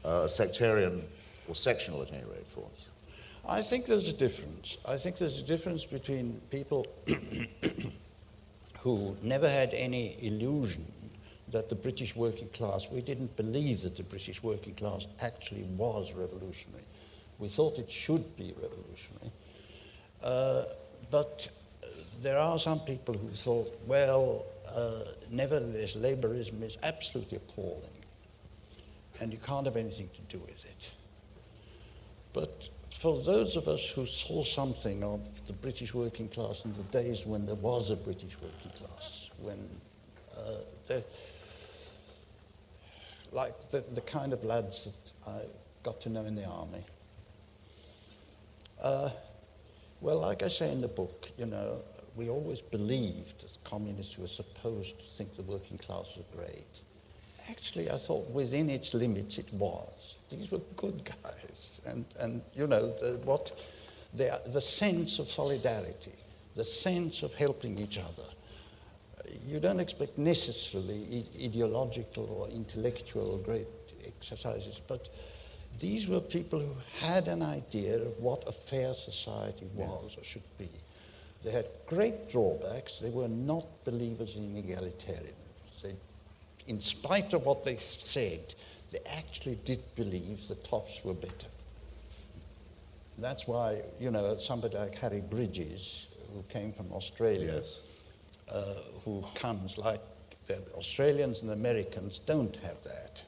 uh, 0.03 0.23
a 0.25 0.29
sectarian 0.29 1.03
or 1.47 1.55
sectional 1.55 2.01
at 2.01 2.11
any 2.11 2.23
rate 2.23 2.47
force. 2.47 2.89
I 3.47 3.61
think 3.61 3.85
there's 3.85 4.07
a 4.07 4.17
difference. 4.17 4.77
I 4.87 4.97
think 4.97 5.17
there's 5.17 5.39
a 5.39 5.45
difference 5.45 5.85
between 5.85 6.41
people 6.49 6.87
who 8.79 9.15
never 9.21 9.47
had 9.47 9.69
any 9.73 10.15
illusion 10.21 10.85
that 11.51 11.69
the 11.69 11.75
British 11.75 12.15
working 12.15 12.49
class, 12.49 12.87
we 12.91 13.01
didn't 13.01 13.35
believe 13.37 13.81
that 13.81 13.95
the 13.95 14.03
British 14.03 14.41
working 14.41 14.73
class 14.73 15.07
actually 15.21 15.63
was 15.77 16.11
revolutionary. 16.13 16.83
We 17.39 17.47
thought 17.49 17.79
it 17.79 17.91
should 17.91 18.35
be 18.37 18.53
revolutionary. 18.61 19.31
Uh, 20.23 20.63
but 21.11 21.47
there 22.21 22.37
are 22.37 22.57
some 22.57 22.79
people 22.79 23.13
who 23.13 23.29
thought, 23.29 23.71
well, 23.85 24.45
uh, 24.75 24.99
nevertheless, 25.31 25.95
Labourism 25.95 26.63
is 26.63 26.77
absolutely 26.83 27.37
appalling, 27.37 27.81
and 29.21 29.31
you 29.31 29.39
can't 29.39 29.65
have 29.65 29.75
anything 29.75 30.09
to 30.15 30.37
do 30.37 30.41
with 30.41 30.65
it. 30.65 30.93
But 32.33 32.69
for 32.89 33.21
those 33.21 33.55
of 33.55 33.67
us 33.67 33.91
who 33.91 34.05
saw 34.05 34.43
something 34.43 35.03
of 35.03 35.21
the 35.47 35.53
British 35.53 35.93
working 35.93 36.29
class 36.29 36.65
in 36.65 36.73
the 36.75 36.83
days 36.83 37.25
when 37.25 37.45
there 37.45 37.55
was 37.55 37.91
a 37.91 37.95
British 37.95 38.35
working 38.41 38.71
class, 38.71 39.31
when 39.41 39.59
uh, 40.37 40.51
the, 40.87 41.03
like 43.31 43.69
the, 43.69 43.83
the 43.93 44.01
kind 44.01 44.33
of 44.33 44.43
lads 44.43 44.85
that 44.85 45.29
I 45.29 45.41
got 45.83 46.01
to 46.01 46.09
know 46.09 46.25
in 46.25 46.35
the 46.35 46.45
army, 46.45 46.83
uh, 48.83 49.09
well, 50.01 50.19
like 50.19 50.43
I 50.43 50.49
say 50.49 50.71
in 50.71 50.81
the 50.81 50.87
book, 50.87 51.29
you 51.37 51.45
know, 51.45 51.79
we 52.15 52.29
always 52.29 52.61
believed 52.61 53.41
that 53.41 53.63
communists 53.63 54.17
were 54.17 54.27
supposed 54.27 54.99
to 54.99 55.05
think 55.05 55.35
the 55.35 55.41
working 55.43 55.77
class 55.77 56.15
was 56.15 56.25
great. 56.35 56.81
Actually, 57.49 57.89
I 57.89 57.97
thought 57.97 58.29
within 58.31 58.69
its 58.69 58.93
limits 58.93 59.37
it 59.37 59.51
was. 59.53 60.17
These 60.31 60.51
were 60.51 60.59
good 60.75 61.03
guys. 61.23 61.81
And, 61.87 62.05
and 62.21 62.41
you 62.53 62.67
know, 62.67 62.87
the, 62.87 63.19
what, 63.23 63.51
the, 64.13 64.39
the 64.47 64.61
sense 64.61 65.19
of 65.19 65.29
solidarity, 65.29 66.13
the 66.55 66.63
sense 66.63 67.23
of 67.23 67.33
helping 67.35 67.77
each 67.79 67.97
other, 67.97 68.29
you 69.43 69.59
don't 69.59 69.79
expect 69.79 70.17
necessarily 70.17 71.25
ideological 71.43 72.25
or 72.25 72.47
intellectual 72.49 73.37
great 73.39 73.67
exercises, 74.05 74.81
but 74.87 75.09
these 75.79 76.07
were 76.07 76.19
people 76.19 76.59
who 76.59 76.75
had 77.05 77.27
an 77.27 77.41
idea 77.41 77.97
of 77.97 78.17
what 78.19 78.47
a 78.47 78.51
fair 78.51 78.93
society 78.93 79.67
was 79.75 80.13
yeah. 80.13 80.21
or 80.21 80.23
should 80.23 80.57
be. 80.57 80.69
They 81.43 81.51
had 81.51 81.65
great 81.85 82.29
drawbacks. 82.31 82.99
They 82.99 83.11
were 83.11 83.27
not 83.27 83.65
believers 83.83 84.35
in 84.35 84.55
egalitarianism. 84.55 85.33
They, 85.83 85.95
in 86.67 86.79
spite 86.79 87.33
of 87.33 87.45
what 87.45 87.63
they 87.63 87.75
said, 87.75 88.39
they 88.91 88.99
actually 89.17 89.59
did 89.65 89.79
believe 89.95 90.47
the 90.47 90.55
toffs 90.55 91.03
were 91.03 91.13
better. 91.13 91.47
That's 93.17 93.47
why, 93.47 93.81
you 93.99 94.11
know, 94.11 94.37
somebody 94.37 94.77
like 94.77 94.97
Harry 94.97 95.21
Bridges, 95.21 96.15
who 96.33 96.43
came 96.49 96.73
from 96.73 96.91
Australia, 96.91 97.55
yes. 97.55 98.11
uh, 98.53 99.01
who 99.03 99.23
comes 99.35 99.77
like 99.77 99.99
the 100.47 100.59
Australians 100.75 101.41
and 101.41 101.49
the 101.49 101.53
Americans 101.53 102.19
don't 102.19 102.55
have 102.57 102.83
that. 102.83 103.23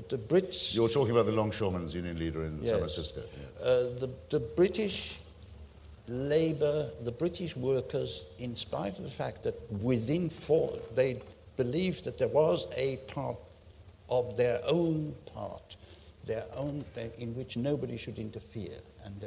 But 0.00 0.08
the 0.08 0.34
Brits. 0.34 0.74
You're 0.74 0.88
talking 0.88 1.12
about 1.12 1.26
the 1.26 1.32
Longshoremen's 1.32 1.94
Union 1.94 2.18
leader 2.18 2.44
in 2.44 2.58
yes. 2.60 2.70
San 2.70 2.78
Francisco. 2.78 3.20
Yeah. 3.20 3.66
Uh, 3.66 3.82
the, 4.00 4.10
the 4.30 4.40
British 4.56 5.18
labor, 6.08 6.88
the 7.02 7.12
British 7.12 7.56
workers, 7.56 8.34
in 8.38 8.56
spite 8.56 8.98
of 8.98 9.04
the 9.04 9.10
fact 9.10 9.44
that 9.44 9.54
within 9.82 10.30
four, 10.30 10.76
they 10.94 11.20
believed 11.56 12.04
that 12.04 12.16
there 12.16 12.28
was 12.28 12.66
a 12.78 12.98
part 13.12 13.36
of 14.08 14.36
their 14.36 14.58
own 14.70 15.14
part, 15.34 15.76
their 16.24 16.44
own, 16.56 16.84
in 17.18 17.34
which 17.36 17.56
nobody 17.56 17.96
should 17.96 18.18
interfere, 18.18 18.78
and 19.04 19.22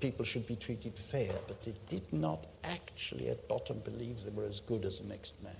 people 0.00 0.24
should 0.24 0.46
be 0.48 0.56
treated 0.56 0.94
fair, 0.98 1.32
but 1.46 1.62
they 1.62 1.74
did 1.88 2.10
not 2.12 2.46
actually 2.64 3.28
at 3.28 3.46
bottom 3.46 3.78
believe 3.80 4.24
they 4.24 4.30
were 4.30 4.48
as 4.48 4.60
good 4.60 4.84
as 4.84 4.98
the 4.98 5.06
next 5.08 5.34
man. 5.42 5.52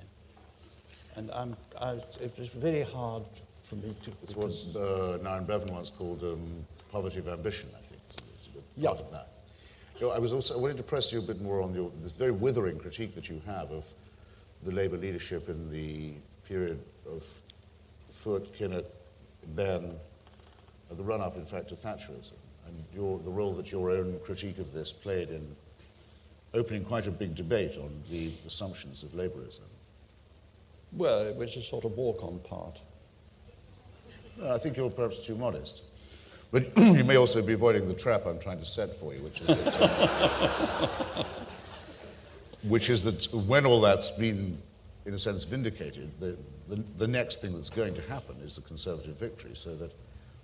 And 1.16 1.30
I'm, 1.32 1.56
I, 1.80 1.92
it 2.20 2.32
was 2.38 2.48
very 2.48 2.82
hard 2.82 3.22
for 3.70 3.76
me 3.76 3.94
to. 4.02 4.10
It's 4.22 4.34
what 4.34 4.50
uh, 4.74 5.18
Aneurin 5.18 5.46
Bevan 5.46 5.72
once 5.72 5.90
called 5.90 6.22
um, 6.24 6.66
poverty 6.90 7.20
of 7.20 7.28
ambition, 7.28 7.68
I 7.76 7.80
think. 7.82 8.00
It's 8.08 8.48
a, 8.48 8.58
it's 8.58 8.78
a 8.78 8.80
yeah. 8.80 8.90
of 8.90 9.10
that. 9.12 9.28
You 10.00 10.06
know, 10.06 10.12
I 10.12 10.18
was 10.18 10.34
also 10.34 10.58
I 10.58 10.60
wanted 10.60 10.76
to 10.78 10.82
press 10.82 11.12
you 11.12 11.20
a 11.20 11.22
bit 11.22 11.40
more 11.40 11.62
on 11.62 11.72
your, 11.72 11.90
this 12.02 12.12
very 12.12 12.32
withering 12.32 12.78
critique 12.80 13.14
that 13.14 13.28
you 13.28 13.40
have 13.46 13.70
of 13.70 13.84
the 14.64 14.72
Labour 14.72 14.96
leadership 14.96 15.48
in 15.48 15.70
the 15.70 16.14
period 16.48 16.80
of 17.06 17.22
Foot, 18.10 18.52
Kinnock, 18.58 18.86
Benn, 19.54 19.94
uh, 20.90 20.94
the 20.94 21.02
run-up, 21.02 21.36
in 21.36 21.44
fact, 21.44 21.68
to 21.68 21.76
Thatcherism, 21.76 22.32
and 22.66 22.84
your, 22.92 23.18
the 23.20 23.30
role 23.30 23.52
that 23.52 23.70
your 23.70 23.90
own 23.90 24.18
critique 24.24 24.58
of 24.58 24.72
this 24.72 24.92
played 24.92 25.30
in 25.30 25.46
opening 26.54 26.84
quite 26.84 27.06
a 27.06 27.10
big 27.10 27.36
debate 27.36 27.76
on 27.76 28.02
the 28.10 28.26
assumptions 28.46 29.04
of 29.04 29.10
Labourism. 29.10 29.68
Well, 30.92 31.20
it 31.20 31.36
was 31.36 31.56
a 31.56 31.62
sort 31.62 31.84
of 31.84 31.92
walk-on 31.92 32.40
part. 32.40 32.80
I 34.44 34.58
think 34.58 34.76
you're 34.76 34.90
perhaps 34.90 35.26
too 35.26 35.36
modest. 35.36 35.84
But 36.52 36.76
you 36.76 37.04
may 37.04 37.16
also 37.16 37.44
be 37.44 37.52
avoiding 37.52 37.86
the 37.88 37.94
trap 37.94 38.26
I'm 38.26 38.38
trying 38.38 38.58
to 38.58 38.66
set 38.66 38.88
for 38.90 39.14
you, 39.14 39.20
which 39.22 39.40
is 39.42 39.46
that, 39.46 39.76
uh, 39.80 41.24
which 42.64 42.90
is 42.90 43.04
that 43.04 43.32
when 43.46 43.66
all 43.66 43.80
that's 43.80 44.10
been, 44.10 44.58
in 45.06 45.14
a 45.14 45.18
sense, 45.18 45.44
vindicated, 45.44 46.10
the, 46.18 46.36
the, 46.68 46.76
the 46.98 47.06
next 47.06 47.40
thing 47.40 47.52
that's 47.54 47.70
going 47.70 47.94
to 47.94 48.02
happen 48.02 48.36
is 48.44 48.56
the 48.56 48.62
Conservative 48.62 49.16
victory, 49.16 49.52
so 49.54 49.74
that 49.76 49.92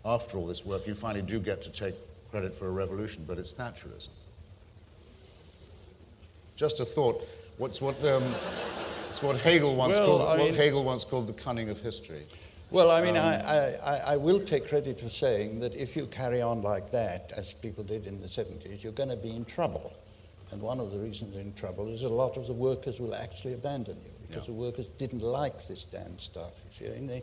after 0.05 0.38
all 0.38 0.47
this 0.47 0.64
work, 0.64 0.86
you 0.86 0.94
finally 0.94 1.22
do 1.22 1.40
get 1.40 1.62
to 1.62 1.70
take 1.70 1.94
credit 2.30 2.55
for 2.55 2.68
a 2.68 2.70
revolution, 2.70 3.24
but 3.26 3.38
it's 3.38 3.53
Thatcherism. 3.53 4.09
Just 6.57 6.80
a 6.80 6.84
thought. 6.84 7.26
What's 7.59 7.80
what, 7.80 8.03
um, 8.05 8.22
it's 9.09 9.22
what 9.22 9.36
Hegel 9.38 9.74
once 9.76 9.97
Well, 9.97 10.07
called 10.07 10.20
I 10.22 10.36
what 10.42 10.51
mean- 10.51 10.55
Hegel 10.55 10.84
once 10.84 11.05
called 11.05 11.26
the 11.26 11.32
cunning 11.32 11.68
of 11.68 11.80
history. 11.80 12.22
Well, 12.70 12.90
I 12.90 13.00
mean, 13.00 13.16
Um, 13.16 13.24
I, 13.24 13.74
I, 13.84 14.00
I, 14.14 14.16
will 14.16 14.40
take 14.40 14.68
credit 14.68 15.00
for 15.00 15.08
saying 15.08 15.60
that 15.60 15.74
if 15.74 15.94
you 15.94 16.06
carry 16.06 16.42
on 16.42 16.62
like 16.62 16.90
that, 16.90 17.30
as 17.36 17.52
people 17.52 17.84
did 17.84 18.06
in 18.08 18.20
the 18.20 18.26
70s, 18.26 18.82
you're 18.82 18.92
going 18.92 19.08
to 19.08 19.16
be 19.16 19.30
in 19.30 19.44
trouble. 19.44 19.92
And 20.50 20.60
one 20.60 20.80
of 20.80 20.90
the 20.90 20.98
reasons 20.98 21.34
you're 21.34 21.42
in 21.44 21.54
trouble 21.54 21.88
is 21.88 22.02
a 22.02 22.08
lot 22.08 22.36
of 22.36 22.46
the 22.48 22.52
workers 22.52 22.98
will 22.98 23.14
actually 23.14 23.54
abandon 23.54 23.96
you 24.04 24.10
because 24.26 24.48
Yeah. 24.48 24.54
the 24.54 24.60
workers 24.60 24.86
didn't 24.98 25.22
like 25.22 25.66
this 25.68 25.84
damn 25.84 26.18
stuff. 26.18 26.52
You 26.64 26.70
see, 26.72 26.92
and 26.92 27.08
they, 27.08 27.22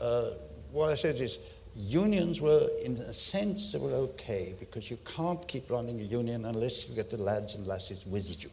uh, 0.00 0.30
what 0.70 0.90
I 0.90 0.94
said 0.94 1.18
is 1.18 1.40
unions 1.74 2.40
were, 2.40 2.68
in 2.84 2.96
a 2.98 3.12
sense, 3.12 3.72
they 3.72 3.78
were 3.78 3.94
okay 3.94 4.54
because 4.60 4.90
you 4.90 4.98
can't 5.04 5.46
keep 5.48 5.70
running 5.70 6.00
a 6.00 6.04
union 6.04 6.44
unless 6.44 6.88
you 6.88 6.94
get 6.94 7.10
the 7.10 7.20
lads 7.20 7.56
and 7.56 7.66
lasses 7.66 8.06
with 8.06 8.42
you. 8.42 8.50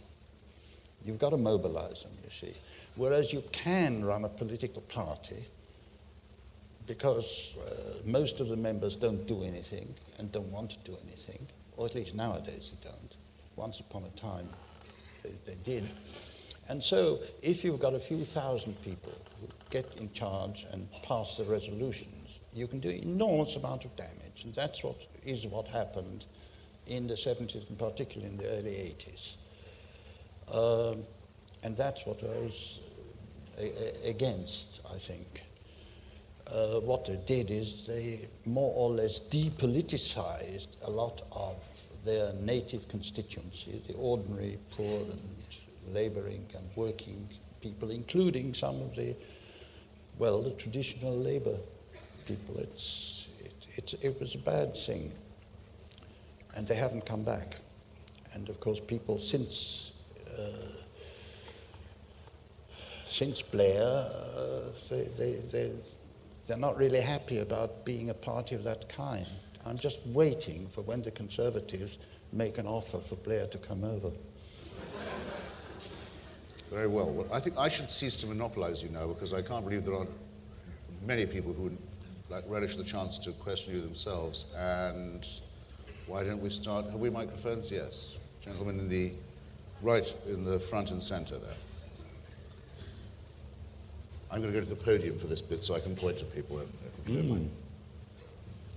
You've 1.03 1.19
got 1.19 1.29
to 1.29 1.37
mobilize 1.37 2.01
them, 2.03 2.11
you 2.23 2.31
see. 2.31 2.53
Whereas 2.95 3.31
you 3.31 3.43
can 3.51 4.03
run 4.03 4.25
a 4.25 4.29
political 4.29 4.81
party 4.81 5.45
because 6.89 7.55
uh, 7.59 8.09
most 8.09 8.39
of 8.39 8.47
the 8.47 8.57
members 8.57 8.95
don't 8.95 9.27
do 9.27 9.43
anything 9.43 9.93
and 10.17 10.31
don't 10.31 10.51
want 10.51 10.71
to 10.71 10.79
do 10.79 10.97
anything, 11.03 11.47
or 11.77 11.85
at 11.85 11.93
least 11.93 12.15
nowadays 12.15 12.73
they 12.73 12.89
don't. 12.89 13.15
Once 13.55 13.79
upon 13.79 14.03
a 14.03 14.19
time 14.19 14.49
they, 15.23 15.29
they 15.45 15.55
did. 15.63 15.87
And 16.67 16.83
so 16.83 17.19
if 17.43 17.63
you've 17.63 17.79
got 17.79 17.93
a 17.93 17.99
few 17.99 18.25
thousand 18.25 18.73
people 18.81 19.13
who 19.39 19.47
get 19.69 19.85
in 19.97 20.11
charge 20.13 20.65
and 20.73 20.89
pass 21.03 21.37
the 21.37 21.43
resolutions, 21.43 22.39
you 22.55 22.65
can 22.65 22.79
do 22.79 22.89
enormous 22.89 23.55
amount 23.55 23.85
of 23.85 23.95
damage. 23.95 24.43
And 24.43 24.55
that's 24.55 24.83
what 24.83 24.95
is 25.23 25.45
what 25.45 25.67
happened 25.67 26.25
in 26.87 27.05
the 27.05 27.13
70s 27.13 27.69
and 27.69 27.77
particularly 27.77 28.31
in 28.31 28.37
the 28.37 28.49
early 28.49 28.95
80s. 28.97 29.35
Um, 30.51 31.03
and 31.63 31.77
that's 31.77 32.03
what 32.07 32.23
I 32.23 32.39
was 32.39 32.79
uh, 33.61 34.09
against, 34.09 34.81
I 34.91 34.97
think. 34.97 35.43
Uh, 36.51 36.79
what 36.81 37.05
they 37.05 37.17
did 37.27 37.51
is 37.51 37.85
they 37.85 38.27
more 38.49 38.73
or 38.75 38.89
less 38.89 39.19
depoliticized 39.29 40.67
a 40.87 40.89
lot 40.89 41.21
of 41.31 41.55
their 42.03 42.33
native 42.41 42.87
constituency, 42.87 43.81
the 43.87 43.93
ordinary 43.95 44.57
poor 44.75 45.01
and 45.01 45.21
laboring 45.89 46.45
and 46.55 46.65
working 46.75 47.27
people, 47.61 47.91
including 47.91 48.53
some 48.53 48.75
of 48.81 48.95
the, 48.95 49.15
well, 50.17 50.41
the 50.41 50.51
traditional 50.51 51.15
labor 51.15 51.57
people. 52.25 52.57
It's, 52.57 53.41
it, 53.77 53.93
it, 53.93 54.05
it 54.05 54.19
was 54.19 54.35
a 54.35 54.39
bad 54.39 54.75
thing. 54.75 55.11
And 56.55 56.67
they 56.67 56.75
haven't 56.75 57.05
come 57.05 57.23
back. 57.23 57.57
And 58.33 58.49
of 58.49 58.59
course, 58.59 58.79
people 58.79 59.19
since 59.19 59.89
uh, 60.37 60.79
since 63.05 63.41
Blair, 63.41 63.81
uh, 63.83 64.61
they, 64.89 65.03
they, 65.17 65.33
they, 65.51 65.71
they're 66.49 66.57
not 66.57 66.77
really 66.77 66.99
happy 66.99 67.37
about 67.37 67.85
being 67.85 68.09
a 68.09 68.13
party 68.13 68.55
of 68.55 68.63
that 68.63 68.89
kind. 68.89 69.29
I'm 69.67 69.77
just 69.77 70.05
waiting 70.07 70.65
for 70.67 70.81
when 70.81 71.03
the 71.03 71.11
Conservatives 71.11 71.99
make 72.33 72.57
an 72.57 72.65
offer 72.65 72.97
for 72.97 73.15
Blair 73.17 73.45
to 73.45 73.57
come 73.59 73.83
over. 73.83 74.09
Very 76.71 76.87
well. 76.87 77.11
well. 77.11 77.27
I 77.31 77.39
think 77.39 77.55
I 77.55 77.67
should 77.67 77.89
cease 77.89 78.19
to 78.21 78.27
monopolize 78.27 78.81
you 78.81 78.89
now 78.89 79.05
because 79.05 79.31
I 79.31 79.43
can't 79.43 79.63
believe 79.63 79.85
there 79.85 79.93
aren't 79.93 80.09
many 81.05 81.27
people 81.27 81.53
who 81.53 81.71
like, 82.29 82.43
relish 82.47 82.75
the 82.77 82.83
chance 82.83 83.19
to 83.19 83.31
question 83.33 83.75
you 83.75 83.81
themselves. 83.81 84.55
And 84.57 85.27
why 86.07 86.23
don't 86.23 86.41
we 86.41 86.49
start? 86.49 86.85
Have 86.85 86.99
we 86.99 87.11
microphones? 87.11 87.71
Yes. 87.71 88.27
Gentlemen 88.41 88.79
in 88.79 88.89
the 88.89 89.11
right 89.83 90.11
in 90.27 90.43
the 90.43 90.59
front 90.59 90.89
and 90.89 91.01
center 91.01 91.37
there. 91.37 91.53
I'm 94.31 94.41
going 94.41 94.53
to 94.53 94.59
go 94.59 94.63
to 94.63 94.69
the 94.69 94.81
podium 94.81 95.17
for 95.17 95.27
this 95.27 95.41
bit 95.41 95.63
so 95.63 95.75
I 95.75 95.79
can 95.79 95.95
point 95.95 96.19
to 96.19 96.25
people. 96.25 96.61
mind. 97.07 97.49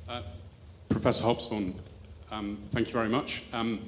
Uh, 0.09 0.22
Professor 0.88 1.24
Hobsbawm, 1.24 1.74
um, 2.30 2.59
thank 2.70 2.86
you 2.86 2.92
very 2.94 3.09
much. 3.09 3.44
Um, 3.53 3.80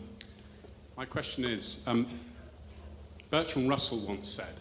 my 0.96 1.06
question 1.06 1.44
is 1.44 1.86
um, 1.88 2.06
Bertrand 3.30 3.68
Russell 3.68 3.98
once 4.06 4.28
said 4.28 4.60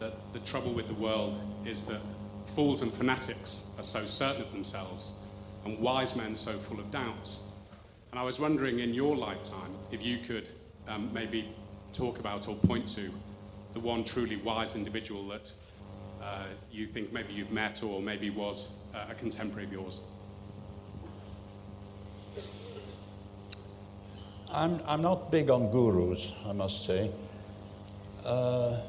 that 0.00 0.14
the 0.32 0.38
trouble 0.40 0.72
with 0.72 0.88
the 0.88 0.94
world 0.94 1.38
is 1.66 1.86
that 1.86 2.00
fools 2.46 2.82
and 2.82 2.90
fanatics 2.90 3.76
are 3.78 3.84
so 3.84 4.00
certain 4.00 4.42
of 4.42 4.52
themselves 4.52 5.26
and 5.64 5.78
wise 5.78 6.16
men 6.16 6.34
so 6.34 6.52
full 6.52 6.80
of 6.80 6.90
doubts. 6.90 7.60
And 8.10 8.18
I 8.18 8.22
was 8.22 8.40
wondering 8.40 8.80
in 8.80 8.94
your 8.94 9.14
lifetime 9.14 9.74
if 9.90 10.04
you 10.04 10.18
could 10.18 10.48
um, 10.88 11.10
maybe 11.12 11.48
talk 11.92 12.18
about 12.18 12.48
or 12.48 12.54
point 12.54 12.88
to 12.88 13.10
the 13.74 13.80
one 13.80 14.02
truly 14.02 14.36
wise 14.36 14.76
individual 14.76 15.22
that 15.28 15.52
uh, 16.22 16.44
you 16.70 16.86
think 16.86 17.12
maybe 17.12 17.32
you've 17.32 17.50
met 17.52 17.82
or 17.82 18.00
maybe 18.00 18.30
was 18.30 18.86
uh, 18.94 19.06
a 19.10 19.14
contemporary 19.14 19.64
of 19.64 19.72
yours. 19.72 20.02
I'm, 24.52 24.80
I'm 24.86 25.02
not 25.02 25.30
big 25.30 25.50
on 25.50 25.70
gurus, 25.72 26.34
I 26.46 26.52
must 26.52 26.84
say. 26.84 27.10
Uh, 28.24 28.80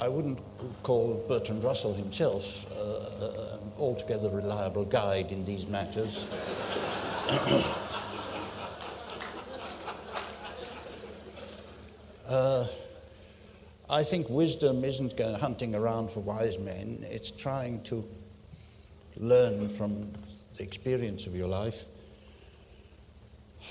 I 0.00 0.08
wouldn't 0.08 0.40
call 0.82 1.22
Bertrand 1.28 1.62
Russell 1.62 1.92
himself 1.92 2.72
uh, 2.78 3.60
an 3.62 3.72
altogether 3.78 4.30
reliable 4.30 4.84
guide 4.84 5.30
in 5.32 5.44
these 5.44 5.66
matters. 5.66 6.32
uh, 12.30 12.66
I 13.90 14.04
think 14.04 14.30
wisdom 14.30 14.84
isn't 14.84 15.18
hunting 15.18 15.74
around 15.74 16.12
for 16.12 16.20
wise 16.20 16.60
men, 16.60 16.98
it's 17.02 17.32
trying 17.32 17.82
to 17.84 18.04
learn 19.16 19.68
from 19.68 20.06
the 20.56 20.62
experience 20.62 21.26
of 21.26 21.34
your 21.34 21.48
life. 21.48 21.82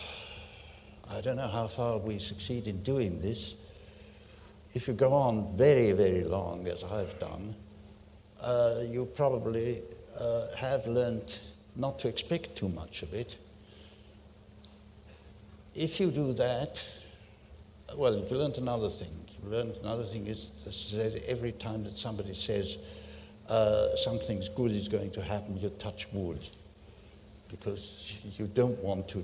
I 1.09 1.21
don't 1.21 1.37
know 1.37 1.47
how 1.47 1.67
far 1.67 1.99
we 1.99 2.19
succeed 2.19 2.67
in 2.67 2.83
doing 2.83 3.21
this. 3.21 3.71
If 4.73 4.89
you 4.89 4.93
go 4.93 5.13
on 5.13 5.55
very, 5.55 5.93
very 5.93 6.25
long, 6.25 6.67
as 6.67 6.83
I've 6.83 7.17
done, 7.21 7.55
uh, 8.41 8.81
you 8.87 9.05
probably 9.05 9.81
uh, 10.19 10.47
have 10.57 10.85
learned 10.85 11.39
not 11.77 11.97
to 11.99 12.09
expect 12.09 12.57
too 12.57 12.67
much 12.67 13.03
of 13.03 13.13
it. 13.13 13.37
If 15.75 16.01
you 16.01 16.11
do 16.11 16.33
that, 16.33 16.83
well, 17.95 18.17
you've 18.17 18.31
learned 18.31 18.57
another 18.57 18.89
thing. 18.89 19.28
Learned 19.43 19.77
another 19.81 20.03
thing 20.03 20.27
is 20.27 20.49
that 20.93 21.23
every 21.27 21.51
time 21.53 21.83
that 21.83 21.97
somebody 21.97 22.33
says 22.33 22.77
uh, 23.49 23.87
something's 23.95 24.49
good 24.49 24.71
is 24.71 24.87
going 24.87 25.11
to 25.11 25.21
happen, 25.21 25.57
you 25.57 25.69
touch 25.69 26.07
wood 26.13 26.39
because 27.49 28.21
you 28.37 28.47
don't 28.47 28.77
want 28.79 29.07
to 29.09 29.23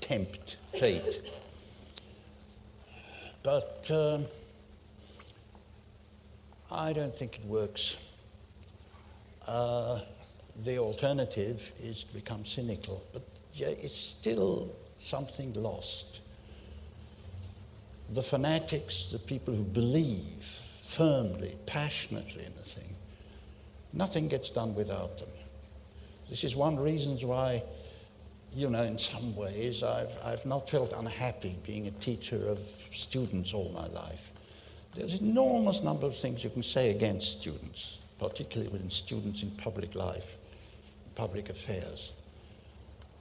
tempt 0.00 0.56
fate. 0.78 1.20
But 3.42 3.90
um, 3.90 4.24
I 6.70 6.92
don't 6.92 7.12
think 7.12 7.38
it 7.38 7.44
works. 7.44 8.14
Uh, 9.48 10.00
the 10.64 10.78
alternative 10.78 11.72
is 11.82 12.04
to 12.04 12.14
become 12.14 12.44
cynical, 12.44 13.02
but 13.12 13.22
yeah, 13.54 13.68
it's 13.68 13.96
still 13.96 14.70
something 14.98 15.52
lost. 15.54 16.21
The 18.10 18.22
fanatics, 18.22 19.06
the 19.06 19.18
people 19.18 19.54
who 19.54 19.64
believe 19.64 20.42
firmly, 20.42 21.54
passionately 21.66 22.44
in 22.44 22.52
a 22.52 22.64
thing, 22.64 22.94
nothing 23.92 24.28
gets 24.28 24.50
done 24.50 24.74
without 24.74 25.18
them. 25.18 25.28
This 26.28 26.44
is 26.44 26.54
one 26.54 26.78
reason 26.78 27.16
why 27.26 27.62
you 28.54 28.68
know, 28.68 28.82
in 28.82 28.98
some 28.98 29.34
ways, 29.34 29.82
I've, 29.82 30.14
I've 30.24 30.44
not 30.44 30.68
felt 30.68 30.92
unhappy 30.92 31.54
being 31.66 31.86
a 31.86 31.90
teacher 31.92 32.48
of 32.48 32.58
students 32.58 33.54
all 33.54 33.70
my 33.74 33.86
life. 33.88 34.30
There's 34.94 35.20
an 35.20 35.30
enormous 35.30 35.82
number 35.82 36.06
of 36.06 36.14
things 36.14 36.44
you 36.44 36.50
can 36.50 36.62
say 36.62 36.90
against 36.90 37.40
students, 37.40 38.12
particularly 38.18 38.70
when 38.70 38.90
students 38.90 39.42
in 39.42 39.50
public 39.52 39.94
life, 39.94 40.36
public 41.14 41.48
affairs. 41.48 42.26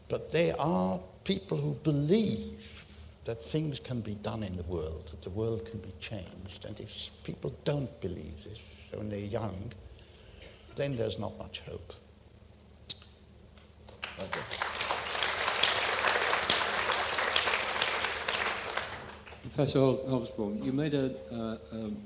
But 0.10 0.34
they 0.34 0.52
are 0.52 1.00
people 1.24 1.58
who 1.58 1.76
believe 1.76 2.81
that 3.26 3.42
things 3.42 3.80
can 3.80 4.02
be 4.02 4.16
done 4.16 4.44
in 4.44 4.56
the 4.56 4.64
world, 4.64 5.10
that 5.12 5.22
the 5.22 5.30
world 5.30 5.66
can 5.66 5.80
be 5.80 5.94
changed. 6.00 6.66
And 6.66 6.80
if 6.80 7.24
people 7.24 7.54
don't 7.64 8.02
believe 8.02 8.44
this 8.44 8.60
when 8.96 9.10
they're 9.10 9.20
young, 9.20 9.72
then 10.76 10.96
there's 10.96 11.20
not 11.20 11.38
much 11.38 11.62
hope. 11.62 11.94
Okay. 14.20 14.42
Professor 19.44 19.80
Hobsbawm, 19.80 20.64
you 20.64 20.72
made 20.72 20.94
a 20.94 21.14
uh, 21.32 21.58
um, 21.74 21.98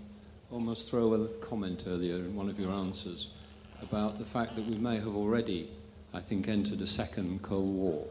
almost 0.52 0.90
throwaway 0.90 1.28
comment 1.42 1.86
earlier 1.88 2.16
in 2.16 2.36
one 2.36 2.50
of 2.50 2.60
your 2.60 2.72
answers 2.72 3.42
about 3.82 4.18
the 4.18 4.26
fact 4.26 4.56
that 4.56 4.66
we 4.66 4.76
may 4.78 4.96
have 4.96 5.16
already, 5.16 5.70
I 6.14 6.22
think, 6.22 6.48
entered 6.48 6.82
a 6.82 6.88
second 6.88 7.42
Cold 7.44 7.74
War. 7.76 8.06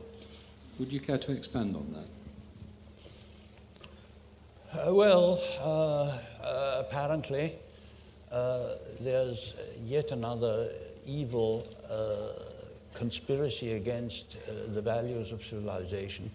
Would 0.78 0.92
you 0.92 1.00
care 1.00 1.18
to 1.18 1.32
expand 1.32 1.74
on 1.76 1.92
that? 1.92 2.13
Uh, 4.74 4.92
well, 4.92 5.40
uh, 5.60 6.18
uh, 6.42 6.82
apparently, 6.84 7.52
uh, 8.32 8.70
there's 9.00 9.54
yet 9.80 10.10
another 10.10 10.68
evil 11.06 11.64
uh, 11.88 12.32
conspiracy 12.92 13.74
against 13.74 14.36
the 14.74 14.82
values 14.82 15.30
of 15.30 15.44
civilization. 15.44 16.28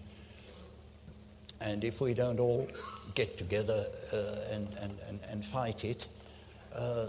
And 1.60 1.84
if 1.84 2.00
we 2.00 2.14
don't 2.14 2.40
all 2.40 2.66
get 3.14 3.36
together 3.36 3.84
and, 4.52 4.68
and, 4.80 4.94
and, 5.08 5.20
and, 5.30 5.44
fight 5.44 5.84
it, 5.84 6.06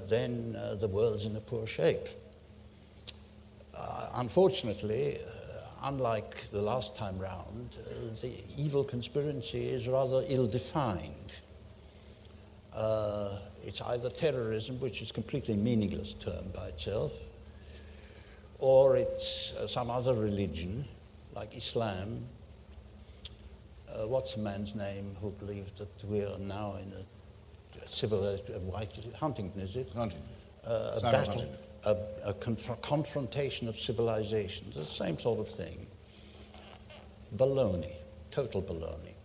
then 0.10 0.52
the 0.82 0.90
world's 0.92 1.26
in 1.26 1.36
a 1.38 1.40
poor 1.40 1.66
shape. 1.66 2.08
unfortunately, 4.18 5.16
unlike 5.84 6.50
the 6.52 6.62
last 6.62 6.96
time 6.98 7.18
round, 7.20 7.70
uh, 7.80 7.94
the 8.22 8.34
evil 8.58 8.84
conspiracy 8.84 9.70
is 9.70 9.88
rather 9.88 10.24
ill 10.28 10.48
defined. 10.48 11.40
Uh, 12.76 13.38
it's 13.64 13.82
either 13.82 14.10
terrorism, 14.10 14.80
which 14.80 15.02
is 15.02 15.12
a 15.12 15.14
completely 15.14 15.56
meaningless 15.56 16.14
term 16.14 16.44
by 16.56 16.68
itself, 16.68 17.12
or 18.60 18.96
it's 18.96 19.58
uh, 19.58 19.68
some 19.68 19.90
other 19.90 20.14
religion, 20.14 20.86
like 21.36 21.56
Islam. 21.56 22.24
Uh, 23.90 24.08
what's 24.08 24.36
the 24.36 24.42
man's 24.42 24.74
name 24.74 25.16
who 25.20 25.32
believed 25.32 25.78
that 25.78 26.06
we 26.08 26.24
are 26.24 26.38
now 26.40 26.76
in 26.82 26.94
a 26.94 27.88
civilized, 27.88 28.48
white, 28.64 28.90
Huntington, 29.20 29.62
is 29.62 29.76
it? 29.76 29.90
Huntington. 29.94 30.28
Uh, 30.66 30.94
a 30.98 31.02
battle. 31.02 31.34
Huntington 31.34 31.58
a, 31.86 31.96
a 32.26 32.34
conf- 32.36 32.82
confrontation 32.82 33.68
of 33.68 33.78
civilizations, 33.78 34.76
the 34.76 34.86
same 34.86 35.18
sort 35.18 35.40
of 35.40 35.50
thing. 35.50 35.88
Baloney, 37.36 37.94
total 38.30 38.62
baloney. 38.62 39.16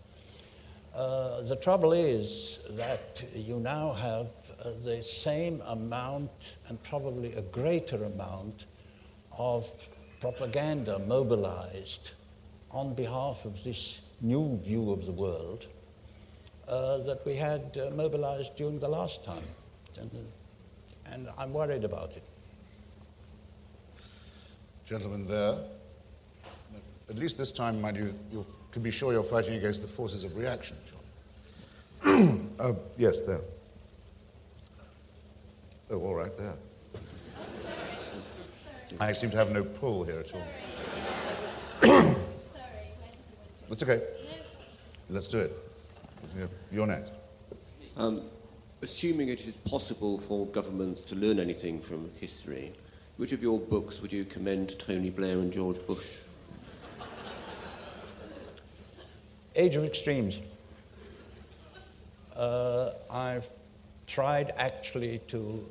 Uh, 0.95 1.43
the 1.43 1.57
trouble 1.57 1.93
is 1.93 2.67
that 2.77 3.23
you 3.35 3.57
now 3.57 3.93
have 3.93 4.29
uh, 4.65 4.71
the 4.85 5.03
same 5.03 5.61
amount 5.67 6.57
and 6.69 6.83
probably 6.85 7.35
a 7.35 7.43
greater 7.43 8.03
amount 8.05 8.67
of 9.39 9.69
propaganda 10.21 10.99
mobilized 11.01 12.13
on 12.71 12.95
behalf 12.95 13.45
of 13.45 13.63
this 13.65 14.11
new 14.23 14.59
view 14.63 14.91
of 14.91 15.05
the 15.05 15.13
world 15.13 15.67
uh, 16.69 16.99
that 16.99 17.21
we 17.27 17.37
had 17.37 17.61
uh, 17.77 17.91
mobilized 17.95 18.57
during 18.57 18.79
the 18.81 18.89
last 18.89 19.25
time. 19.25 19.45
And, 20.01 20.11
and 21.13 21.29
I'm 21.37 21.53
worried 21.53 21.85
about 21.85 22.17
it 22.17 22.23
gentleman 24.87 25.26
there. 25.26 25.59
At 27.11 27.16
least 27.16 27.39
this 27.39 27.51
time, 27.51 27.80
mind 27.80 27.97
you, 27.97 28.14
you 28.30 28.47
can 28.70 28.82
be 28.82 28.93
sure 28.93 29.12
you're 29.12 29.24
fighting 29.24 29.55
against 29.55 29.82
the 29.82 29.89
forces 29.89 30.22
of 30.22 30.37
reaction, 30.37 30.76
John. 32.03 32.51
uh, 32.61 32.72
yes, 32.97 33.26
there. 33.26 33.41
Oh, 35.91 36.01
all 36.01 36.14
right, 36.14 36.37
there. 36.39 36.55
I 39.01 39.12
seem 39.12 39.30
to 39.30 39.37
have 39.37 39.51
no 39.51 39.64
pull 39.64 40.05
here 40.05 40.20
at 40.20 40.32
all. 40.32 40.43
Sorry. 41.82 42.14
That's 43.68 43.82
okay. 43.82 44.01
Let's 45.11 45.28
do 45.28 45.39
it. 45.39 45.53
You're 46.70 46.87
next. 46.87 47.12
Um, 47.97 48.22
assuming 48.82 49.28
it 49.28 49.47
is 49.47 49.57
possible 49.57 50.18
for 50.18 50.47
governments 50.47 51.03
to 51.05 51.16
learn 51.16 51.41
anything 51.41 51.80
from 51.80 52.11
history, 52.20 52.72
which 53.17 53.33
of 53.33 53.43
your 53.43 53.59
books 53.59 54.03
would 54.03 54.12
you 54.12 54.25
commend 54.25 54.69
to 54.69 54.77
Tony 54.77 55.11
Blair 55.11 55.39
and 55.39 55.53
George 55.53 55.85
Bush? 55.87 56.19
Age 59.55 59.75
of 59.77 59.85
Extremes. 59.85 60.41
Uh, 62.37 62.91
I've 63.11 63.47
tried 64.07 64.53
actually 64.59 65.21
to 65.29 65.64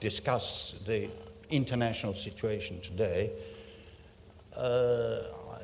discuss 0.00 0.82
the 0.86 1.10
international 1.50 2.14
situation 2.14 2.80
today. 2.80 3.30
Uh, 4.58 5.18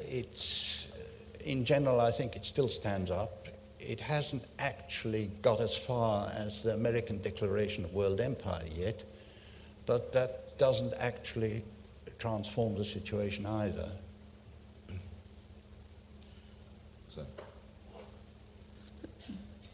it's, 0.09 1.39
in 1.47 1.65
general, 1.65 2.01
I 2.01 2.11
think 2.11 2.37
it 2.37 2.45
still 2.45 2.69
stands 2.69 3.11
up. 3.11 3.49
It 3.81 4.01
hasn't 4.01 4.47
actually 4.59 5.31
got 5.41 5.61
as 5.61 5.75
far 5.75 6.29
as 6.37 6.63
the 6.63 6.75
American 6.75 7.23
Declaration 7.23 7.85
of 7.85 7.95
World 7.95 8.21
Empire 8.21 8.65
yet, 8.77 9.03
but 9.87 10.13
that 10.13 10.48
doesn't 10.59 10.95
actually 10.99 11.63
transform 12.19 12.77
the 12.77 12.85
situation 12.85 13.47
either. 13.47 13.89
So. 17.09 17.25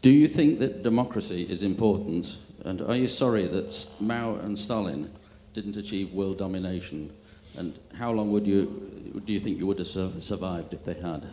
Do 0.01 0.11
you 0.11 0.27
think 0.27 0.59
that 0.59 0.83
democracy 0.83 1.47
is 1.49 1.63
important? 1.63 2.37
And 2.63 2.81
are 2.81 2.95
you 2.95 3.07
sorry 3.07 3.45
that 3.47 3.87
Mao 3.99 4.35
and 4.35 4.57
Stalin 4.57 5.11
didn't 5.53 5.77
achieve 5.77 6.11
world 6.13 6.37
domination? 6.37 7.11
And 7.57 7.77
how 7.97 8.11
long 8.11 8.31
would 8.31 8.45
you, 8.45 9.21
do 9.25 9.33
you 9.33 9.39
think 9.39 9.57
you 9.57 9.65
would 9.67 9.79
have 9.79 9.87
survived 9.87 10.73
if 10.73 10.83
they 10.83 10.93
had? 10.93 11.23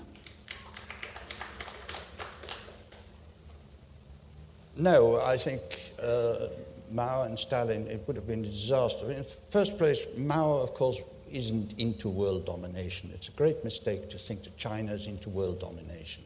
No, 4.76 5.20
I 5.20 5.36
think 5.36 5.60
uh, 6.02 6.48
Mao 6.92 7.24
and 7.24 7.38
Stalin, 7.38 7.86
it 7.86 8.02
would 8.06 8.16
have 8.16 8.26
been 8.26 8.44
a 8.44 8.48
disaster. 8.48 9.10
In 9.10 9.18
the 9.18 9.24
first 9.24 9.78
place, 9.78 10.18
Mao, 10.18 10.58
of 10.58 10.74
course, 10.74 11.00
isn't 11.32 11.78
into 11.80 12.08
world 12.08 12.44
domination. 12.44 13.10
It's 13.14 13.28
a 13.28 13.32
great 13.32 13.64
mistake 13.64 14.10
to 14.10 14.18
think 14.18 14.42
that 14.42 14.56
China 14.56 14.92
is 14.92 15.06
into 15.06 15.30
world 15.30 15.60
domination. 15.60 16.22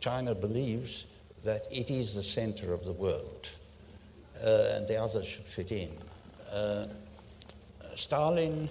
China 0.00 0.34
believes 0.34 1.20
that 1.44 1.62
it 1.70 1.90
is 1.90 2.14
the 2.14 2.22
center 2.22 2.72
of 2.72 2.84
the 2.84 2.92
world, 2.92 3.50
uh, 4.44 4.74
and 4.74 4.88
the 4.88 4.96
others 4.96 5.26
should 5.26 5.44
fit 5.44 5.72
in. 5.72 5.90
Uh, 6.52 6.86
Stalin, 7.94 8.68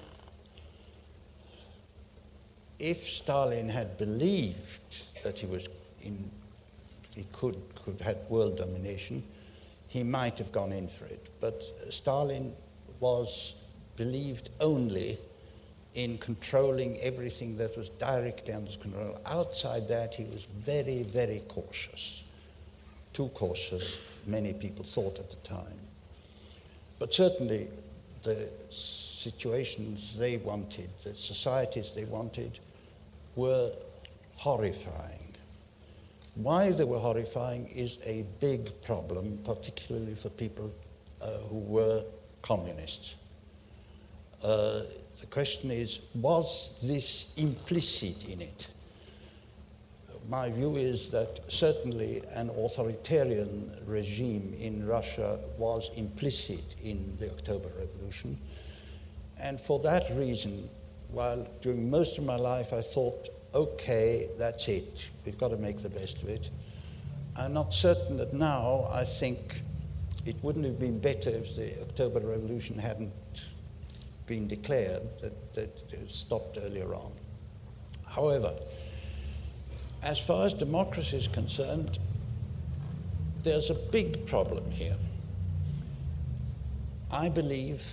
if 2.80 2.98
Stalin 2.98 3.70
had 3.70 3.98
believed 3.98 5.24
that 5.24 5.40
he 5.40 5.46
was 5.48 5.70
in, 6.04 6.30
he 7.16 7.26
could 7.32 7.58
could 7.84 8.00
have 8.02 8.18
world 8.30 8.58
domination, 8.58 9.24
he 9.88 10.04
might 10.04 10.38
have 10.38 10.52
gone 10.52 10.72
in 10.72 10.88
for 10.88 11.06
it. 11.06 11.30
But 11.40 11.64
Stalin 11.64 12.54
was 13.00 13.64
believed 13.96 14.50
only 14.60 15.18
in 15.96 16.18
controlling 16.20 16.98
everything 17.02 17.58
that 17.58 17.76
was 17.76 17.90
directly 17.90 18.54
under 18.54 18.68
his 18.68 18.78
control. 18.78 19.20
Outside 19.26 19.88
that, 19.88 20.14
he 20.14 20.26
was 20.26 20.46
very, 20.60 21.04
very 21.04 21.42
cautious. 21.48 22.32
Too 23.14 23.30
cautious, 23.30 24.16
many 24.28 24.54
people 24.54 24.86
thought 24.86 25.18
at 25.18 25.30
the 25.30 25.38
time. 25.38 25.80
But 27.00 27.14
certainly, 27.14 27.68
the 28.24 28.50
situations 28.70 30.16
they 30.18 30.38
wanted, 30.38 30.90
the 31.04 31.16
societies 31.16 31.92
they 31.96 32.06
wanted, 32.06 32.60
were 33.36 33.72
horrifying. 34.36 35.27
Why 36.38 36.72
they 36.72 36.84
were 36.84 37.00
horrifying 37.00 37.68
is 37.68 37.98
a 38.06 38.24
big 38.40 38.70
problem, 38.84 39.40
particularly 39.44 40.14
for 40.14 40.30
people 40.30 40.72
uh, 41.20 41.26
who 41.50 41.60
were 41.60 42.04
communists. 42.44 43.30
Uh, 44.44 44.82
the 45.20 45.26
question 45.32 45.72
is 45.72 46.10
was 46.14 46.80
this 46.88 47.38
implicit 47.40 48.30
in 48.30 48.42
it? 48.42 48.68
My 50.30 50.52
view 50.52 50.76
is 50.76 51.10
that 51.12 51.40
certainly 51.52 52.22
an 52.36 52.50
authoritarian 52.50 53.72
regime 53.88 54.54
in 54.60 54.86
Russia 54.86 55.40
was 55.58 55.90
implicit 55.96 56.76
in 56.84 57.18
the 57.20 57.32
October 57.32 57.70
Revolution. 57.80 58.38
And 59.42 59.60
for 59.60 59.80
that 59.80 60.04
reason, 60.16 60.70
while 61.10 61.48
during 61.62 61.90
most 61.90 62.18
of 62.18 62.26
my 62.26 62.36
life 62.36 62.74
I 62.74 62.82
thought 62.82 63.30
okay, 63.54 64.28
that's 64.38 64.68
it. 64.68 65.10
We've 65.26 65.38
got 65.38 65.50
to 65.50 65.58
make 65.58 65.82
the 65.82 65.90
best 65.90 66.24
of 66.24 66.30
it. 66.30 66.50
I'm 67.36 67.54
not 67.54 67.74
certain 67.74 68.18
that 68.18 68.34
now 68.34 68.88
I 68.92 69.04
think 69.04 69.62
it 70.26 70.36
wouldn't 70.42 70.66
have 70.66 70.80
been 70.80 71.00
better 71.00 71.30
if 71.30 71.56
the 71.56 71.82
October 71.82 72.20
Revolution 72.20 72.78
hadn't 72.78 73.14
been 74.26 74.48
declared, 74.48 75.02
that, 75.22 75.56
that 75.56 75.94
it 75.94 76.12
stopped 76.12 76.58
earlier 76.62 76.94
on. 76.94 77.12
However, 78.06 78.54
as 80.04 80.20
far 80.20 80.46
as 80.46 80.54
democracy 80.54 81.18
is 81.18 81.28
concerned, 81.28 81.98
there's 83.44 83.70
a 83.70 83.92
big 83.92 84.26
problem 84.28 84.70
here. 84.70 84.96
I 87.12 87.30
believe, 87.30 87.84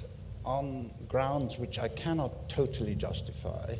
on 0.44 0.90
grounds 1.08 1.58
which 1.58 1.78
I 1.78 1.88
cannot 1.88 2.48
totally 2.48 2.94
justify, 2.96 3.74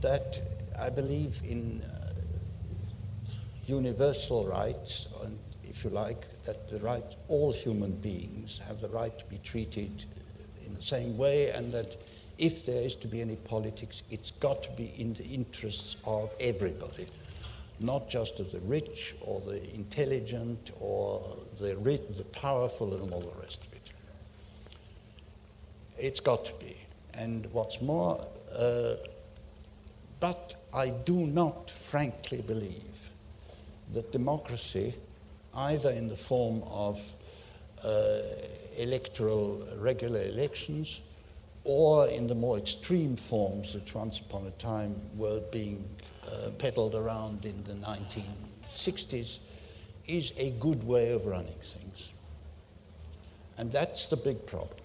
that 0.00 0.40
I 0.80 0.88
believe 0.88 1.38
in 1.44 1.82
uh, 1.82 2.10
universal 3.66 4.46
rights, 4.46 5.12
and 5.22 5.38
if 5.64 5.84
you 5.84 5.90
like, 5.90 6.42
that 6.44 6.68
the 6.70 6.78
right, 6.78 7.04
all 7.28 7.52
human 7.52 7.92
beings 7.92 8.58
have 8.66 8.80
the 8.80 8.88
right 8.88 9.16
to 9.18 9.24
be 9.26 9.38
treated 9.44 10.04
in 10.66 10.74
the 10.74 10.82
same 10.82 11.18
way, 11.18 11.50
and 11.50 11.70
that 11.72 11.96
if 12.38 12.64
there 12.64 12.82
is 12.82 12.94
to 12.96 13.08
be 13.08 13.20
any 13.20 13.36
politics, 13.36 14.02
it's 14.10 14.30
got 14.30 14.62
to 14.62 14.72
be 14.72 14.92
in 14.96 15.12
the 15.14 15.24
interests 15.24 15.96
of 16.06 16.32
everybody, 16.40 17.06
not 17.78 18.08
just 18.08 18.40
of 18.40 18.50
the 18.50 18.60
rich 18.60 19.14
or 19.20 19.40
the 19.42 19.62
intelligent 19.74 20.72
or 20.80 21.22
the, 21.60 21.76
ri- 21.76 22.00
the 22.16 22.24
powerful 22.32 22.94
and 22.94 23.12
all 23.12 23.20
the 23.20 23.40
rest 23.40 23.62
of 23.66 23.72
it. 23.74 23.92
It's 25.98 26.20
got 26.20 26.46
to 26.46 26.54
be. 26.58 26.74
And 27.18 27.46
what's 27.52 27.82
more, 27.82 28.18
uh, 28.58 28.94
but 30.20 30.54
I 30.74 30.92
do 31.04 31.26
not 31.26 31.68
frankly 31.68 32.42
believe 32.42 33.10
that 33.92 34.12
democracy, 34.12 34.94
either 35.56 35.90
in 35.90 36.08
the 36.08 36.16
form 36.16 36.62
of 36.70 37.00
uh, 37.84 38.20
electoral 38.78 39.66
regular 39.78 40.22
elections 40.22 41.16
or 41.64 42.08
in 42.08 42.26
the 42.26 42.34
more 42.34 42.56
extreme 42.56 43.16
forms 43.16 43.74
that 43.74 43.94
once 43.94 44.20
upon 44.20 44.46
a 44.46 44.50
time 44.52 44.94
were 45.16 45.40
being 45.52 45.84
uh, 46.26 46.50
peddled 46.58 46.94
around 46.94 47.44
in 47.44 47.62
the 47.64 47.74
1960s, 47.74 49.40
is 50.06 50.32
a 50.38 50.50
good 50.60 50.82
way 50.84 51.12
of 51.12 51.26
running 51.26 51.52
things. 51.52 52.14
And 53.58 53.70
that's 53.70 54.06
the 54.06 54.16
big 54.16 54.46
problem. 54.46 54.78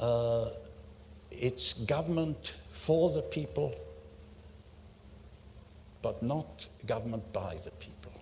Uh, 0.00 0.48
it's 1.30 1.72
government 1.84 2.56
for 2.76 3.10
the 3.10 3.22
people, 3.22 3.74
but 6.02 6.22
not 6.22 6.66
government 6.86 7.32
by 7.32 7.56
the 7.64 7.70
people. 7.72 8.12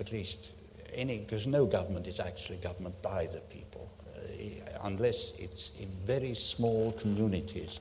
At 0.00 0.10
least 0.10 0.52
any, 0.94 1.18
because 1.18 1.46
no 1.46 1.66
government 1.66 2.06
is 2.06 2.18
actually 2.18 2.56
government 2.56 3.00
by 3.02 3.28
the 3.32 3.40
people, 3.42 3.92
uh, 4.08 4.78
unless 4.84 5.38
it's 5.38 5.78
in 5.80 5.88
very 6.06 6.34
small 6.34 6.92
communities. 6.92 7.80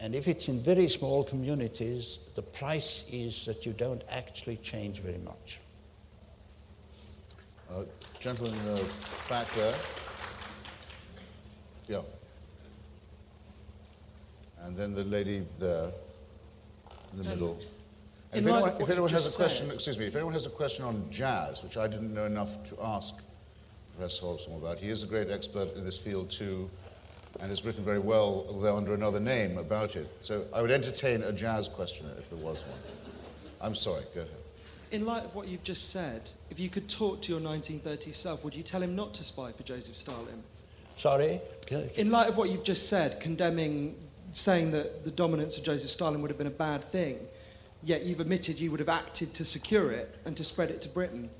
And 0.00 0.14
if 0.14 0.28
it's 0.28 0.48
in 0.48 0.58
very 0.60 0.88
small 0.88 1.24
communities, 1.24 2.32
the 2.36 2.42
price 2.42 3.10
is 3.12 3.44
that 3.46 3.66
you 3.66 3.72
don't 3.72 4.02
actually 4.10 4.56
change 4.58 5.00
very 5.00 5.18
much. 5.18 5.60
Uh, 7.68 7.82
gentleman 8.20 8.56
the 8.64 8.88
back 9.28 9.50
there. 9.54 9.74
Yeah. 11.88 12.02
And 14.64 14.76
then 14.76 14.94
the 14.94 15.04
lady 15.04 15.42
there 15.58 15.90
in 17.12 17.22
the 17.22 17.28
middle. 17.28 17.58
And 18.32 18.42
in 18.42 18.48
if 18.48 18.54
anyone, 18.54 18.80
if 18.80 18.90
anyone 18.90 19.10
has 19.10 19.34
a 19.34 19.36
question, 19.36 19.66
said- 19.66 19.74
excuse 19.74 19.98
me, 19.98 20.06
if 20.06 20.14
anyone 20.14 20.34
has 20.34 20.46
a 20.46 20.50
question 20.50 20.84
on 20.84 21.10
jazz, 21.10 21.62
which 21.62 21.76
I 21.76 21.88
didn't 21.88 22.14
know 22.14 22.26
enough 22.26 22.62
to 22.70 22.76
ask 22.80 23.14
Professor 23.96 24.22
Hobsbawm 24.24 24.58
about, 24.58 24.78
he 24.78 24.88
is 24.88 25.02
a 25.02 25.06
great 25.06 25.30
expert 25.30 25.74
in 25.74 25.84
this 25.84 25.98
field 25.98 26.30
too, 26.30 26.70
and 27.40 27.50
has 27.50 27.64
written 27.64 27.84
very 27.84 27.98
well, 27.98 28.46
although 28.48 28.76
under 28.76 28.94
another 28.94 29.20
name, 29.20 29.58
about 29.58 29.96
it. 29.96 30.08
So 30.20 30.44
I 30.52 30.62
would 30.62 30.70
entertain 30.70 31.22
a 31.22 31.32
jazz 31.32 31.68
question 31.68 32.06
if 32.18 32.30
there 32.30 32.38
was 32.38 32.62
one. 32.62 32.78
I'm 33.60 33.74
sorry, 33.74 34.02
go 34.14 34.22
ahead. 34.22 34.34
In 34.92 35.06
light 35.06 35.24
of 35.24 35.34
what 35.34 35.46
you've 35.46 35.62
just 35.62 35.90
said, 35.90 36.22
if 36.50 36.58
you 36.58 36.68
could 36.68 36.88
talk 36.88 37.22
to 37.22 37.32
your 37.32 37.40
1930s 37.40 38.14
self, 38.14 38.44
would 38.44 38.54
you 38.54 38.62
tell 38.62 38.82
him 38.82 38.96
not 38.96 39.14
to 39.14 39.24
spy 39.24 39.52
for 39.52 39.62
Joseph 39.62 39.94
Stalin? 39.94 40.42
Sorry? 40.96 41.40
In 41.96 42.10
light 42.10 42.28
of 42.28 42.36
what 42.36 42.50
you've 42.50 42.64
just 42.64 42.88
said, 42.88 43.20
condemning, 43.20 43.94
saying 44.32 44.72
that 44.72 45.04
the 45.04 45.10
dominance 45.10 45.58
of 45.58 45.64
Joseph 45.64 45.90
Stalin 45.90 46.20
would 46.22 46.30
have 46.30 46.38
been 46.38 46.46
a 46.46 46.50
bad 46.50 46.84
thing, 46.84 47.18
yet 47.82 48.04
you've 48.04 48.20
admitted 48.20 48.60
you 48.60 48.70
would 48.70 48.80
have 48.80 48.88
acted 48.88 49.34
to 49.34 49.44
secure 49.44 49.90
it 49.90 50.14
and 50.24 50.36
to 50.36 50.44
spread 50.44 50.70
it 50.70 50.80
to 50.82 50.88
Britain. 50.88 51.30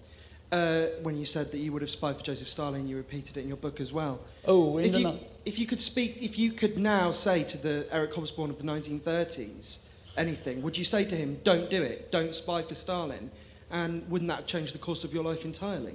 Uh, 0.52 0.86
when 1.02 1.16
you 1.16 1.24
said 1.24 1.46
that 1.46 1.58
you 1.58 1.72
would 1.72 1.82
have 1.82 1.90
spied 1.90 2.16
for 2.16 2.24
Joseph 2.24 2.48
Stalin, 2.48 2.88
you 2.88 2.96
repeated 2.96 3.36
it 3.36 3.42
in 3.42 3.48
your 3.48 3.56
book 3.56 3.80
as 3.80 3.92
well. 3.92 4.18
Oh, 4.46 4.78
in 4.78 4.86
if 4.86 4.92
the 4.92 5.00
you, 5.00 5.12
if 5.44 5.58
you 5.60 5.66
could 5.66 5.80
speak, 5.80 6.20
if 6.22 6.38
you 6.38 6.50
could 6.50 6.76
now 6.76 7.12
say 7.12 7.44
to 7.44 7.58
the 7.58 7.86
Eric 7.92 8.12
Hobsbawm 8.12 8.50
of 8.50 8.58
the 8.58 8.64
1930s 8.64 10.12
anything, 10.18 10.60
would 10.62 10.76
you 10.76 10.84
say 10.84 11.04
to 11.04 11.14
him, 11.14 11.36
"Don't 11.44 11.70
do 11.70 11.80
it, 11.80 12.10
don't 12.10 12.34
spy 12.34 12.62
for 12.62 12.74
Stalin," 12.74 13.30
and 13.70 14.08
wouldn't 14.10 14.28
that 14.28 14.38
have 14.38 14.46
changed 14.46 14.74
the 14.74 14.78
course 14.78 15.04
of 15.04 15.14
your 15.14 15.22
life 15.22 15.44
entirely? 15.44 15.94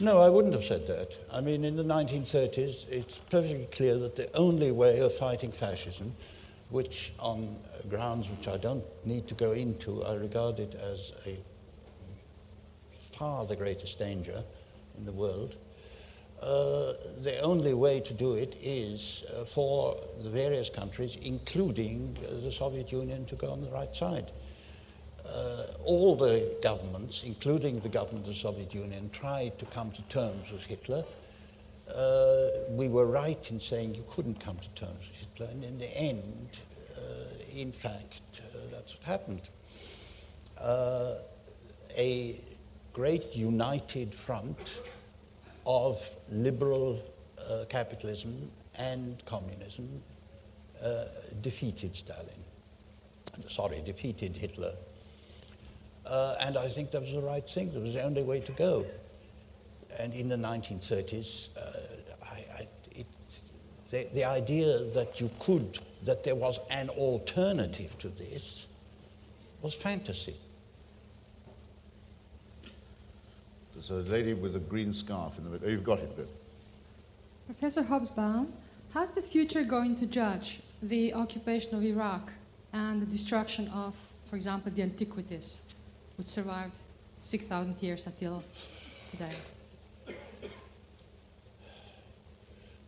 No, 0.00 0.18
I 0.20 0.30
wouldn't 0.30 0.54
have 0.54 0.64
said 0.64 0.86
that. 0.86 1.18
I 1.32 1.40
mean, 1.40 1.64
in 1.64 1.74
the 1.74 1.82
1930s, 1.82 2.88
it's 2.88 3.18
perfectly 3.18 3.66
clear 3.72 3.96
that 3.96 4.14
the 4.14 4.30
only 4.36 4.70
way 4.70 5.00
of 5.00 5.12
fighting 5.12 5.50
fascism, 5.50 6.12
which 6.70 7.12
on 7.18 7.56
grounds 7.90 8.30
which 8.30 8.46
I 8.46 8.58
don't 8.58 8.84
need 9.04 9.26
to 9.26 9.34
go 9.34 9.52
into, 9.52 10.04
I 10.04 10.14
regard 10.14 10.60
it 10.60 10.76
as 10.76 11.26
a 11.26 11.36
far 13.16 13.44
the 13.44 13.56
greatest 13.56 13.98
danger 13.98 14.40
in 14.96 15.04
the 15.04 15.12
world, 15.12 15.56
uh, 16.40 16.92
the 17.22 17.40
only 17.42 17.74
way 17.74 17.98
to 17.98 18.14
do 18.14 18.34
it 18.34 18.56
is 18.62 19.24
uh, 19.34 19.44
for 19.44 19.96
the 20.22 20.30
various 20.30 20.70
countries, 20.70 21.16
including 21.16 22.16
uh, 22.22 22.40
the 22.40 22.52
Soviet 22.52 22.92
Union, 22.92 23.24
to 23.26 23.34
go 23.34 23.50
on 23.50 23.60
the 23.60 23.70
right 23.70 23.94
side. 23.96 24.30
Uh, 25.28 25.66
all 25.84 26.16
the 26.16 26.56
governments, 26.62 27.22
including 27.24 27.80
the 27.80 27.88
government 27.88 28.26
of 28.26 28.32
the 28.32 28.38
Soviet 28.38 28.74
Union, 28.74 29.10
tried 29.10 29.58
to 29.58 29.66
come 29.66 29.90
to 29.90 30.02
terms 30.02 30.50
with 30.50 30.64
Hitler. 30.64 31.04
Uh, 31.94 32.46
we 32.70 32.88
were 32.88 33.06
right 33.06 33.50
in 33.50 33.60
saying 33.60 33.94
you 33.94 34.04
couldn't 34.10 34.40
come 34.40 34.56
to 34.56 34.74
terms 34.74 35.06
with 35.06 35.16
Hitler, 35.16 35.46
and 35.52 35.64
in 35.64 35.78
the 35.78 35.96
end, 35.96 36.48
uh, 36.96 37.00
in 37.54 37.72
fact, 37.72 38.22
uh, 38.38 38.58
that's 38.70 38.96
what 38.96 39.04
happened. 39.04 39.48
Uh, 40.62 41.14
a 41.96 42.40
great 42.92 43.36
united 43.36 44.14
front 44.14 44.80
of 45.66 46.00
liberal 46.30 47.02
uh, 47.50 47.64
capitalism 47.68 48.50
and 48.78 49.22
communism 49.26 49.86
defeated 51.42 51.94
Stalin. 51.94 52.44
Sorry, 53.48 53.82
defeated 53.84 54.36
Hitler. 54.36 54.72
Uh, 56.08 56.34
and 56.46 56.56
I 56.56 56.68
think 56.68 56.90
that 56.92 57.00
was 57.00 57.12
the 57.12 57.20
right 57.20 57.48
thing. 57.48 57.72
That 57.72 57.80
was 57.80 57.94
the 57.94 58.02
only 58.02 58.22
way 58.22 58.40
to 58.40 58.52
go. 58.52 58.86
And 60.00 60.12
in 60.14 60.28
the 60.28 60.36
1930s, 60.36 61.56
uh, 61.56 61.60
I, 62.32 62.62
I, 62.62 62.68
it, 62.92 63.06
the, 63.90 64.06
the 64.14 64.24
idea 64.24 64.84
that 64.94 65.20
you 65.20 65.30
could, 65.40 65.78
that 66.04 66.24
there 66.24 66.34
was 66.34 66.60
an 66.70 66.88
alternative 66.90 67.98
to 67.98 68.08
this, 68.08 68.68
was 69.62 69.74
fantasy. 69.74 70.34
There's 73.74 73.90
a 73.90 74.10
lady 74.10 74.34
with 74.34 74.56
a 74.56 74.60
green 74.60 74.92
scarf 74.92 75.38
in 75.38 75.44
the 75.44 75.50
middle. 75.50 75.68
Oh, 75.68 75.70
you've 75.70 75.84
got 75.84 76.00
it, 76.00 76.16
Bill. 76.16 76.26
Professor 77.46 77.82
Hobsbawm, 77.82 78.48
how's 78.92 79.12
the 79.12 79.22
future 79.22 79.62
going 79.62 79.94
to 79.96 80.06
judge 80.06 80.60
the 80.82 81.14
occupation 81.14 81.76
of 81.76 81.84
Iraq 81.84 82.32
and 82.72 83.00
the 83.00 83.06
destruction 83.06 83.68
of, 83.68 83.96
for 84.28 84.36
example, 84.36 84.70
the 84.72 84.82
antiquities, 84.82 85.77
which 86.18 86.26
survived 86.26 86.76
6,000 87.18 87.80
years 87.80 88.06
until 88.06 88.42
today? 89.08 89.32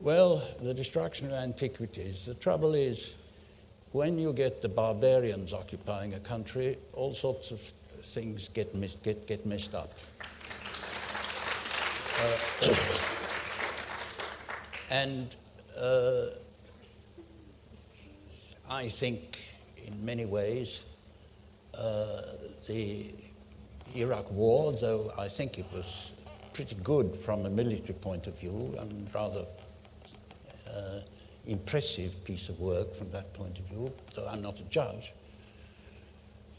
Well, 0.01 0.43
the 0.61 0.75
destruction 0.75 1.29
of 1.29 1.35
antiquities. 1.35 2.27
The 2.27 2.35
trouble 2.35 2.75
is, 2.75 3.23
when 3.93 4.19
you 4.19 4.33
get 4.33 4.63
the 4.63 4.69
barbarians 4.69 5.53
occupying 5.53 6.15
a 6.15 6.21
country, 6.21 6.77
all 6.93 7.15
sorts 7.15 7.53
of 7.53 7.61
things 7.61 8.49
get, 8.49 8.75
mis- 8.75 8.97
get, 8.97 9.27
get 9.29 9.47
messed 9.47 9.75
up. 9.75 9.93
Uh, 12.19 12.75
and 14.91 15.35
uh, 15.81 16.27
I 18.69 18.89
think, 18.89 19.39
in 19.87 20.05
many 20.05 20.25
ways, 20.25 20.83
the 21.73 23.13
Iraq 23.97 24.31
War, 24.31 24.73
though 24.73 25.11
I 25.19 25.29
think 25.29 25.59
it 25.59 25.67
was 25.73 26.13
pretty 26.53 26.77
good 26.83 27.17
from 27.17 27.47
a 27.47 27.51
military 27.51 27.95
point 27.95 28.27
of 28.27 28.39
view 28.39 28.75
and 28.79 29.13
rather 29.15 29.45
uh, 30.69 31.01
impressive 31.47 32.25
piece 32.25 32.49
of 32.49 32.61
work 32.61 32.95
from 32.95 33.11
that 33.11 33.33
point 33.35 33.59
of 33.59 33.65
view, 33.67 33.93
though 34.15 34.29
I'm 34.29 34.43
not 34.43 34.61
a 34.61 34.65
judge, 34.65 35.13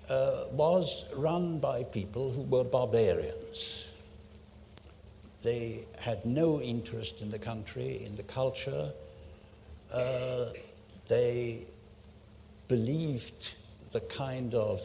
uh, 0.09 0.45
was 0.51 1.13
run 1.15 1.59
by 1.59 1.83
people 1.83 2.31
who 2.31 2.41
were 2.41 2.63
barbarians. 2.63 3.87
They 5.43 5.85
had 5.99 6.25
no 6.25 6.59
interest 6.61 7.21
in 7.21 7.31
the 7.31 7.39
country, 7.39 8.03
in 8.05 8.15
the 8.15 8.23
culture. 8.23 8.91
Uh, 9.93 10.45
they 11.07 11.65
believed 12.67 13.55
the 13.91 13.99
kind 14.01 14.53
of 14.53 14.81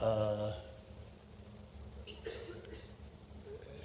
uh, 0.00 0.52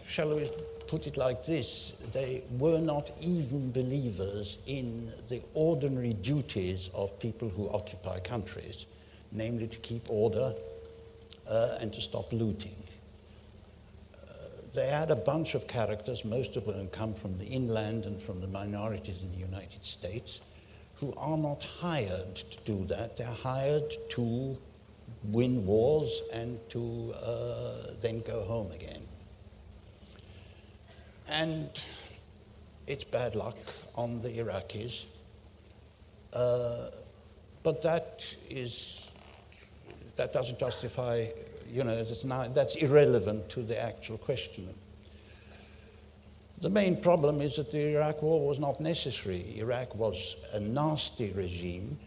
shall 0.06 0.36
we 0.36 0.50
put 0.88 1.06
it 1.06 1.18
like 1.18 1.46
this, 1.46 2.04
they 2.14 2.44
were 2.58 2.80
not 2.80 3.12
even 3.22 3.72
believers 3.72 4.58
in 4.66 5.12
the 5.30 5.42
ordinary 5.54 6.14
duties 6.14 6.90
of 6.96 7.20
people 7.20 7.50
who 7.50 7.70
occupy 7.70 8.20
countries, 8.22 8.88
namely 9.32 9.68
to 9.68 9.78
keep 9.80 10.10
order 10.10 10.54
uh, 11.50 11.78
and 11.82 11.94
to 11.94 12.02
stop 12.02 12.32
looting. 12.32 12.76
Uh, 14.16 14.28
they 14.74 14.88
had 14.88 15.12
a 15.12 15.16
bunch 15.16 15.56
of 15.56 15.68
characters, 15.68 16.24
most 16.24 16.56
of 16.56 16.64
whom 16.64 16.88
come 16.88 17.14
from 17.14 17.38
the 17.38 17.46
inland 17.46 18.06
and 18.06 18.22
from 18.22 18.40
the 18.40 18.48
minorities 18.48 19.22
in 19.22 19.32
the 19.32 19.46
United 19.46 19.84
States, 19.84 20.42
who 21.00 21.14
are 21.18 21.38
not 21.38 21.64
hired 21.64 22.36
to 22.36 22.64
do 22.66 22.86
that. 22.86 23.18
They're 23.18 23.28
hired 23.28 23.92
to 24.12 24.58
win 25.24 25.66
wars 25.66 26.24
and 26.34 26.58
to 26.70 27.14
uh, 27.24 27.94
then 28.02 28.22
go 28.22 28.42
home 28.44 28.72
again. 28.72 29.02
And 31.30 31.70
it's 32.88 33.04
bad 33.04 33.36
luck 33.36 33.58
on 33.96 34.22
the 34.22 34.30
Iraqis. 34.30 35.06
Uh, 36.34 36.88
but 37.64 37.82
that 37.84 38.36
is 38.50 39.12
that 40.18 40.34
doesn't 40.34 40.60
justify, 40.60 41.28
you 41.70 41.84
know, 41.84 41.96
that's, 42.04 42.26
not, 42.26 42.54
that's 42.54 42.76
irrelevant 42.76 43.50
to 43.50 43.62
the 43.62 43.82
actual 43.82 44.18
question. 44.18 44.68
The 46.60 46.70
main 46.72 47.00
problem 47.00 47.40
is 47.40 47.58
that 47.58 47.72
the 47.72 47.96
Iraq 47.96 48.24
War 48.24 48.48
was 48.48 48.58
not 48.58 48.82
necessary. 48.82 49.60
Iraq 49.60 49.94
was 49.94 50.50
a 50.56 50.60
nasty 50.60 51.32
regime, 51.36 52.00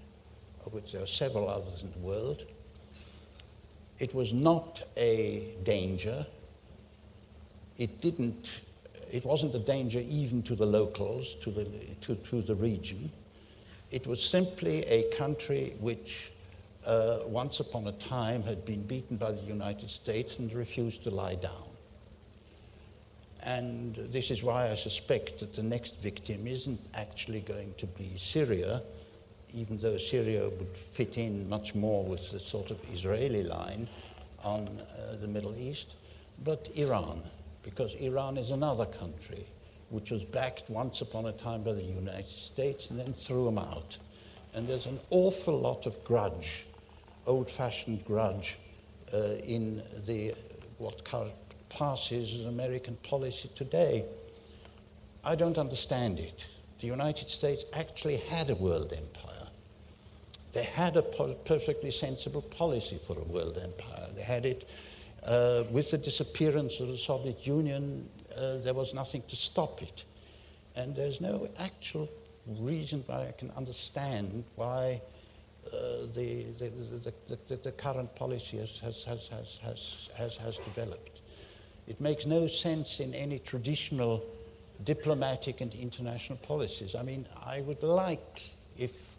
of 0.66 0.72
which 0.72 0.92
there 0.92 1.02
are 1.02 1.06
several 1.06 1.48
others 1.48 1.84
in 1.84 1.92
the 1.92 2.00
world. 2.00 2.44
It 4.00 4.12
was 4.12 4.32
not 4.32 4.82
a 4.96 5.54
danger. 5.62 6.26
It 7.76 8.00
didn't, 8.00 8.62
it 9.12 9.24
wasn't 9.24 9.54
a 9.54 9.60
danger 9.60 10.00
even 10.00 10.42
to 10.42 10.56
the 10.56 10.66
locals, 10.66 11.36
to 11.36 11.50
the, 11.52 11.64
to, 12.00 12.16
to 12.16 12.42
the 12.42 12.56
region. 12.56 13.08
It 13.92 14.08
was 14.08 14.20
simply 14.20 14.84
a 14.86 15.04
country 15.16 15.74
which 15.78 16.32
uh, 16.86 17.20
once 17.26 17.60
upon 17.60 17.86
a 17.86 17.92
time 17.92 18.42
had 18.42 18.64
been 18.64 18.82
beaten 18.82 19.16
by 19.16 19.30
the 19.30 19.42
United 19.42 19.90
States 19.90 20.40
and 20.40 20.52
refused 20.52 21.04
to 21.04 21.10
lie 21.10 21.36
down. 21.36 21.69
And 23.46 23.94
this 23.94 24.30
is 24.30 24.42
why 24.42 24.70
I 24.70 24.74
suspect 24.74 25.40
that 25.40 25.54
the 25.54 25.62
next 25.62 26.02
victim 26.02 26.46
isn't 26.46 26.80
actually 26.94 27.40
going 27.40 27.74
to 27.78 27.86
be 27.86 28.16
Syria, 28.16 28.82
even 29.54 29.78
though 29.78 29.96
Syria 29.96 30.48
would 30.48 30.76
fit 30.76 31.16
in 31.18 31.48
much 31.48 31.74
more 31.74 32.04
with 32.04 32.30
the 32.30 32.40
sort 32.40 32.70
of 32.70 32.78
Israeli 32.92 33.42
line 33.42 33.88
on 34.44 34.68
uh, 34.68 35.16
the 35.20 35.28
Middle 35.28 35.54
East, 35.56 35.96
but 36.44 36.68
Iran, 36.76 37.22
because 37.62 37.94
Iran 37.96 38.36
is 38.36 38.50
another 38.50 38.86
country 38.86 39.44
which 39.88 40.10
was 40.10 40.24
backed 40.24 40.70
once 40.70 41.00
upon 41.00 41.26
a 41.26 41.32
time 41.32 41.62
by 41.62 41.72
the 41.72 41.82
United 41.82 42.26
States 42.26 42.90
and 42.90 42.98
then 43.00 43.12
threw 43.12 43.44
them 43.44 43.58
out. 43.58 43.98
And 44.54 44.68
there's 44.68 44.86
an 44.86 44.98
awful 45.10 45.58
lot 45.58 45.86
of 45.86 46.02
grudge 46.04 46.66
old 47.26 47.50
fashioned 47.50 48.04
grudge 48.04 48.58
uh, 49.14 49.34
in 49.44 49.76
the, 50.06 50.34
what 50.78 51.04
passes 51.70 52.40
as 52.40 52.46
American 52.46 52.96
policy 52.96 53.48
today. 53.54 54.04
I 55.24 55.34
don't 55.34 55.58
understand 55.58 56.18
it. 56.18 56.46
The 56.80 56.86
United 56.86 57.28
States 57.28 57.64
actually 57.74 58.16
had 58.16 58.50
a 58.50 58.54
world 58.56 58.92
empire. 58.96 59.48
They 60.52 60.64
had 60.64 60.96
a 60.96 61.02
perfectly 61.02 61.90
sensible 61.90 62.42
policy 62.42 62.96
for 62.96 63.16
a 63.18 63.24
world 63.24 63.58
empire. 63.62 64.06
They 64.16 64.22
had 64.22 64.44
it 64.44 64.68
uh, 65.26 65.64
with 65.70 65.90
the 65.90 65.98
disappearance 65.98 66.80
of 66.80 66.88
the 66.88 66.98
Soviet 66.98 67.46
Union, 67.46 68.08
uh, 68.36 68.58
there 68.58 68.74
was 68.74 68.94
nothing 68.94 69.22
to 69.28 69.36
stop 69.36 69.82
it. 69.82 70.04
And 70.76 70.94
there's 70.96 71.20
no 71.20 71.48
actual 71.58 72.08
reason 72.46 73.02
why 73.06 73.28
I 73.28 73.32
can 73.36 73.50
understand 73.56 74.44
why 74.56 75.00
uh, 75.66 76.06
the, 76.14 76.44
the, 76.58 77.12
the, 77.46 77.56
the, 77.56 77.72
current 77.72 78.14
policy 78.16 78.56
has, 78.56 78.78
has, 78.78 79.04
has, 79.04 79.28
has, 79.62 80.10
has, 80.16 80.36
has 80.38 80.56
developed. 80.58 81.19
It 81.90 82.00
makes 82.00 82.24
no 82.24 82.46
sense 82.46 83.00
in 83.00 83.12
any 83.14 83.40
traditional 83.40 84.22
diplomatic 84.84 85.60
and 85.60 85.74
international 85.74 86.38
policies. 86.38 86.94
I 86.94 87.02
mean, 87.02 87.26
I 87.44 87.62
would 87.62 87.82
like 87.82 88.42
if, 88.78 89.16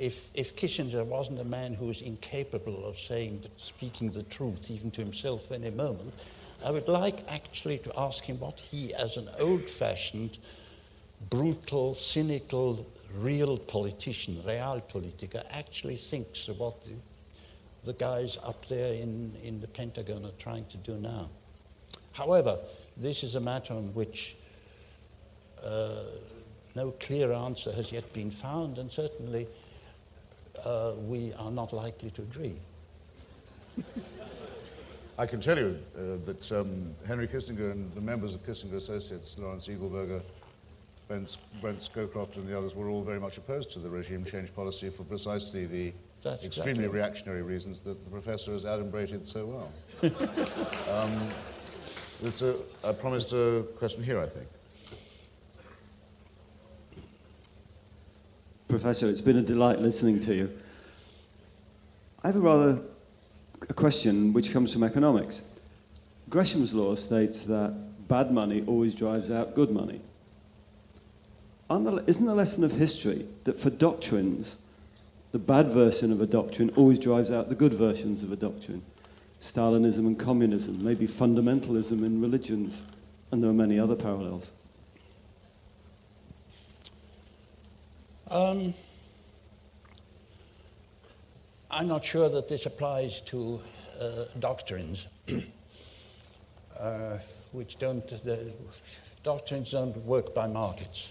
if, 0.00 0.28
if 0.34 0.56
Kissinger 0.56 1.06
wasn't 1.06 1.38
a 1.38 1.44
man 1.44 1.74
who 1.74 1.86
was 1.86 2.02
incapable 2.02 2.84
of 2.86 2.98
saying, 2.98 3.44
speaking 3.56 4.10
the 4.10 4.24
truth 4.24 4.68
even 4.68 4.90
to 4.90 5.00
himself 5.00 5.52
any 5.52 5.70
moment, 5.70 6.12
I 6.66 6.72
would 6.72 6.88
like 6.88 7.20
actually 7.28 7.78
to 7.78 7.92
ask 7.96 8.24
him 8.24 8.40
what 8.40 8.58
he, 8.58 8.92
as 8.94 9.16
an 9.16 9.28
old 9.38 9.62
fashioned, 9.62 10.40
brutal, 11.30 11.94
cynical 11.94 12.84
real 13.14 13.56
politician, 13.58 14.34
realpolitiker, 14.44 15.44
actually 15.52 15.94
thinks 15.94 16.48
of 16.48 16.58
what 16.58 16.82
the, 16.82 16.96
the 17.84 17.92
guys 17.92 18.38
up 18.44 18.66
there 18.66 18.92
in, 18.92 19.32
in 19.44 19.60
the 19.60 19.68
Pentagon 19.68 20.24
are 20.24 20.38
trying 20.40 20.66
to 20.66 20.76
do 20.78 20.94
now. 20.94 21.28
However, 22.12 22.58
this 22.96 23.24
is 23.24 23.34
a 23.34 23.40
matter 23.40 23.74
on 23.74 23.94
which 23.94 24.36
uh, 25.64 25.90
no 26.74 26.90
clear 26.92 27.32
answer 27.32 27.72
has 27.72 27.92
yet 27.92 28.10
been 28.12 28.30
found, 28.30 28.78
and 28.78 28.90
certainly 28.90 29.46
uh, 30.64 30.92
we 31.06 31.32
are 31.34 31.50
not 31.50 31.72
likely 31.72 32.10
to 32.10 32.22
agree. 32.22 32.54
I 35.18 35.26
can 35.26 35.40
tell 35.40 35.58
you 35.58 35.78
uh, 35.96 36.24
that 36.24 36.52
um, 36.52 36.94
Henry 37.06 37.28
Kissinger 37.28 37.72
and 37.72 37.92
the 37.94 38.00
members 38.00 38.34
of 38.34 38.44
Kissinger 38.44 38.76
Associates, 38.76 39.38
Lawrence 39.38 39.68
Eagleburger, 39.68 40.22
Brent, 41.08 41.36
Brent 41.60 41.78
Scowcroft 41.78 42.36
and 42.36 42.48
the 42.48 42.56
others 42.56 42.74
were 42.74 42.88
all 42.88 43.02
very 43.02 43.20
much 43.20 43.36
opposed 43.36 43.70
to 43.72 43.78
the 43.78 43.88
regime 43.88 44.24
change 44.24 44.54
policy 44.54 44.88
for 44.88 45.04
precisely 45.04 45.66
the 45.66 45.92
That's 46.22 46.46
extremely 46.46 46.84
exactly. 46.84 46.98
reactionary 47.00 47.42
reasons 47.42 47.82
that 47.82 48.02
the 48.04 48.10
professor 48.10 48.52
has 48.52 48.64
adumbrated 48.64 49.24
so 49.24 49.46
well. 49.46 49.72
um, 50.90 51.12
there's 52.22 52.42
a, 52.42 52.54
I 52.84 52.92
promised 52.92 53.32
a 53.32 53.64
question 53.76 54.02
here, 54.02 54.20
I 54.20 54.26
think. 54.26 54.46
Professor, 58.68 59.08
it's 59.08 59.20
been 59.20 59.36
a 59.36 59.42
delight 59.42 59.80
listening 59.80 60.20
to 60.20 60.34
you. 60.34 60.58
I 62.24 62.28
have 62.28 62.36
a 62.36 62.40
rather 62.40 62.80
a 63.68 63.74
question 63.74 64.32
which 64.32 64.52
comes 64.52 64.72
from 64.72 64.82
economics. 64.82 65.60
Gresham's 66.30 66.72
law 66.72 66.94
states 66.94 67.44
that 67.44 68.08
bad 68.08 68.32
money 68.32 68.64
always 68.66 68.94
drives 68.94 69.30
out 69.30 69.54
good 69.54 69.70
money 69.70 70.00
isn't 72.06 72.26
the 72.26 72.34
lesson 72.34 72.64
of 72.64 72.72
history 72.72 73.24
that 73.44 73.58
for 73.58 73.70
doctrines, 73.70 74.58
the 75.32 75.38
bad 75.38 75.68
version 75.68 76.12
of 76.12 76.20
a 76.20 76.26
doctrine 76.26 76.70
always 76.76 76.98
drives 76.98 77.30
out 77.30 77.48
the 77.48 77.54
good 77.54 77.72
versions 77.72 78.22
of 78.22 78.30
a 78.30 78.36
doctrine? 78.36 78.82
Stalinism 79.42 80.06
and 80.06 80.16
communism, 80.16 80.84
maybe 80.84 81.04
fundamentalism 81.04 82.04
in 82.04 82.22
religions, 82.22 82.84
and 83.32 83.42
there 83.42 83.50
are 83.50 83.54
many 83.54 83.76
other 83.76 83.96
parallels. 83.96 84.52
Um, 88.30 88.72
I'm 91.72 91.88
not 91.88 92.04
sure 92.04 92.28
that 92.28 92.48
this 92.48 92.66
applies 92.66 93.20
to 93.22 93.60
uh, 94.00 94.26
doctrines, 94.38 95.08
uh, 96.80 97.18
which 97.50 97.78
don't, 97.78 98.06
the 98.22 98.52
doctrines 99.24 99.72
don't 99.72 99.96
work 100.06 100.36
by 100.36 100.46
markets. 100.46 101.10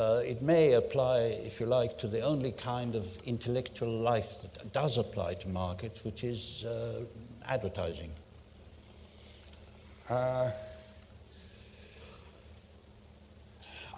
Uh, 0.00 0.22
it 0.24 0.40
may 0.40 0.72
apply, 0.72 1.18
if 1.44 1.60
you 1.60 1.66
like, 1.66 1.98
to 1.98 2.06
the 2.06 2.22
only 2.22 2.52
kind 2.52 2.94
of 2.94 3.06
intellectual 3.26 4.00
life 4.00 4.40
that 4.40 4.72
does 4.72 4.96
apply 4.96 5.34
to 5.34 5.46
markets, 5.50 6.02
which 6.04 6.24
is 6.24 6.64
uh, 6.64 7.02
advertising. 7.50 8.10
Uh, 10.08 10.50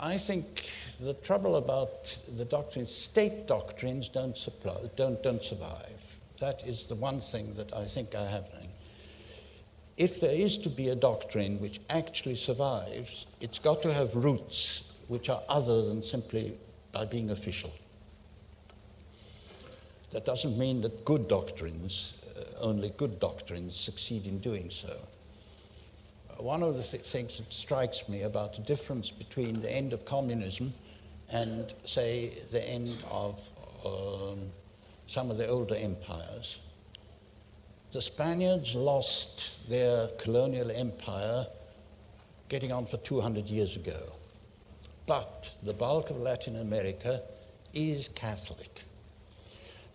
I 0.02 0.18
think 0.18 0.68
the 1.00 1.14
trouble 1.14 1.54
about 1.54 2.18
the 2.36 2.46
doctrines, 2.46 2.92
state 2.92 3.46
doctrines 3.46 4.08
don't, 4.08 4.36
supply, 4.36 4.74
don't, 4.96 5.22
don't 5.22 5.44
survive. 5.44 6.18
That 6.40 6.66
is 6.66 6.86
the 6.86 6.96
one 6.96 7.20
thing 7.20 7.54
that 7.54 7.72
I 7.72 7.84
think 7.84 8.16
I 8.16 8.24
have. 8.24 8.50
If 9.96 10.20
there 10.20 10.34
is 10.34 10.58
to 10.58 10.68
be 10.68 10.88
a 10.88 10.96
doctrine 10.96 11.60
which 11.60 11.78
actually 11.88 12.34
survives, 12.34 13.26
it's 13.40 13.60
got 13.60 13.82
to 13.82 13.94
have 13.94 14.16
roots 14.16 14.91
which 15.08 15.28
are 15.28 15.42
other 15.48 15.86
than 15.86 16.02
simply 16.02 16.54
by 16.92 17.04
being 17.04 17.30
official. 17.30 17.72
That 20.12 20.26
doesn't 20.26 20.58
mean 20.58 20.82
that 20.82 21.04
good 21.04 21.26
doctrines, 21.26 22.22
uh, 22.36 22.66
only 22.66 22.90
good 22.96 23.18
doctrines, 23.18 23.74
succeed 23.74 24.26
in 24.26 24.38
doing 24.40 24.68
so. 24.68 24.94
Uh, 26.30 26.42
one 26.42 26.62
of 26.62 26.76
the 26.76 26.82
th- 26.82 27.02
things 27.02 27.38
that 27.38 27.50
strikes 27.52 28.08
me 28.08 28.22
about 28.22 28.54
the 28.54 28.62
difference 28.62 29.10
between 29.10 29.60
the 29.62 29.74
end 29.74 29.94
of 29.94 30.04
communism 30.04 30.72
and, 31.32 31.72
say, 31.84 32.30
the 32.50 32.62
end 32.68 32.94
of 33.10 33.40
um, 33.86 34.38
some 35.06 35.30
of 35.30 35.38
the 35.38 35.46
older 35.46 35.74
empires. 35.76 36.60
The 37.92 38.02
Spaniards 38.02 38.74
lost 38.74 39.68
their 39.68 40.08
colonial 40.18 40.70
empire 40.70 41.46
getting 42.48 42.70
on 42.70 42.84
for 42.84 42.98
200 42.98 43.48
years 43.48 43.76
ago. 43.76 43.98
But 45.06 45.54
the 45.62 45.72
bulk 45.72 46.10
of 46.10 46.18
Latin 46.18 46.56
America 46.56 47.20
is 47.74 48.08
Catholic. 48.08 48.84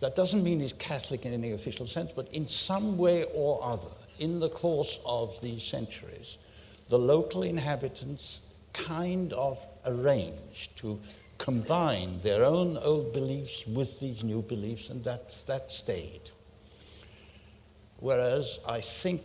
That 0.00 0.14
doesn't 0.14 0.44
mean 0.44 0.60
it's 0.60 0.72
Catholic 0.72 1.26
in 1.26 1.32
any 1.32 1.52
official 1.52 1.86
sense, 1.86 2.12
but 2.12 2.32
in 2.32 2.46
some 2.46 2.98
way 2.98 3.24
or 3.34 3.62
other, 3.64 3.88
in 4.18 4.38
the 4.38 4.48
course 4.48 5.00
of 5.06 5.40
these 5.40 5.62
centuries, 5.62 6.38
the 6.88 6.98
local 6.98 7.42
inhabitants 7.42 8.54
kind 8.72 9.32
of 9.32 9.64
arranged 9.86 10.78
to 10.78 11.00
combine 11.38 12.20
their 12.22 12.44
own 12.44 12.76
old 12.78 13.12
beliefs 13.12 13.66
with 13.66 13.98
these 14.00 14.24
new 14.24 14.42
beliefs, 14.42 14.90
and 14.90 15.02
that, 15.04 15.36
that 15.46 15.70
stayed. 15.72 16.30
Whereas 18.00 18.60
I 18.68 18.80
think 18.80 19.22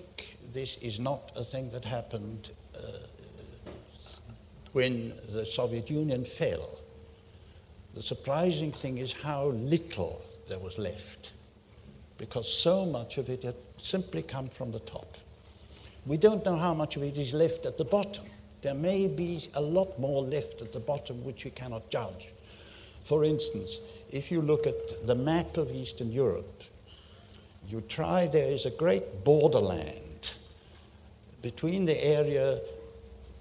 this 0.54 0.78
is 0.78 1.00
not 1.00 1.32
a 1.36 1.44
thing 1.44 1.70
that 1.72 1.86
happened 1.86 2.52
uh, 2.76 2.82
when 4.74 5.14
the 5.32 5.46
Soviet 5.46 5.90
Union 5.90 6.26
fell. 6.26 6.78
The 7.94 8.02
surprising 8.02 8.72
thing 8.72 8.98
is 8.98 9.14
how 9.14 9.46
little 9.46 10.22
there 10.50 10.60
was 10.60 10.78
left, 10.78 11.32
because 12.18 12.52
so 12.52 12.86
much 12.88 13.18
of 13.18 13.30
it 13.30 13.44
had 13.44 13.56
simply 13.78 14.24
come 14.24 14.50
from 14.50 14.72
the 14.72 14.80
top. 14.80 15.16
We 16.06 16.18
don't 16.18 16.44
know 16.44 16.58
how 16.58 16.74
much 16.74 16.98
of 16.98 17.04
it 17.04 17.18
is 17.18 17.34
left 17.34 17.66
at 17.66 17.78
the 17.78 17.86
bottom. 17.86 18.26
There 18.62 18.74
may 18.74 19.08
be 19.08 19.48
a 19.56 19.62
lot 19.62 19.98
more 20.00 20.24
left 20.24 20.62
at 20.62 20.74
the 20.74 20.80
bottom 20.80 21.24
which 21.24 21.46
we 21.46 21.52
cannot 21.52 21.90
judge. 21.90 22.30
For 23.04 23.24
instance, 23.24 23.80
if 24.12 24.32
you 24.32 24.42
look 24.42 24.66
at 24.66 25.06
the 25.06 25.16
map 25.16 25.58
of 25.58 25.70
Eastern 25.72 26.12
Europe, 26.12 26.64
you 27.68 27.82
try, 27.82 28.28
there 28.28 28.48
is 28.48 28.66
a 28.66 28.72
great 28.72 29.24
borderland 29.24 30.38
between 31.42 31.86
the 31.86 32.06
area 32.06 32.60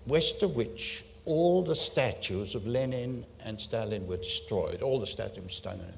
west 0.06 0.42
of 0.42 0.56
which 0.56 1.04
all 1.24 1.62
the 1.62 1.76
statues 1.76 2.54
of 2.54 2.66
Lenin 2.66 3.24
and 3.44 3.60
Stalin 3.60 4.06
were 4.06 4.16
destroyed, 4.16 4.82
all 4.82 4.98
the 4.98 5.06
statues 5.06 5.44
of 5.44 5.52
Stalin, 5.52 5.94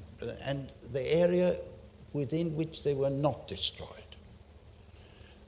and 0.47 0.69
the 0.93 1.15
area 1.15 1.57
within 2.13 2.55
which 2.55 2.85
they 2.85 2.95
were 2.95 3.11
not 3.11 3.49
destroyed. 3.49 3.89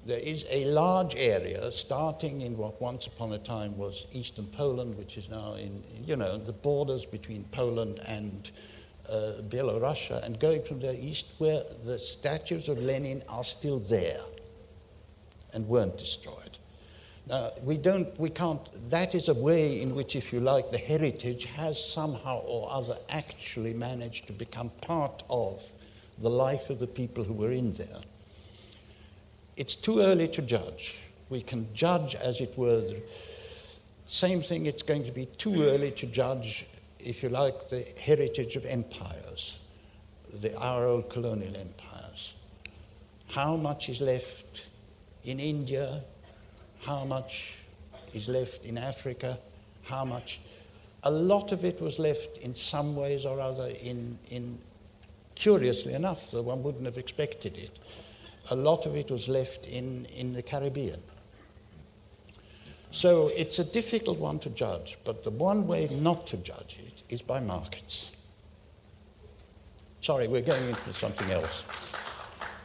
There 0.06 0.20
is 0.20 0.46
a 0.50 0.66
large 0.66 1.16
area 1.16 1.70
starting 1.72 2.42
in 2.42 2.56
what 2.56 2.80
once 2.80 3.08
upon 3.08 3.32
a 3.32 3.38
time 3.38 3.76
was 3.76 4.06
eastern 4.12 4.46
Poland, 4.46 4.96
which 4.96 5.18
is 5.18 5.28
now 5.28 5.54
in, 5.54 5.82
you 6.06 6.14
know, 6.14 6.38
the 6.38 6.52
borders 6.52 7.04
between 7.04 7.44
Poland 7.50 8.00
and 8.06 8.50
uh, 9.10 9.42
Belarus, 9.48 10.10
and 10.24 10.38
going 10.38 10.62
from 10.62 10.78
there 10.78 10.94
east, 10.94 11.34
where 11.38 11.62
the 11.84 11.98
statues 11.98 12.68
of 12.68 12.78
Lenin 12.78 13.22
are 13.28 13.44
still 13.44 13.80
there 13.80 14.20
and 15.52 15.66
weren't 15.66 15.98
destroyed. 15.98 16.55
Now, 17.28 17.50
we 17.64 17.76
don't, 17.76 18.08
we 18.20 18.30
can't, 18.30 18.60
that 18.90 19.14
is 19.14 19.28
a 19.28 19.34
way 19.34 19.82
in 19.82 19.96
which, 19.96 20.14
if 20.14 20.32
you 20.32 20.38
like, 20.38 20.70
the 20.70 20.78
heritage 20.78 21.46
has 21.46 21.82
somehow 21.84 22.38
or 22.38 22.68
other 22.70 22.96
actually 23.08 23.74
managed 23.74 24.28
to 24.28 24.32
become 24.32 24.70
part 24.82 25.24
of 25.28 25.60
the 26.18 26.28
life 26.28 26.70
of 26.70 26.78
the 26.78 26.86
people 26.86 27.24
who 27.24 27.32
were 27.32 27.50
in 27.50 27.72
there. 27.72 28.00
It's 29.56 29.74
too 29.74 30.00
early 30.00 30.28
to 30.28 30.42
judge. 30.42 30.98
We 31.28 31.40
can 31.40 31.66
judge, 31.74 32.14
as 32.14 32.40
it 32.40 32.56
were, 32.56 32.80
the 32.80 33.02
same 34.06 34.40
thing, 34.40 34.66
it's 34.66 34.84
going 34.84 35.04
to 35.04 35.12
be 35.12 35.26
too 35.26 35.64
early 35.64 35.90
to 35.92 36.06
judge, 36.06 36.66
if 37.00 37.24
you 37.24 37.28
like, 37.28 37.68
the 37.68 37.84
heritage 38.00 38.54
of 38.54 38.64
empires, 38.66 39.74
the, 40.32 40.56
our 40.58 40.86
old 40.86 41.10
colonial 41.10 41.56
empires. 41.56 42.34
How 43.30 43.56
much 43.56 43.88
is 43.88 44.00
left 44.00 44.68
in 45.24 45.40
India, 45.40 46.02
how 46.86 47.04
much 47.04 47.58
is 48.14 48.28
left 48.28 48.64
in 48.64 48.78
Africa, 48.78 49.38
how 49.84 50.04
much. 50.04 50.40
A 51.02 51.10
lot 51.10 51.52
of 51.52 51.64
it 51.64 51.80
was 51.80 51.98
left 51.98 52.38
in 52.38 52.54
some 52.54 52.96
ways 52.96 53.26
or 53.26 53.40
other 53.40 53.70
in, 53.82 54.18
in 54.30 54.58
curiously 55.34 55.94
enough, 55.94 56.30
though 56.30 56.42
one 56.42 56.62
wouldn't 56.62 56.84
have 56.84 56.96
expected 56.96 57.56
it, 57.58 57.78
a 58.50 58.56
lot 58.56 58.86
of 58.86 58.96
it 58.96 59.10
was 59.10 59.28
left 59.28 59.68
in, 59.68 60.06
in 60.16 60.32
the 60.32 60.42
Caribbean. 60.42 61.00
So 62.90 63.30
it's 63.36 63.58
a 63.58 63.72
difficult 63.72 64.18
one 64.18 64.38
to 64.40 64.50
judge, 64.50 64.96
but 65.04 65.22
the 65.22 65.30
one 65.30 65.66
way 65.66 65.88
not 66.00 66.26
to 66.28 66.36
judge 66.38 66.78
it 66.78 67.02
is 67.10 67.20
by 67.20 67.40
markets. 67.40 68.26
Sorry, 70.00 70.28
we're 70.28 70.42
going 70.42 70.66
into 70.68 70.94
something 70.94 71.28
else. 71.30 71.66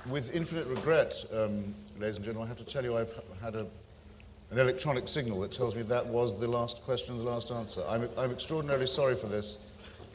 With 0.10 0.34
infinite 0.34 0.68
regret, 0.68 1.14
um, 1.34 1.76
ladies 2.00 2.18
and 2.18 2.26
gentlemen, 2.26 2.46
I 2.46 2.48
have 2.48 2.58
to 2.58 2.64
tell 2.64 2.84
you 2.84 2.98
I've 2.98 3.14
had 3.42 3.56
a, 3.56 3.66
an 4.52 4.60
electronic 4.60 5.08
signal 5.08 5.40
that 5.42 5.52
tells 5.52 5.76
me 5.76 5.82
that 5.84 6.06
was 6.06 6.40
the 6.40 6.48
last 6.48 6.84
question, 6.84 7.18
the 7.18 7.24
last 7.24 7.52
answer. 7.52 7.82
I'm, 7.90 8.08
I'm 8.18 8.32
extraordinarily 8.32 8.88
sorry 8.88 9.16
for 9.16 9.28
this. 9.28 9.58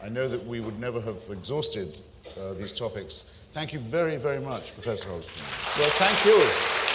I 0.02 0.08
know 0.10 0.28
that 0.28 0.44
we 0.44 0.60
would 0.60 0.78
never 0.78 1.00
have 1.00 1.18
exhausted 1.30 1.98
uh, 2.38 2.52
these 2.52 2.72
topics. 2.72 3.32
Thank 3.52 3.72
you 3.72 3.78
very, 3.78 4.16
very 4.18 4.40
much, 4.40 4.74
Professor 4.74 5.08
Hobsbawm. 5.08 5.78
Well, 5.78 5.90
thank 5.90 6.24
you. 6.26 6.85